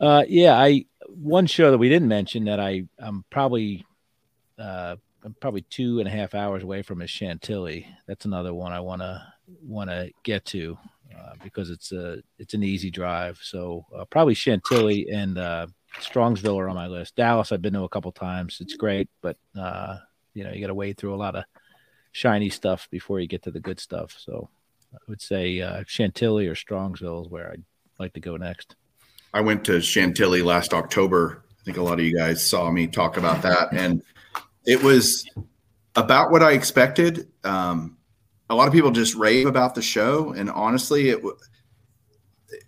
uh, 0.00 0.24
yeah, 0.28 0.58
I 0.58 0.86
one 1.08 1.46
show 1.46 1.70
that 1.70 1.78
we 1.78 1.88
didn't 1.88 2.08
mention 2.08 2.44
that 2.44 2.60
I 2.60 2.84
I'm 2.98 3.24
probably 3.30 3.86
uh, 4.58 4.96
I'm 5.24 5.34
probably 5.40 5.62
two 5.62 5.98
and 5.98 6.08
a 6.08 6.10
half 6.10 6.34
hours 6.34 6.62
away 6.62 6.82
from 6.82 7.02
is 7.02 7.10
Chantilly. 7.10 7.86
That's 8.06 8.24
another 8.24 8.54
one 8.54 8.72
I 8.72 8.80
want 8.80 9.02
to 9.02 9.22
want 9.62 9.90
to 9.90 10.10
get 10.22 10.44
to 10.46 10.78
uh, 11.16 11.32
because 11.42 11.70
it's 11.70 11.92
a 11.92 12.22
it's 12.38 12.54
an 12.54 12.62
easy 12.62 12.90
drive. 12.90 13.38
So 13.42 13.86
uh, 13.96 14.04
probably 14.06 14.34
Chantilly 14.34 15.08
and 15.10 15.38
uh, 15.38 15.66
Strongsville 15.98 16.58
are 16.58 16.68
on 16.68 16.76
my 16.76 16.86
list. 16.86 17.16
Dallas 17.16 17.52
I've 17.52 17.62
been 17.62 17.74
to 17.74 17.82
a 17.82 17.88
couple 17.88 18.12
times. 18.12 18.58
It's 18.60 18.76
great, 18.76 19.08
but 19.20 19.36
uh, 19.58 19.98
you 20.34 20.44
know 20.44 20.52
you 20.52 20.60
got 20.60 20.68
to 20.68 20.74
wade 20.74 20.96
through 20.96 21.14
a 21.14 21.16
lot 21.16 21.36
of 21.36 21.44
shiny 22.12 22.50
stuff 22.50 22.88
before 22.90 23.20
you 23.20 23.26
get 23.26 23.42
to 23.42 23.50
the 23.50 23.60
good 23.60 23.80
stuff. 23.80 24.16
So 24.18 24.48
I 24.94 24.98
would 25.08 25.20
say 25.20 25.60
uh, 25.60 25.84
Chantilly 25.86 26.46
or 26.46 26.54
Strongsville 26.54 27.26
is 27.26 27.30
where 27.30 27.50
I'd 27.52 27.64
like 27.98 28.12
to 28.14 28.20
go 28.20 28.36
next. 28.36 28.76
I 29.32 29.40
went 29.40 29.64
to 29.66 29.80
Chantilly 29.80 30.42
last 30.42 30.74
October. 30.74 31.44
I 31.60 31.64
think 31.64 31.76
a 31.76 31.82
lot 31.82 32.00
of 32.00 32.04
you 32.04 32.16
guys 32.16 32.44
saw 32.44 32.70
me 32.70 32.86
talk 32.86 33.16
about 33.16 33.42
that 33.42 33.72
and 33.72 34.02
it 34.64 34.82
was 34.82 35.28
about 35.96 36.30
what 36.30 36.42
I 36.42 36.52
expected. 36.52 37.28
Um, 37.44 37.96
a 38.48 38.54
lot 38.54 38.66
of 38.66 38.74
people 38.74 38.90
just 38.90 39.14
rave 39.14 39.46
about 39.46 39.74
the 39.74 39.82
show, 39.82 40.32
and 40.32 40.50
honestly, 40.50 41.10
it 41.10 41.22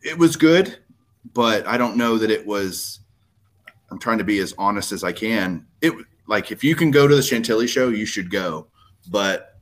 it 0.02 0.16
was 0.18 0.36
good, 0.36 0.78
but 1.32 1.66
I 1.66 1.76
don't 1.76 1.96
know 1.96 2.18
that 2.18 2.30
it 2.30 2.46
was. 2.46 3.00
I'm 3.90 3.98
trying 3.98 4.18
to 4.18 4.24
be 4.24 4.38
as 4.38 4.54
honest 4.56 4.92
as 4.92 5.04
I 5.04 5.12
can. 5.12 5.66
It 5.80 5.92
like 6.26 6.52
if 6.52 6.62
you 6.64 6.74
can 6.76 6.90
go 6.90 7.08
to 7.08 7.14
the 7.14 7.22
Chantilly 7.22 7.66
show, 7.66 7.88
you 7.88 8.06
should 8.06 8.30
go, 8.30 8.68
but 9.10 9.58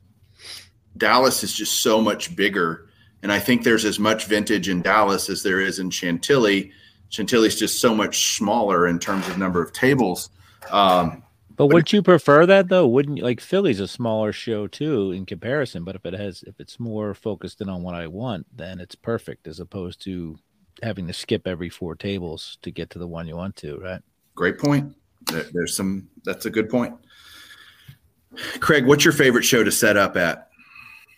Dallas 0.96 1.42
is 1.42 1.54
just 1.54 1.82
so 1.82 2.00
much 2.00 2.36
bigger, 2.36 2.88
and 3.22 3.32
I 3.32 3.38
think 3.38 3.64
there's 3.64 3.84
as 3.84 3.98
much 3.98 4.26
vintage 4.26 4.68
in 4.68 4.82
Dallas 4.82 5.30
as 5.30 5.42
there 5.42 5.60
is 5.60 5.78
in 5.78 5.90
Chantilly. 5.90 6.72
Chantilly's 7.08 7.58
just 7.58 7.80
so 7.80 7.92
much 7.92 8.36
smaller 8.36 8.86
in 8.86 8.98
terms 8.98 9.26
of 9.26 9.36
number 9.36 9.60
of 9.60 9.72
tables. 9.72 10.30
Um, 10.70 11.24
but 11.60 11.74
would 11.74 11.92
you 11.92 12.02
prefer 12.02 12.46
that 12.46 12.70
though? 12.70 12.86
Wouldn't 12.86 13.18
you 13.18 13.22
like 13.22 13.38
Philly's 13.38 13.80
a 13.80 13.86
smaller 13.86 14.32
show 14.32 14.66
too 14.66 15.12
in 15.12 15.26
comparison? 15.26 15.84
But 15.84 15.94
if 15.94 16.06
it 16.06 16.14
has, 16.14 16.42
if 16.44 16.58
it's 16.58 16.80
more 16.80 17.12
focused 17.12 17.60
in 17.60 17.68
on 17.68 17.82
what 17.82 17.94
I 17.94 18.06
want, 18.06 18.46
then 18.56 18.80
it's 18.80 18.94
perfect 18.94 19.46
as 19.46 19.60
opposed 19.60 20.02
to 20.04 20.38
having 20.82 21.06
to 21.06 21.12
skip 21.12 21.46
every 21.46 21.68
four 21.68 21.94
tables 21.94 22.56
to 22.62 22.70
get 22.70 22.88
to 22.90 22.98
the 22.98 23.06
one 23.06 23.28
you 23.28 23.36
want 23.36 23.56
to, 23.56 23.76
right? 23.76 24.00
Great 24.34 24.58
point. 24.58 24.96
There's 25.52 25.76
some. 25.76 26.08
That's 26.24 26.46
a 26.46 26.50
good 26.50 26.70
point. 26.70 26.94
Craig, 28.60 28.86
what's 28.86 29.04
your 29.04 29.12
favorite 29.12 29.42
show 29.42 29.62
to 29.62 29.70
set 29.70 29.98
up 29.98 30.16
at? 30.16 30.48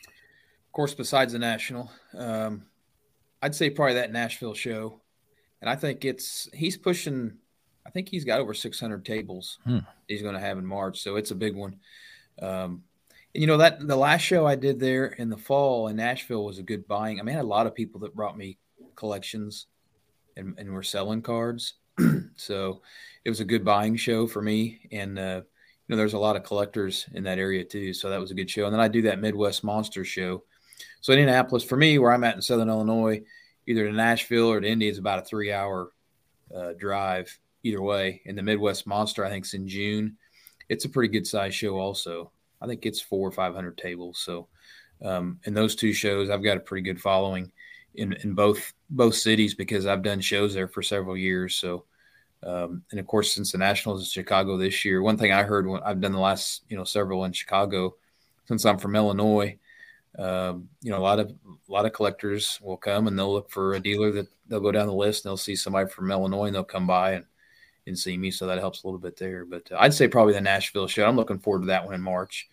Of 0.01 0.73
course, 0.73 0.93
besides 0.93 1.35
the 1.35 1.39
national, 1.39 1.89
um, 2.19 2.65
I'd 3.41 3.55
say 3.55 3.71
probably 3.71 3.95
that 3.95 4.11
Nashville 4.11 4.55
show, 4.55 5.03
and 5.61 5.71
I 5.71 5.77
think 5.77 6.05
it's 6.05 6.49
he's 6.53 6.77
pushing 6.77 7.39
I 7.87 7.91
think 7.91 8.09
he's 8.09 8.25
got 8.25 8.41
over 8.41 8.55
600 8.55 9.05
tables 9.05 9.59
hmm. 9.65 9.79
he's 10.09 10.23
going 10.23 10.35
to 10.35 10.41
have 10.41 10.59
in 10.59 10.67
March, 10.67 11.01
so 11.01 11.17
it's 11.17 11.31
a 11.31 11.37
big 11.37 11.55
one. 11.57 11.77
Um, 12.41 12.85
and 13.35 13.41
you 13.41 13.47
know 13.47 13.57
that 13.57 13.87
the 13.87 13.97
last 13.97 14.23
show 14.23 14.47
I 14.47 14.57
did 14.57 14.79
there 14.79 15.07
in 15.07 15.31
the 15.31 15.37
fall 15.37 15.89
in 15.89 15.97
Nashville 15.97 16.45
was 16.45 16.59
a 16.59 16.63
good 16.63 16.87
buying. 16.87 17.19
I 17.19 17.23
mean, 17.23 17.35
I 17.35 17.39
had 17.39 17.45
a 17.45 17.49
lot 17.49 17.67
of 17.67 17.75
people 17.75 18.01
that 18.01 18.15
brought 18.15 18.37
me 18.37 18.59
collections 18.95 19.67
and, 20.37 20.55
and 20.59 20.71
were 20.71 20.83
selling 20.83 21.23
cards, 21.23 21.75
so 22.37 22.83
it 23.25 23.31
was 23.31 23.41
a 23.41 23.45
good 23.45 23.65
buying 23.65 23.97
show 23.97 24.27
for 24.27 24.43
me. 24.43 24.81
And 24.93 25.19
uh, 25.19 25.43
you 25.45 25.95
know, 25.95 25.97
there's 25.97 26.15
a 26.15 26.19
lot 26.19 26.37
of 26.37 26.45
collectors 26.45 27.07
in 27.15 27.25
that 27.25 27.39
area 27.39 27.65
too, 27.65 27.93
so 27.93 28.11
that 28.11 28.21
was 28.21 28.31
a 28.31 28.35
good 28.35 28.51
show. 28.51 28.67
And 28.67 28.73
then 28.73 28.81
I 28.81 28.89
do 28.89 29.03
that 29.03 29.21
Midwest 29.21 29.65
Monster 29.65 30.05
show. 30.05 30.45
So 31.01 31.13
Indianapolis, 31.13 31.65
for 31.65 31.77
me, 31.77 31.99
where 31.99 32.13
I'm 32.13 32.25
at 32.25 32.37
in 32.37 32.43
Southern 32.43 32.69
Illinois, 32.69 33.23
either 33.67 33.87
to 33.87 33.93
Nashville 33.93 34.51
or 34.51 34.61
to 34.61 34.69
Indy 34.69 34.89
is 34.89 34.99
about 34.99 35.19
a 35.19 35.23
three-hour 35.23 35.91
uh, 36.55 36.73
drive 36.79 37.39
either 37.63 37.83
way. 37.83 38.23
And 38.27 38.37
the 38.37 38.43
Midwest 38.43 38.87
Monster, 38.87 39.25
I 39.25 39.31
think, 39.31 39.45
is 39.45 39.55
in 39.55 39.69
June. 39.69 40.17
It's 40.69 40.85
a 40.85 40.89
pretty 40.89 41.13
good 41.13 41.27
size 41.27 41.55
show, 41.55 41.79
also. 41.79 42.33
I 42.61 42.67
think 42.67 42.87
it's 42.87 43.01
four 43.01 43.29
or 43.29 43.33
500 43.33 43.77
tables. 43.77 44.19
So, 44.19 44.49
um, 45.05 45.41
in 45.45 45.55
those 45.55 45.75
two 45.75 45.93
shows, 45.93 46.31
I've 46.31 46.45
got 46.45 46.57
a 46.57 46.61
pretty 46.61 46.83
good 46.83 47.01
following 47.01 47.51
in, 47.95 48.13
in 48.25 48.35
both 48.35 48.73
both 48.91 49.15
cities 49.15 49.55
because 49.55 49.87
I've 49.87 50.03
done 50.03 50.21
shows 50.21 50.55
there 50.55 50.69
for 50.69 50.83
several 50.83 51.17
years. 51.17 51.57
So, 51.57 51.85
um, 52.45 52.83
and 52.91 53.01
of 53.01 53.07
course, 53.07 53.33
since 53.33 53.53
the 53.53 53.59
Nationals 53.59 54.03
in 54.03 54.07
Chicago 54.07 54.57
this 54.57 54.85
year, 54.85 55.03
one 55.03 55.17
thing 55.17 55.33
I 55.33 55.43
heard 55.43 55.67
when 55.67 55.83
I've 55.83 56.01
done 56.01 56.13
the 56.13 56.19
last 56.19 56.65
you 56.69 56.77
know 56.77 56.85
several 56.85 57.25
in 57.25 57.33
Chicago, 57.33 57.97
since 58.47 58.65
I'm 58.65 58.79
from 58.79 58.97
Illinois, 58.97 59.59
um, 60.19 60.69
you 60.83 60.91
know 60.91 60.99
a 60.99 61.01
lot 61.01 61.19
of 61.19 61.31
a 61.31 61.73
lot 61.73 61.87
of 61.87 61.93
collectors 61.93 62.59
will 62.63 62.77
come 62.77 63.07
and 63.07 63.19
they'll 63.19 63.33
look 63.33 63.51
for 63.51 63.75
a 63.75 63.81
dealer 63.81 64.13
that 64.13 64.29
they'll 64.49 64.61
go 64.61 64.73
down 64.73 64.87
the 64.87 64.93
list 64.93 65.25
and 65.25 65.31
they'll 65.31 65.37
see 65.37 65.57
somebody 65.57 65.89
from 65.89 66.11
Illinois 66.11 66.47
and 66.47 66.55
they'll 66.55 66.65
come 66.65 66.87
by 66.87 67.13
and 67.13 67.25
and 67.87 67.99
see 67.99 68.17
me. 68.17 68.31
So 68.31 68.47
that 68.47 68.59
helps 68.59 68.83
a 68.83 68.87
little 68.87 69.01
bit 69.01 69.17
there. 69.17 69.45
But 69.45 69.71
uh, 69.73 69.77
I'd 69.79 69.95
say 69.95 70.09
probably 70.09 70.35
the 70.35 70.41
Nashville 70.41 70.87
show. 70.87 71.07
I'm 71.07 71.17
looking 71.17 71.39
forward 71.39 71.63
to 71.63 71.67
that 71.67 71.85
one 71.85 71.95
in 71.95 72.01
March. 72.01 72.49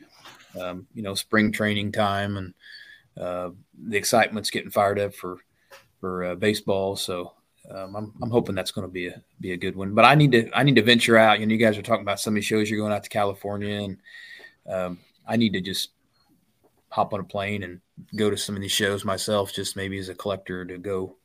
Um, 0.60 0.88
you 0.94 1.04
know, 1.04 1.14
spring 1.14 1.52
training 1.52 1.92
time 1.92 2.38
and 2.38 2.54
uh, 3.20 3.52
the 3.78 3.98
excitement's 3.98 4.50
getting 4.50 4.72
fired 4.72 5.00
up 5.00 5.14
for 5.14 5.38
for 6.00 6.24
uh, 6.24 6.36
baseball. 6.36 6.96
So 6.96 7.34
um, 7.70 7.96
I'm, 7.96 8.14
I'm 8.22 8.32
hoping 8.32 8.56
that's 8.56 8.72
going 8.72 8.88
to 8.88 8.92
be 8.92 9.08
a 9.08 9.22
be 9.40 9.52
a 9.52 9.58
good 9.58 9.76
one. 9.76 9.94
But 9.94 10.06
I 10.06 10.16
need 10.16 10.32
to 10.32 10.50
I 10.54 10.64
need 10.64 10.76
to 10.76 10.84
venture 10.84 11.18
out. 11.18 11.40
You 11.40 11.46
know, 11.46 11.52
you 11.52 11.60
guys 11.60 11.78
are 11.78 11.84
talking 11.84 12.04
about 12.04 12.20
some 12.20 12.34
of 12.34 12.36
these 12.36 12.46
shows 12.46 12.70
you're 12.70 12.80
going 12.80 12.94
out 12.94 13.04
to 13.04 13.10
California, 13.10 13.84
and 13.84 13.98
um, 14.68 15.00
I 15.28 15.36
need 15.36 15.54
to 15.54 15.62
just 15.62 15.90
hop 16.90 17.14
on 17.14 17.20
a 17.20 17.24
plane 17.24 17.62
and 17.62 17.82
go 18.16 18.32
to 18.32 18.38
some 18.38 18.56
of 18.56 18.62
these 18.62 18.72
shows 18.72 19.06
myself, 19.06 19.54
just 19.54 19.76
maybe 19.76 20.00
as 20.00 20.10
a 20.10 20.16
collector 20.16 20.66
to 20.66 20.78
go 20.80 21.16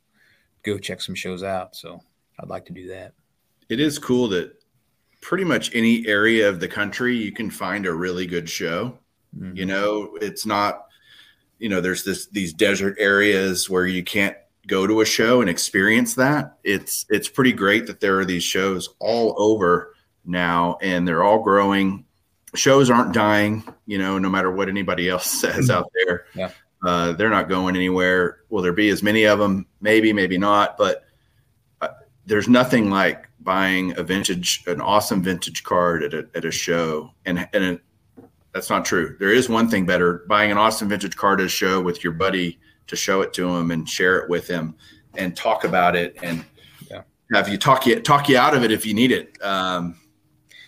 go 0.61 0.77
check 0.77 1.01
some 1.01 1.15
shows 1.15 1.41
out. 1.41 1.75
So 1.75 2.01
I'd 2.39 2.49
like 2.49 2.65
to 2.65 2.73
do 2.73 2.89
that 2.89 3.13
it 3.69 3.79
is 3.79 3.99
cool 3.99 4.27
that 4.29 4.53
pretty 5.21 5.43
much 5.43 5.73
any 5.73 6.05
area 6.07 6.47
of 6.47 6.59
the 6.59 6.67
country 6.67 7.17
you 7.17 7.31
can 7.31 7.49
find 7.49 7.85
a 7.85 7.93
really 7.93 8.27
good 8.27 8.49
show. 8.49 8.97
Mm-hmm. 9.37 9.57
You 9.57 9.65
know, 9.65 10.17
it's 10.21 10.45
not, 10.45 10.85
you 11.57 11.69
know, 11.69 11.81
there's 11.81 12.03
this 12.03 12.27
these 12.27 12.53
desert 12.53 12.95
areas 12.99 13.69
where 13.69 13.87
you 13.87 14.03
can't 14.03 14.37
go 14.67 14.87
to 14.87 15.01
a 15.01 15.05
show 15.05 15.41
and 15.41 15.49
experience 15.49 16.15
that. 16.15 16.57
It's 16.63 17.05
it's 17.09 17.27
pretty 17.27 17.53
great 17.53 17.87
that 17.87 17.99
there 17.99 18.19
are 18.19 18.25
these 18.25 18.43
shows 18.43 18.89
all 18.99 19.35
over 19.37 19.95
now 20.25 20.77
and 20.81 21.07
they're 21.07 21.23
all 21.23 21.41
growing. 21.41 22.05
Shows 22.53 22.89
aren't 22.89 23.13
dying, 23.13 23.63
you 23.85 23.97
know, 23.97 24.17
no 24.17 24.29
matter 24.29 24.51
what 24.51 24.69
anybody 24.69 25.09
else 25.09 25.25
says 25.41 25.69
out 25.69 25.91
there. 26.05 26.25
Yeah. 26.35 26.51
Uh, 26.85 27.13
they're 27.13 27.31
not 27.31 27.49
going 27.49 27.75
anywhere. 27.75 28.41
Will 28.49 28.61
there 28.61 28.73
be 28.73 28.89
as 28.89 29.01
many 29.01 29.23
of 29.23 29.39
them? 29.39 29.65
Maybe, 29.81 30.13
maybe 30.13 30.37
not. 30.37 30.77
But 30.77 31.03
uh, 31.81 31.89
there's 32.27 32.47
nothing 32.47 32.91
like 32.91 33.27
buying 33.45 33.97
a 33.97 34.03
vintage, 34.03 34.63
an 34.67 34.81
awesome 34.81 35.23
vintage 35.23 35.63
card 35.63 36.03
at 36.03 36.13
a, 36.13 36.27
at 36.35 36.43
a 36.43 36.51
show. 36.51 37.11
And, 37.25 37.47
and 37.53 37.63
it, 37.63 37.81
that's 38.53 38.69
not 38.69 38.83
true. 38.83 39.15
There 39.19 39.31
is 39.31 39.47
one 39.47 39.69
thing 39.69 39.85
better 39.85 40.25
buying 40.27 40.51
an 40.51 40.57
awesome 40.57 40.89
vintage 40.89 41.15
card 41.15 41.39
at 41.39 41.45
a 41.45 41.49
show 41.49 41.79
with 41.79 42.03
your 42.03 42.13
buddy 42.13 42.59
to 42.87 42.95
show 42.95 43.21
it 43.21 43.31
to 43.33 43.47
him 43.47 43.71
and 43.71 43.87
share 43.87 44.17
it 44.17 44.29
with 44.29 44.47
him 44.47 44.75
and 45.15 45.35
talk 45.35 45.63
about 45.63 45.95
it 45.95 46.17
and 46.21 46.43
yeah. 46.89 47.01
have 47.33 47.47
you 47.47 47.57
talk 47.57 47.85
you 47.85 47.99
talk 48.01 48.27
you 48.27 48.37
out 48.37 48.55
of 48.55 48.63
it 48.63 48.71
if 48.71 48.85
you 48.85 48.93
need 48.93 49.11
it. 49.11 49.41
Um, 49.41 49.99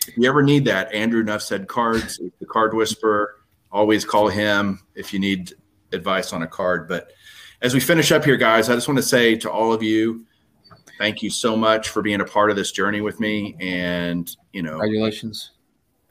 if 0.08 0.18
you 0.18 0.28
ever 0.28 0.42
need 0.42 0.66
that, 0.66 0.94
Andrew 0.94 1.24
Nuff 1.24 1.42
said 1.42 1.68
cards, 1.68 2.20
the 2.40 2.46
card 2.46 2.74
whisperer. 2.74 3.36
Always 3.72 4.06
call 4.06 4.30
him 4.30 4.80
if 4.96 5.14
you 5.14 5.20
need 5.20 5.54
advice 5.92 6.32
on 6.32 6.44
a 6.44 6.48
card. 6.48 6.88
But 6.88 7.12
as 7.62 7.74
we 7.74 7.80
finish 7.80 8.12
up 8.12 8.24
here, 8.24 8.38
guys, 8.38 8.70
I 8.70 8.76
just 8.76 8.88
want 8.88 8.98
to 8.98 9.04
say 9.04 9.36
to 9.36 9.52
all 9.52 9.74
of 9.74 9.84
you, 9.84 10.26
thank 10.98 11.22
you 11.22 11.30
so 11.30 11.56
much 11.56 11.90
for 11.90 12.02
being 12.02 12.22
a 12.22 12.26
part 12.26 12.50
of 12.50 12.56
this 12.56 12.72
journey 12.72 13.02
with 13.02 13.20
me. 13.20 13.56
And 13.60 14.30
you 14.54 14.62
know, 14.62 14.80
congratulations. 14.80 15.52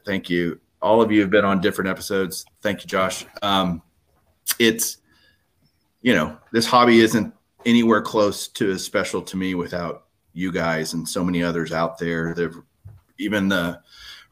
Thank 0.05 0.29
you. 0.29 0.59
All 0.81 1.01
of 1.01 1.11
you 1.11 1.21
have 1.21 1.29
been 1.29 1.45
on 1.45 1.59
different 1.59 1.89
episodes. 1.89 2.45
Thank 2.61 2.81
you, 2.81 2.87
Josh. 2.87 3.25
Um, 3.41 3.81
it's 4.59 4.97
you 6.01 6.13
know, 6.13 6.37
this 6.51 6.65
hobby 6.65 6.99
isn't 6.99 7.33
anywhere 7.65 8.01
close 8.01 8.47
to 8.47 8.71
as 8.71 8.83
special 8.83 9.21
to 9.21 9.37
me 9.37 9.55
without 9.55 10.05
you 10.33 10.51
guys 10.51 10.93
and 10.93 11.07
so 11.07 11.23
many 11.23 11.43
others 11.43 11.71
out 11.71 11.97
there. 11.97 12.33
They've 12.33 12.55
even 13.19 13.49
the 13.49 13.81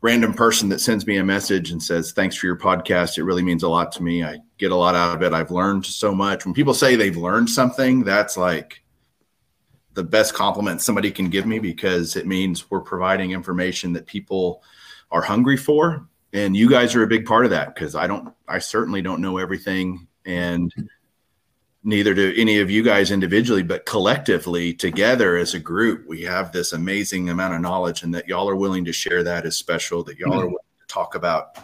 random 0.01 0.34
person 0.34 0.70
that 0.70 0.80
sends 0.80 1.08
me 1.08 1.18
a 1.18 1.24
message 1.24 1.72
and 1.72 1.82
says, 1.82 2.12
Thanks 2.12 2.36
for 2.36 2.45
your 2.45 2.58
podcast. 2.58 3.18
It 3.18 3.24
really 3.24 3.43
means 3.43 3.64
a 3.64 3.70
lot 3.70 3.91
to 3.93 4.03
me. 4.03 4.24
I 4.24 4.38
get 4.58 4.72
a 4.72 4.76
lot 4.76 4.95
out 4.95 5.16
of 5.16 5.24
it. 5.24 5.34
I've 5.34 5.51
learned 5.51 5.86
so 5.86 6.14
much. 6.14 6.45
When 6.45 6.53
people 6.53 6.76
say 6.76 6.95
they've 6.95 7.18
learned 7.18 7.49
something, 7.49 8.03
that's 8.03 8.38
like 8.38 8.84
the 9.96 10.04
best 10.04 10.34
compliment 10.34 10.82
somebody 10.82 11.10
can 11.10 11.30
give 11.30 11.46
me 11.46 11.58
because 11.58 12.16
it 12.16 12.28
means 12.28 12.70
we're 12.70 12.82
providing 12.82 13.32
information 13.32 13.93
that 13.93 14.06
people 14.06 14.62
are 15.10 15.22
hungry 15.22 15.58
for. 15.58 16.08
And 16.34 16.56
you 16.56 16.70
guys 16.70 16.96
are 16.96 17.04
a 17.04 17.08
big 17.08 17.26
part 17.26 17.46
of 17.46 17.52
that 17.52 17.74
because 17.74 17.96
I 17.96 18.08
don't, 18.08 18.34
I 18.48 18.60
certainly 18.60 19.02
don't 19.02 19.22
know 19.22 19.38
everything. 19.38 20.08
And 20.26 20.72
neither 21.86 22.14
do 22.14 22.34
any 22.36 22.60
of 22.60 22.70
you 22.70 22.84
guys 22.84 23.12
individually, 23.12 23.64
but 23.64 23.86
collectively 23.86 24.74
together 24.74 25.38
as 25.38 25.54
a 25.54 25.60
group, 25.60 26.06
we 26.08 26.24
have 26.24 26.52
this 26.52 26.74
amazing 26.74 27.30
amount 27.30 27.54
of 27.54 27.62
knowledge, 27.62 28.04
and 28.04 28.14
that 28.14 28.28
y'all 28.28 28.50
are 28.50 28.56
willing 28.56 28.84
to 28.86 28.91
share 28.91 29.24
that 29.24 29.46
is 29.46 29.56
special. 29.56 30.04
That 30.04 30.18
y'all 30.18 30.32
mm-hmm. 30.32 30.39
are 30.39 30.48
willing 30.48 30.58
to 30.82 30.88
talk 30.88 31.16
about 31.16 31.58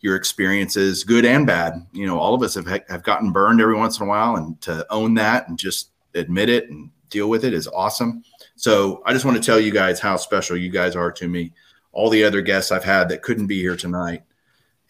your 0.00 0.16
experiences, 0.16 1.04
good 1.04 1.26
and 1.26 1.46
bad. 1.46 1.86
You 1.92 2.06
know, 2.06 2.18
all 2.18 2.34
of 2.34 2.42
us 2.42 2.54
have 2.54 2.66
have 2.88 3.02
gotten 3.02 3.32
burned 3.32 3.60
every 3.60 3.76
once 3.76 3.98
in 3.98 4.06
a 4.06 4.08
while, 4.08 4.36
and 4.36 4.58
to 4.62 4.86
own 4.90 5.14
that 5.14 5.48
and 5.48 5.58
just 5.58 5.90
admit 6.14 6.48
it 6.48 6.70
and 6.70 6.90
deal 7.14 7.30
with 7.30 7.44
it 7.44 7.54
is 7.54 7.68
awesome. 7.68 8.24
So 8.56 9.02
I 9.06 9.12
just 9.12 9.24
want 9.24 9.36
to 9.36 9.42
tell 9.42 9.60
you 9.60 9.70
guys 9.70 10.00
how 10.00 10.16
special 10.16 10.56
you 10.56 10.68
guys 10.68 10.96
are 10.96 11.12
to 11.12 11.28
me. 11.28 11.52
All 11.92 12.10
the 12.10 12.24
other 12.24 12.42
guests 12.42 12.72
I've 12.72 12.84
had 12.84 13.08
that 13.08 13.22
couldn't 13.22 13.46
be 13.46 13.60
here 13.60 13.76
tonight, 13.76 14.24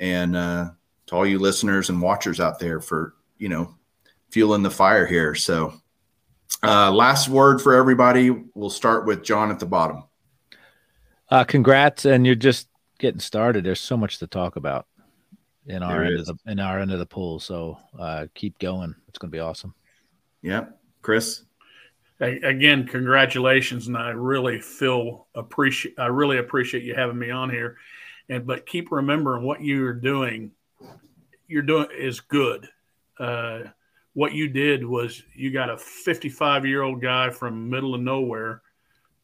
and 0.01 0.35
uh, 0.35 0.71
to 1.07 1.15
all 1.15 1.27
you 1.27 1.39
listeners 1.39 1.91
and 1.91 2.01
watchers 2.01 2.41
out 2.41 2.59
there 2.59 2.81
for 2.81 3.15
you 3.39 3.51
know 3.51 3.75
fueling 4.31 4.63
the 4.63 4.71
fire 4.71 5.07
here. 5.07 5.35
So, 5.35 5.75
uh, 6.63 6.91
last 6.91 7.29
word 7.29 7.61
for 7.61 7.75
everybody. 7.75 8.31
We'll 8.55 8.71
start 8.71 9.05
with 9.05 9.23
John 9.23 9.51
at 9.51 9.59
the 9.59 9.67
bottom. 9.67 10.05
Uh, 11.29 11.45
congrats, 11.45 12.07
and 12.07 12.25
you're 12.25 12.35
just 12.35 12.69
getting 12.99 13.21
started. 13.21 13.65
There's 13.65 13.81
so 13.81 13.99
much 13.99 14.19
to 14.21 14.27
talk 14.27 14.57
about 14.57 14.87
in 15.67 15.83
our 15.83 16.05
end 16.05 16.21
of 16.21 16.27
the 16.27 16.37
in 16.47 16.59
our 16.59 16.79
end 16.79 16.91
of 16.91 16.99
the 16.99 17.07
pool. 17.07 17.39
So 17.39 17.79
uh, 17.99 18.27
keep 18.35 18.59
going. 18.59 18.95
It's 19.09 19.19
going 19.19 19.31
to 19.31 19.37
be 19.37 19.41
awesome. 19.41 19.75
Yeah, 20.41 20.67
Chris. 21.03 21.44
Again, 22.27 22.87
congratulations, 22.87 23.89
and 23.89 23.97
I 23.97 24.11
really 24.11 24.61
feel 24.61 25.27
appreciate. 25.35 25.99
I 25.99 26.07
really 26.07 26.39
appreciate 26.39 26.85
you 26.85 26.95
having 26.95 27.19
me 27.19 27.31
on 27.31 27.51
here, 27.51 27.77
and 28.29 28.47
but 28.47 28.67
keep 28.67 28.91
remembering 28.91 29.45
what 29.45 29.63
you're 29.63 29.95
doing. 29.95 30.53
You're 31.47 31.63
doing 31.63 31.89
is 31.97 32.21
good. 32.21 32.69
Uh, 33.19 33.61
what 34.15 34.33
you 34.33 34.49
did 34.49 34.85
was 34.85 35.23
you 35.35 35.51
got 35.51 35.69
a 35.69 35.77
55 35.77 36.65
year 36.65 36.83
old 36.83 37.03
guy 37.03 37.31
from 37.31 37.69
middle 37.69 37.95
of 37.95 38.01
nowhere 38.01 38.63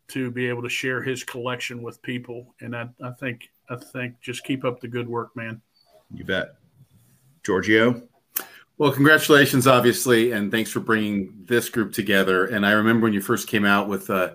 to 0.09 0.31
be 0.31 0.49
able 0.49 0.63
to 0.63 0.69
share 0.69 1.03
his 1.03 1.25
collection 1.25 1.83
with 1.83 2.03
people 2.03 2.55
and 2.61 2.77
I, 2.77 2.89
I 3.03 3.11
think 3.13 3.49
i 3.71 3.77
think 3.77 4.21
just 4.21 4.45
keep 4.45 4.65
up 4.65 4.81
the 4.81 4.89
good 4.89 5.09
work 5.09 5.35
man 5.37 5.63
you 6.13 6.25
bet 6.25 6.57
giorgio 7.45 8.03
well 8.81 8.91
congratulations 8.91 9.67
obviously 9.67 10.33
and 10.33 10.51
thanks 10.51 10.71
for 10.71 10.81
bringing 10.81 11.31
this 11.45 11.69
group 11.69 11.93
together. 11.93 12.47
And 12.47 12.67
i 12.67 12.73
remember 12.73 13.05
when 13.05 13.13
you 13.13 13.21
first 13.21 13.47
came 13.47 13.67
out 13.67 13.89
with 13.89 14.09
uh, 14.09 14.33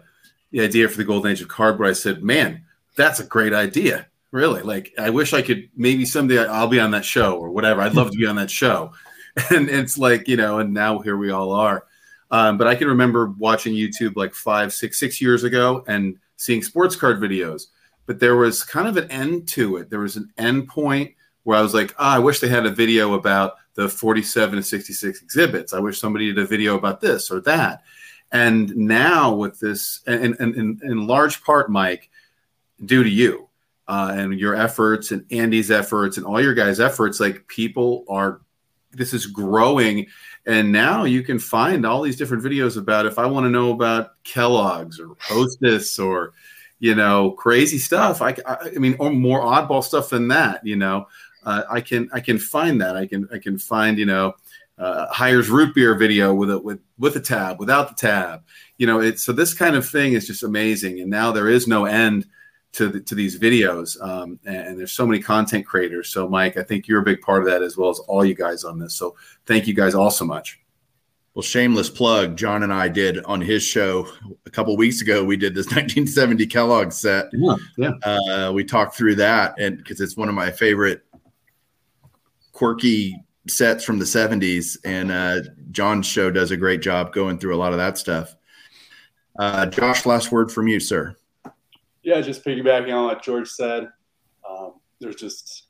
the 0.51 0.61
idea 0.61 0.87
for 0.87 0.97
the 0.97 1.03
golden 1.03 1.31
age 1.31 1.41
of 1.41 1.47
cardboard 1.47 1.89
i 1.89 1.93
said 1.93 2.23
man 2.23 2.63
that's 2.95 3.19
a 3.19 3.25
great 3.25 3.53
idea 3.53 4.05
really. 4.31 4.61
Like 4.61 4.93
i 4.99 5.09
wish 5.09 5.33
i 5.33 5.41
could 5.41 5.67
maybe 5.75 6.05
someday 6.05 6.45
i'll 6.45 6.67
be 6.67 6.79
on 6.79 6.91
that 6.91 7.03
show 7.03 7.37
or 7.37 7.49
whatever. 7.49 7.81
I'd 7.81 7.95
love 7.95 8.11
to 8.11 8.17
be 8.17 8.27
on 8.27 8.37
that 8.37 8.51
show. 8.51 8.93
And 9.49 9.67
it's 9.67 9.97
like 9.97 10.29
you 10.29 10.37
know 10.37 10.59
and 10.59 10.73
now 10.73 10.99
here 10.99 11.17
we 11.17 11.31
all 11.31 11.51
are. 11.51 11.85
Um, 12.31 12.57
but 12.57 12.67
i 12.67 12.75
can 12.75 12.87
remember 12.87 13.33
watching 13.37 13.73
youtube 13.73 14.15
like 14.15 14.33
five 14.33 14.71
six 14.73 14.97
six 14.99 15.19
years 15.19 15.43
ago 15.43 15.83
and 15.87 16.17
seeing 16.37 16.61
sports 16.61 16.95
card 16.95 17.19
videos. 17.19 17.63
But 18.05 18.19
there 18.19 18.35
was 18.35 18.63
kind 18.63 18.87
of 18.87 18.95
an 18.95 19.09
end 19.09 19.47
to 19.49 19.77
it. 19.77 19.89
There 19.89 19.99
was 19.99 20.15
an 20.15 20.31
end 20.37 20.67
point 20.67 21.15
where 21.45 21.57
i 21.57 21.61
was 21.61 21.73
like 21.73 21.95
oh, 21.97 22.03
i 22.03 22.19
wish 22.19 22.39
they 22.39 22.49
had 22.49 22.65
a 22.65 22.71
video 22.71 23.13
about 23.13 23.55
the 23.75 23.89
47 23.89 24.55
and 24.55 24.65
66 24.65 25.21
exhibits. 25.21 25.73
I 25.73 25.79
wish 25.79 25.99
somebody 25.99 26.27
did 26.27 26.39
a 26.39 26.47
video 26.47 26.75
about 26.75 27.01
this 27.01 27.29
or 27.29 27.41
that. 27.41 27.83
And 28.31 28.75
now 28.75 29.35
with 29.35 29.59
this 29.59 30.01
and, 30.07 30.35
and, 30.39 30.55
and 30.55 30.81
in 30.81 31.07
large 31.07 31.43
part 31.43 31.69
mike 31.69 32.09
due 32.83 33.03
to 33.03 33.09
you 33.09 33.47
uh, 33.87 34.13
and 34.17 34.39
your 34.39 34.55
efforts 34.55 35.11
and 35.11 35.25
andy's 35.31 35.71
efforts 35.71 36.17
and 36.17 36.25
all 36.25 36.41
your 36.41 36.53
guys 36.53 36.79
efforts 36.79 37.19
like 37.19 37.47
people 37.47 38.03
are 38.09 38.41
this 38.91 39.13
is 39.13 39.25
growing. 39.25 40.07
And 40.45 40.71
now 40.71 41.03
you 41.03 41.21
can 41.21 41.37
find 41.37 41.85
all 41.85 42.01
these 42.01 42.15
different 42.15 42.43
videos 42.43 42.77
about 42.77 43.05
if 43.05 43.19
i 43.19 43.25
want 43.25 43.45
to 43.45 43.49
know 43.49 43.71
about 43.71 44.23
kellogg's 44.23 44.99
or 44.99 45.15
hostess 45.19 45.99
or 45.99 46.33
you 46.79 46.93
know 46.93 47.31
crazy 47.31 47.77
stuff 47.77 48.21
i, 48.21 48.35
I 48.45 48.69
mean 48.71 48.95
or 48.99 49.09
more 49.09 49.41
oddball 49.41 49.83
stuff 49.83 50.09
than 50.09 50.27
that 50.27 50.65
you 50.65 50.75
know 50.75 51.07
uh, 51.45 51.63
i 51.69 51.81
can 51.81 52.09
i 52.13 52.19
can 52.19 52.37
find 52.37 52.81
that 52.81 52.95
i 52.95 53.05
can 53.05 53.27
i 53.33 53.37
can 53.37 53.57
find 53.57 53.97
you 53.97 54.05
know 54.05 54.33
uh, 54.77 55.07
Hires 55.07 55.49
root 55.49 55.73
beer 55.73 55.95
video 55.95 56.33
with 56.33 56.51
a 56.51 56.59
with 56.59 56.81
with 56.99 57.15
a 57.15 57.21
tab 57.21 57.59
without 57.59 57.87
the 57.87 57.95
tab 57.95 58.43
you 58.77 58.85
know 58.85 58.99
it's 58.99 59.23
so 59.23 59.31
this 59.31 59.53
kind 59.53 59.73
of 59.75 59.87
thing 59.87 60.13
is 60.13 60.27
just 60.27 60.43
amazing 60.43 60.99
and 60.99 61.09
now 61.09 61.31
there 61.31 61.47
is 61.47 61.65
no 61.65 61.85
end 61.85 62.25
to 62.75 62.89
the, 62.89 62.99
to 62.99 63.15
these 63.15 63.39
videos. 63.39 63.99
Um, 64.01 64.39
and, 64.45 64.77
there's 64.77 64.91
so 64.91 65.07
many 65.07 65.21
content 65.21 65.65
creators. 65.65 66.09
So, 66.09 66.27
Mike, 66.27 66.57
I 66.57 66.63
think 66.63 66.87
you're 66.87 66.99
a 66.99 67.05
big 67.05 67.21
part 67.21 67.41
of 67.41 67.49
that 67.49 67.61
as 67.61 67.77
well 67.77 67.89
as 67.89 67.99
all 67.99 68.25
you 68.25 68.35
guys 68.35 68.63
on 68.63 68.79
this. 68.79 68.95
So, 68.95 69.15
thank 69.45 69.65
you 69.67 69.73
guys 69.73 69.95
all 69.95 70.11
so 70.11 70.25
much. 70.25 70.59
Well, 71.33 71.43
shameless 71.43 71.89
plug. 71.89 72.37
John 72.37 72.63
and 72.63 72.73
I 72.73 72.87
did 72.87 73.23
on 73.25 73.41
his 73.41 73.63
show 73.63 74.07
a 74.45 74.49
couple 74.49 74.75
weeks 74.77 75.01
ago. 75.01 75.23
We 75.23 75.37
did 75.37 75.53
this 75.53 75.65
1970 75.67 76.47
Kellogg 76.47 76.91
set. 76.91 77.25
Yeah, 77.33 77.55
yeah. 77.77 77.91
Uh, 78.03 78.51
we 78.53 78.63
talked 78.63 78.95
through 78.95 79.15
that, 79.15 79.55
and 79.59 79.77
because 79.77 79.99
it's 80.01 80.15
one 80.15 80.29
of 80.29 80.35
my 80.35 80.51
favorite 80.51 81.03
quirky 82.55 83.23
sets 83.47 83.83
from 83.83 83.99
the 83.99 84.05
70s, 84.05 84.77
and 84.83 85.11
uh, 85.11 85.41
John's 85.71 86.07
show 86.07 86.31
does 86.31 86.49
a 86.49 86.57
great 86.57 86.81
job 86.81 87.13
going 87.13 87.37
through 87.37 87.55
a 87.55 87.59
lot 87.59 87.73
of 87.73 87.77
that 87.77 87.97
stuff. 87.97 88.35
Uh, 89.37 89.67
Josh, 89.67 90.05
last 90.05 90.31
word 90.31 90.51
from 90.51 90.67
you, 90.67 90.79
sir 90.79 91.15
yeah, 92.05 92.21
just 92.21 92.45
piggybacking 92.45 92.95
on 92.95 93.05
what 93.05 93.23
George 93.23 93.49
said, 93.49 93.89
um, 94.47 94.75
there's 95.01 95.15
just 95.15 95.63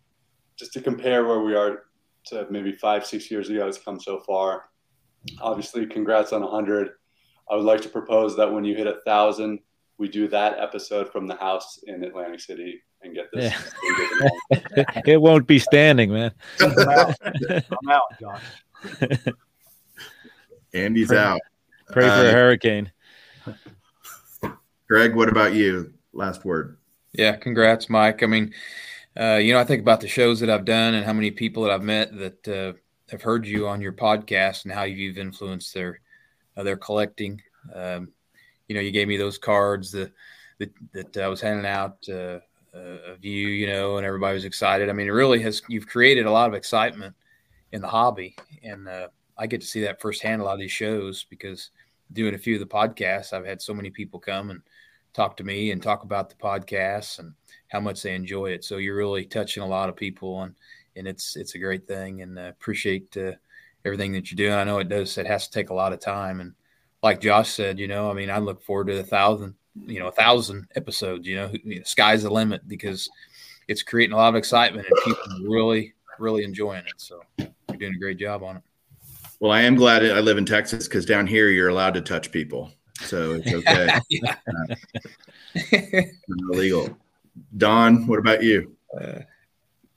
just 0.57 0.73
to 0.73 0.81
compare 0.81 1.25
where 1.25 1.39
we 1.39 1.55
are 1.55 1.83
to 2.25 2.45
maybe 2.49 2.73
five, 2.73 3.05
six 3.05 3.31
years 3.31 3.49
ago, 3.49 3.67
it's 3.67 3.77
come 3.77 3.99
so 3.99 4.19
far. 4.19 4.65
Obviously, 5.41 5.86
congrats 5.86 6.33
on 6.33 6.41
100. 6.41 6.91
I 7.49 7.55
would 7.55 7.65
like 7.65 7.81
to 7.81 7.89
propose 7.89 8.36
that 8.38 8.51
when 8.51 8.63
you 8.63 8.75
hit 8.75 8.88
a 8.88 8.99
thousand, 9.05 9.59
we 9.97 10.07
do 10.07 10.27
that 10.27 10.59
episode 10.59 11.11
from 11.11 11.27
the 11.27 11.35
house 11.35 11.79
in 11.87 12.03
Atlantic 12.03 12.39
City 12.39 12.81
and 13.01 13.13
get 13.13 13.29
this. 13.33 13.53
Yeah. 14.51 14.61
it 15.05 15.21
won't 15.21 15.47
be 15.47 15.59
standing, 15.59 16.11
man. 16.11 16.31
I'm 16.59 16.89
out, 16.89 17.15
I'm 17.23 17.89
out 17.89 18.19
Josh. 18.19 18.43
Andy's 20.73 21.07
pray, 21.07 21.17
out. 21.17 21.41
Pray 21.91 22.07
for 22.07 22.13
uh, 22.13 22.23
a 22.23 22.31
hurricane. 22.31 22.91
Greg, 24.87 25.15
what 25.15 25.29
about 25.29 25.53
you? 25.53 25.93
last 26.15 26.45
word. 26.45 26.77
Yeah, 27.13 27.35
congrats, 27.35 27.89
Mike. 27.89 28.23
I 28.23 28.25
mean, 28.25 28.53
uh, 29.19 29.35
you 29.35 29.53
know, 29.53 29.59
I 29.59 29.63
think 29.63 29.81
about 29.81 30.01
the 30.01 30.07
shows 30.07 30.39
that 30.39 30.49
I've 30.49 30.65
done 30.65 30.95
and 30.95 31.05
how 31.05 31.13
many 31.13 31.31
people 31.31 31.63
that 31.63 31.71
I've 31.71 31.83
met 31.83 32.17
that 32.17 32.47
uh, 32.47 32.73
have 33.11 33.21
heard 33.21 33.45
you 33.45 33.67
on 33.67 33.81
your 33.81 33.93
podcast 33.93 34.63
and 34.63 34.73
how 34.73 34.83
you've 34.83 35.17
influenced 35.17 35.73
their 35.73 35.99
uh, 36.57 36.63
their 36.63 36.77
collecting. 36.77 37.41
Um, 37.73 38.09
you 38.68 38.76
know, 38.76 38.82
you 38.82 38.91
gave 38.91 39.07
me 39.07 39.18
those 39.18 39.38
cards 39.38 39.91
that 39.91 40.11
that, 40.59 41.18
I 41.18 41.28
was 41.28 41.41
handing 41.41 41.66
out 41.66 41.97
uh, 42.09 42.39
of 42.74 43.24
you, 43.24 43.47
you 43.47 43.68
know, 43.68 43.97
and 43.97 44.05
everybody 44.05 44.36
was 44.36 44.45
excited. 44.45 44.89
I 44.89 44.93
mean, 44.93 45.07
it 45.07 45.11
really 45.11 45.41
has. 45.41 45.61
You've 45.68 45.88
created 45.88 46.26
a 46.26 46.32
lot 46.32 46.47
of 46.47 46.53
excitement 46.53 47.16
in 47.72 47.82
the 47.82 47.88
hobby, 47.88 48.36
and 48.63 48.88
uh, 48.88 49.07
I 49.38 49.47
get 49.47 49.61
to 49.61 49.68
see 49.68 49.82
that 49.82 50.01
firsthand. 50.01 50.41
A 50.41 50.45
lot 50.45 50.53
of 50.53 50.59
these 50.59 50.72
shows 50.72 51.26
because 51.30 51.72
doing 52.13 52.36
a 52.36 52.39
few 52.39 52.55
of 52.55 52.61
the 52.61 52.66
podcasts, 52.66 53.34
I've 53.34 53.45
had 53.45 53.61
so 53.61 53.74
many 53.74 53.89
people 53.89 54.20
come 54.20 54.49
and 54.49 54.61
talk 55.13 55.38
to 55.38 55.43
me 55.43 55.72
and 55.72 55.82
talk 55.82 56.03
about 56.03 56.30
the 56.30 56.36
podcasts 56.36 57.20
and 57.20 57.34
how 57.70 57.80
much 57.80 58.01
they 58.01 58.13
enjoy 58.13 58.47
it. 58.47 58.63
So 58.63 58.78
you're 58.78 58.97
really 58.97 59.26
touching 59.26 59.63
a 59.63 59.68
lot 59.68 59.89
of 59.89 59.95
people 59.95 60.43
and 60.43 60.55
and 60.95 61.07
it's 61.07 61.36
it's 61.36 61.55
a 61.55 61.59
great 61.59 61.88
thing 61.88 62.22
and 62.22 62.38
uh, 62.39 62.43
appreciate 62.43 63.16
uh, 63.18 63.32
everything 63.84 64.13
that 64.13 64.32
you 64.32 64.38
do. 64.38 64.47
And 64.47 64.55
I 64.55 64.63
know 64.63 64.80
it 64.80 64.89
does. 64.89 65.18
It 65.18 65.28
has 65.28 65.47
to 65.47 65.53
take 65.53 65.70
a 65.70 65.74
lot 65.74 65.93
of 65.93 65.99
time. 65.99 66.39
And 66.39 66.53
like 67.05 67.21
Josh 67.21 67.51
said, 67.51 67.77
you 67.77 67.87
know, 67.87 68.09
I 68.09 68.13
mean, 68.13 68.31
I 68.31 68.39
look 68.39 68.63
forward 68.63 68.87
to 68.87 68.99
a 68.99 69.03
thousand, 69.03 69.53
you 69.85 69.99
know, 69.99 70.07
a 70.07 70.11
thousand 70.11 70.67
episodes. 70.75 71.27
You 71.27 71.35
know, 71.35 71.51
you 71.63 71.75
know 71.75 71.83
sky's 71.85 72.23
the 72.23 72.31
limit 72.31 72.67
because 72.67 73.07
it's 73.67 73.83
creating 73.83 74.13
a 74.13 74.17
lot 74.17 74.29
of 74.29 74.35
excitement 74.35 74.87
and 74.89 74.99
people 75.05 75.47
really, 75.47 75.93
really 76.17 76.43
enjoying 76.43 76.83
it. 76.87 76.95
So 76.97 77.21
you're 77.37 77.77
doing 77.77 77.93
a 77.93 77.99
great 77.99 78.17
job 78.17 78.41
on 78.41 78.57
it. 78.57 78.63
Well, 79.39 79.51
I 79.51 79.61
am 79.61 79.75
glad 79.75 80.03
I 80.03 80.19
live 80.19 80.39
in 80.39 80.45
Texas 80.45 80.87
because 80.87 81.05
down 81.05 81.27
here 81.27 81.49
you're 81.49 81.69
allowed 81.69 81.93
to 81.93 82.01
touch 82.01 82.31
people, 82.31 82.71
so 83.01 83.39
it's 83.39 83.53
okay. 83.53 83.99
illegal. 86.51 86.97
Don, 87.55 88.07
what 88.07 88.17
about 88.17 88.41
you? 88.41 88.75
Uh, 88.99 89.19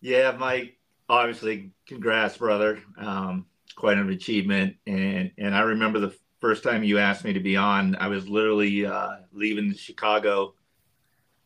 yeah, 0.03 0.37
Mike. 0.39 0.77
Obviously, 1.09 1.71
congrats, 1.87 2.37
brother. 2.37 2.83
Um, 2.99 3.47
quite 3.77 3.97
an 3.97 4.11
achievement, 4.11 4.77
and 4.87 5.31
and 5.39 5.55
I 5.55 5.61
remember 5.61 6.01
the 6.01 6.15
first 6.41 6.63
time 6.63 6.85
you 6.85 6.99
asked 6.99 7.25
me 7.25 7.33
to 7.33 7.41
be 7.41 7.57
on. 7.57 7.97
I 7.97 8.09
was 8.09 8.29
literally 8.29 8.87
uh, 8.87 9.17
leaving 9.33 9.75
Chicago 9.75 10.55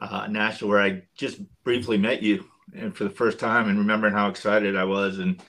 uh, 0.00 0.26
Nashville, 0.26 0.68
where 0.68 0.82
I 0.82 1.02
just 1.16 1.40
briefly 1.64 1.96
met 1.96 2.22
you, 2.22 2.44
and 2.74 2.94
for 2.96 3.04
the 3.04 3.10
first 3.10 3.38
time, 3.38 3.68
and 3.68 3.78
remembering 3.78 4.14
how 4.14 4.28
excited 4.28 4.76
I 4.76 4.84
was. 4.84 5.18
And 5.18 5.40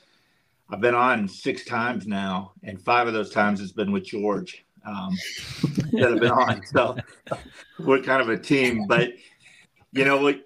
I've 0.70 0.82
been 0.82 0.96
on 0.96 1.28
six 1.28 1.66
times 1.66 2.06
now, 2.08 2.54
and 2.64 2.82
five 2.82 3.08
of 3.08 3.14
those 3.14 3.32
times 3.32 3.60
has 3.60 3.72
been 3.72 3.92
with 3.92 4.06
George 4.06 4.66
um, 4.86 5.16
that 5.92 6.12
have 6.12 6.20
been 6.20 6.32
on. 6.32 6.64
So 6.66 6.96
we're 7.80 8.02
kind 8.02 8.22
of 8.22 8.30
a 8.30 8.38
team. 8.38 8.86
But 8.88 9.10
you 9.92 10.06
know 10.06 10.22
what? 10.22 10.42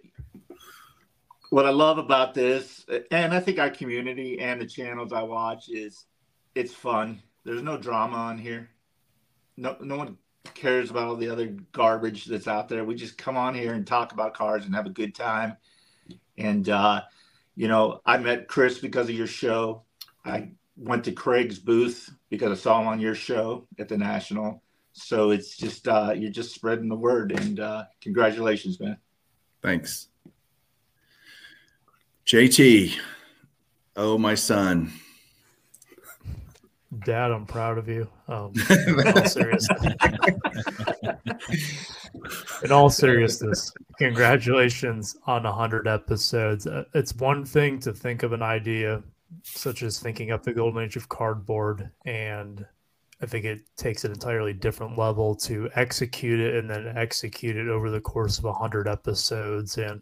What 1.49 1.65
I 1.65 1.69
love 1.69 1.97
about 1.97 2.33
this, 2.33 2.85
and 3.09 3.33
I 3.33 3.39
think 3.39 3.57
our 3.57 3.69
community 3.69 4.39
and 4.39 4.59
the 4.59 4.65
channels 4.65 5.13
I 5.13 5.23
watch 5.23 5.69
is 5.69 6.05
it's 6.55 6.73
fun. 6.73 7.21
There's 7.45 7.61
no 7.61 7.77
drama 7.77 8.17
on 8.17 8.37
here. 8.37 8.69
No, 9.57 9.75
no 9.81 9.97
one 9.97 10.17
cares 10.53 10.89
about 10.89 11.07
all 11.07 11.15
the 11.15 11.29
other 11.29 11.55
garbage 11.71 12.25
that's 12.25 12.47
out 12.47 12.69
there. 12.69 12.85
We 12.85 12.95
just 12.95 13.17
come 13.17 13.37
on 13.37 13.55
here 13.55 13.73
and 13.73 13.85
talk 13.85 14.13
about 14.13 14.33
cars 14.33 14.65
and 14.65 14.75
have 14.75 14.85
a 14.85 14.91
good 14.91 15.15
time. 15.15 15.57
And 16.37 16.69
uh, 16.69 17.01
you 17.55 17.67
know, 17.67 18.01
I 18.05 18.17
met 18.17 18.47
Chris 18.47 18.77
because 18.77 19.09
of 19.09 19.15
your 19.15 19.27
show. 19.27 19.83
I 20.23 20.51
went 20.77 21.03
to 21.05 21.11
Craig's 21.11 21.57
booth 21.57 22.09
because 22.29 22.51
I 22.51 22.61
saw 22.61 22.79
him 22.79 22.87
on 22.87 22.99
your 22.99 23.15
show 23.15 23.67
at 23.79 23.89
the 23.89 23.97
National. 23.97 24.61
So 24.93 25.31
it's 25.31 25.57
just 25.57 25.87
uh, 25.87 26.13
you're 26.15 26.31
just 26.31 26.53
spreading 26.55 26.89
the 26.89 26.95
word, 26.95 27.31
and 27.31 27.59
uh, 27.59 27.85
congratulations, 28.01 28.79
man. 28.79 28.97
Thanks, 29.61 30.07
JT. 32.25 32.97
Oh, 33.95 34.17
my 34.17 34.35
son. 34.35 34.91
Dad, 37.05 37.31
I'm 37.31 37.45
proud 37.45 37.77
of 37.77 37.87
you. 37.87 38.07
Um, 38.27 38.53
in, 38.69 39.07
all 39.07 39.25
seriousness. 39.25 39.95
in 42.63 42.71
all 42.71 42.89
seriousness, 42.89 43.71
congratulations 43.97 45.17
on 45.25 45.43
100 45.43 45.87
episodes. 45.87 46.67
Uh, 46.67 46.85
it's 46.93 47.15
one 47.15 47.45
thing 47.45 47.79
to 47.79 47.93
think 47.93 48.23
of 48.23 48.33
an 48.33 48.41
idea, 48.41 49.01
such 49.43 49.83
as 49.83 49.99
thinking 49.99 50.31
up 50.31 50.43
the 50.43 50.53
golden 50.53 50.83
age 50.83 50.95
of 50.95 51.09
cardboard, 51.09 51.89
and 52.05 52.65
I 53.21 53.25
think 53.25 53.45
it 53.45 53.61
takes 53.77 54.05
an 54.05 54.11
entirely 54.11 54.53
different 54.53 54.97
level 54.97 55.35
to 55.35 55.69
execute 55.75 56.39
it 56.39 56.55
and 56.55 56.69
then 56.69 56.93
execute 56.95 57.55
it 57.55 57.67
over 57.67 57.89
the 57.89 58.01
course 58.01 58.37
of 58.37 58.43
100 58.43 58.87
episodes. 58.87 59.77
And 59.77 60.01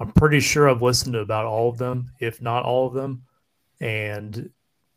I'm 0.00 0.12
pretty 0.12 0.40
sure 0.40 0.68
I've 0.68 0.82
listened 0.82 1.12
to 1.14 1.20
about 1.20 1.44
all 1.44 1.68
of 1.68 1.78
them, 1.78 2.10
if 2.20 2.40
not 2.40 2.64
all 2.64 2.86
of 2.86 2.94
them. 2.94 3.22
And 3.80 4.50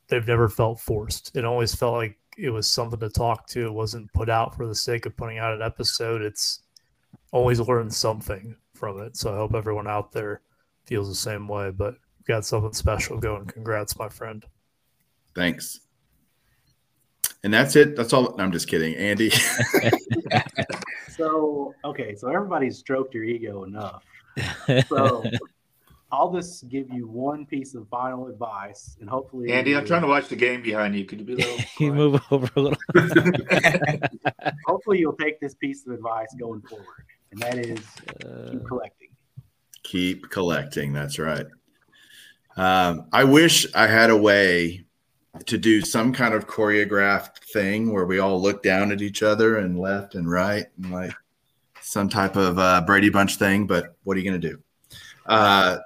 they've 0.10 0.28
never 0.28 0.50
felt 0.50 0.80
forced. 0.80 1.36
It 1.36 1.46
always 1.46 1.74
felt 1.74 1.94
like 1.94 2.18
it 2.38 2.50
was 2.50 2.68
something 2.68 3.00
to 3.00 3.10
talk 3.10 3.48
to. 3.50 3.66
It 3.68 3.74
wasn't 3.74 4.12
put 4.14 4.30
out 4.30 4.56
for 4.56 4.68
the 4.68 4.76
sake 4.76 5.06
of 5.06 5.16
putting 5.16 5.38
out 5.38 5.54
an 5.54 5.62
episode. 5.62 6.22
It's 6.22 6.64
always 7.32 7.60
learned 7.60 7.94
something 7.94 8.56
from 8.74 9.02
it. 9.02 9.16
So 9.16 9.34
I 9.34 9.38
hope 9.38 9.54
everyone 9.54 9.88
out 9.88 10.12
there 10.12 10.42
feels 10.86 11.08
the 11.08 11.16
same 11.16 11.48
way. 11.48 11.72
But 11.72 11.96
got 12.28 12.46
something 12.46 12.74
special 12.74 13.18
going. 13.20 13.46
Congrats, 13.46 13.98
my 13.98 14.10
friend. 14.10 14.46
Thanks. 15.36 15.82
And 17.44 17.54
that's 17.54 17.76
it. 17.76 17.96
That's 17.96 18.12
all. 18.12 18.36
No, 18.38 18.44
I'm 18.44 18.52
just 18.52 18.68
kidding, 18.68 18.96
Andy. 18.96 19.30
so 21.10 21.74
okay, 21.86 22.16
so 22.16 22.28
everybody's 22.30 22.78
stroked 22.78 23.14
your 23.14 23.24
ego 23.24 23.64
enough. 23.64 24.04
So 24.88 25.24
I'll 26.12 26.34
just 26.34 26.68
give 26.70 26.90
you 26.92 27.08
one 27.08 27.46
piece 27.46 27.76
of 27.76 27.88
final 27.88 28.28
advice, 28.28 28.98
and 29.00 29.08
hopefully, 29.10 29.52
Andy, 29.52 29.76
I'm 29.76 29.86
trying 29.86 30.02
to 30.02 30.08
watch 30.08 30.28
the 30.28 30.36
game 30.36 30.64
behind 30.64 30.96
you. 30.96 31.06
Could 31.06 31.20
you 31.20 31.26
be 31.26 31.34
a 31.34 31.38
little? 31.38 31.66
you 31.80 31.94
move 31.94 32.22
over 32.32 32.50
a 32.56 32.60
little. 32.60 32.80
hopefully, 34.66 35.00
you'll 35.00 35.14
take 35.14 35.40
this 35.40 35.54
piece 35.56 35.86
of 35.86 35.94
advice 35.94 36.34
going 36.40 36.62
forward, 36.62 37.06
and 37.32 37.40
that 37.42 37.58
is 37.60 37.80
keep 38.50 38.66
collecting. 38.66 39.10
Keep 39.84 40.30
collecting. 40.32 40.94
That's 40.94 41.20
right. 41.20 41.46
Um, 42.58 43.08
I 43.14 43.24
wish 43.24 43.68
I 43.76 43.86
had 43.86 44.10
a 44.10 44.18
way 44.18 44.86
to 45.46 45.58
do 45.58 45.82
some 45.82 46.12
kind 46.12 46.34
of 46.34 46.48
choreographed 46.48 47.38
thing 47.54 47.94
where 47.94 48.06
we 48.06 48.18
all 48.20 48.42
look 48.42 48.64
down 48.64 48.92
at 48.92 49.02
each 49.02 49.22
other 49.22 49.58
and 49.58 49.80
left 49.80 50.16
and 50.16 50.30
right 50.30 50.66
and 50.78 50.92
like 50.92 51.14
some 51.82 52.10
type 52.10 52.36
of 52.36 52.58
uh, 52.58 52.82
Brady 52.82 53.10
Bunch 53.10 53.36
thing. 53.36 53.68
But 53.68 53.96
what 54.04 54.18
are 54.18 54.20
you 54.20 54.30
going 54.30 54.42
to 54.42 54.50
do? 54.50 54.60
Uh, 55.26 55.78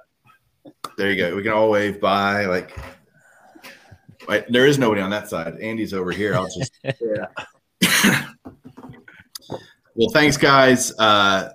there 0.96 1.10
you 1.10 1.16
go. 1.16 1.34
We 1.36 1.42
can 1.42 1.52
all 1.52 1.70
wave 1.70 2.00
by. 2.00 2.46
Like, 2.46 2.76
there 4.48 4.66
is 4.66 4.78
nobody 4.78 5.00
on 5.00 5.10
that 5.10 5.28
side. 5.28 5.58
Andy's 5.60 5.92
over 5.92 6.10
here. 6.12 6.34
I'll 6.34 6.48
just. 6.48 6.72
yeah. 6.84 7.26
well, 9.94 10.10
thanks, 10.12 10.36
guys. 10.36 10.92
Uh, 10.98 11.50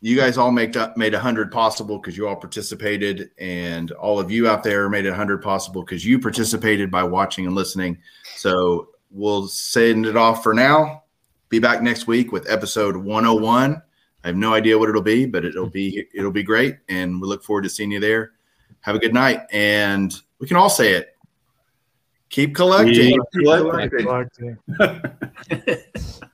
you 0.00 0.16
guys 0.16 0.36
all 0.36 0.50
made 0.50 0.76
up, 0.76 0.96
made 0.98 1.14
a 1.14 1.18
hundred 1.18 1.50
possible 1.50 1.98
because 1.98 2.16
you 2.16 2.28
all 2.28 2.36
participated, 2.36 3.30
and 3.38 3.90
all 3.92 4.20
of 4.20 4.30
you 4.30 4.48
out 4.48 4.62
there 4.62 4.90
made 4.90 5.06
a 5.06 5.14
hundred 5.14 5.42
possible 5.42 5.82
because 5.82 6.04
you 6.04 6.18
participated 6.18 6.90
by 6.90 7.02
watching 7.02 7.46
and 7.46 7.54
listening. 7.54 7.98
So 8.36 8.88
we'll 9.10 9.48
send 9.48 10.04
it 10.04 10.16
off 10.16 10.42
for 10.42 10.52
now. 10.52 11.04
Be 11.48 11.58
back 11.58 11.82
next 11.82 12.06
week 12.06 12.32
with 12.32 12.50
episode 12.50 12.96
101. 12.96 13.80
I 14.24 14.28
have 14.28 14.36
no 14.36 14.54
idea 14.54 14.78
what 14.78 14.88
it'll 14.88 15.02
be, 15.02 15.26
but 15.26 15.44
it'll 15.44 15.66
mm-hmm. 15.66 15.72
be 15.72 16.06
it'll 16.14 16.32
be 16.32 16.42
great, 16.42 16.78
and 16.88 17.20
we 17.20 17.28
look 17.28 17.44
forward 17.44 17.62
to 17.62 17.68
seeing 17.68 17.92
you 17.92 18.00
there. 18.00 18.32
Have 18.80 18.96
a 18.96 18.98
good 18.98 19.12
night, 19.14 19.42
and 19.52 20.14
we 20.38 20.46
can 20.46 20.56
all 20.56 20.70
say 20.70 20.92
it. 20.92 21.14
Keep 22.30 22.54
collecting. 22.54 23.20
Keep 23.32 23.44
collecting. 23.44 23.98
Keep 23.98 24.76
collecting. 25.48 26.24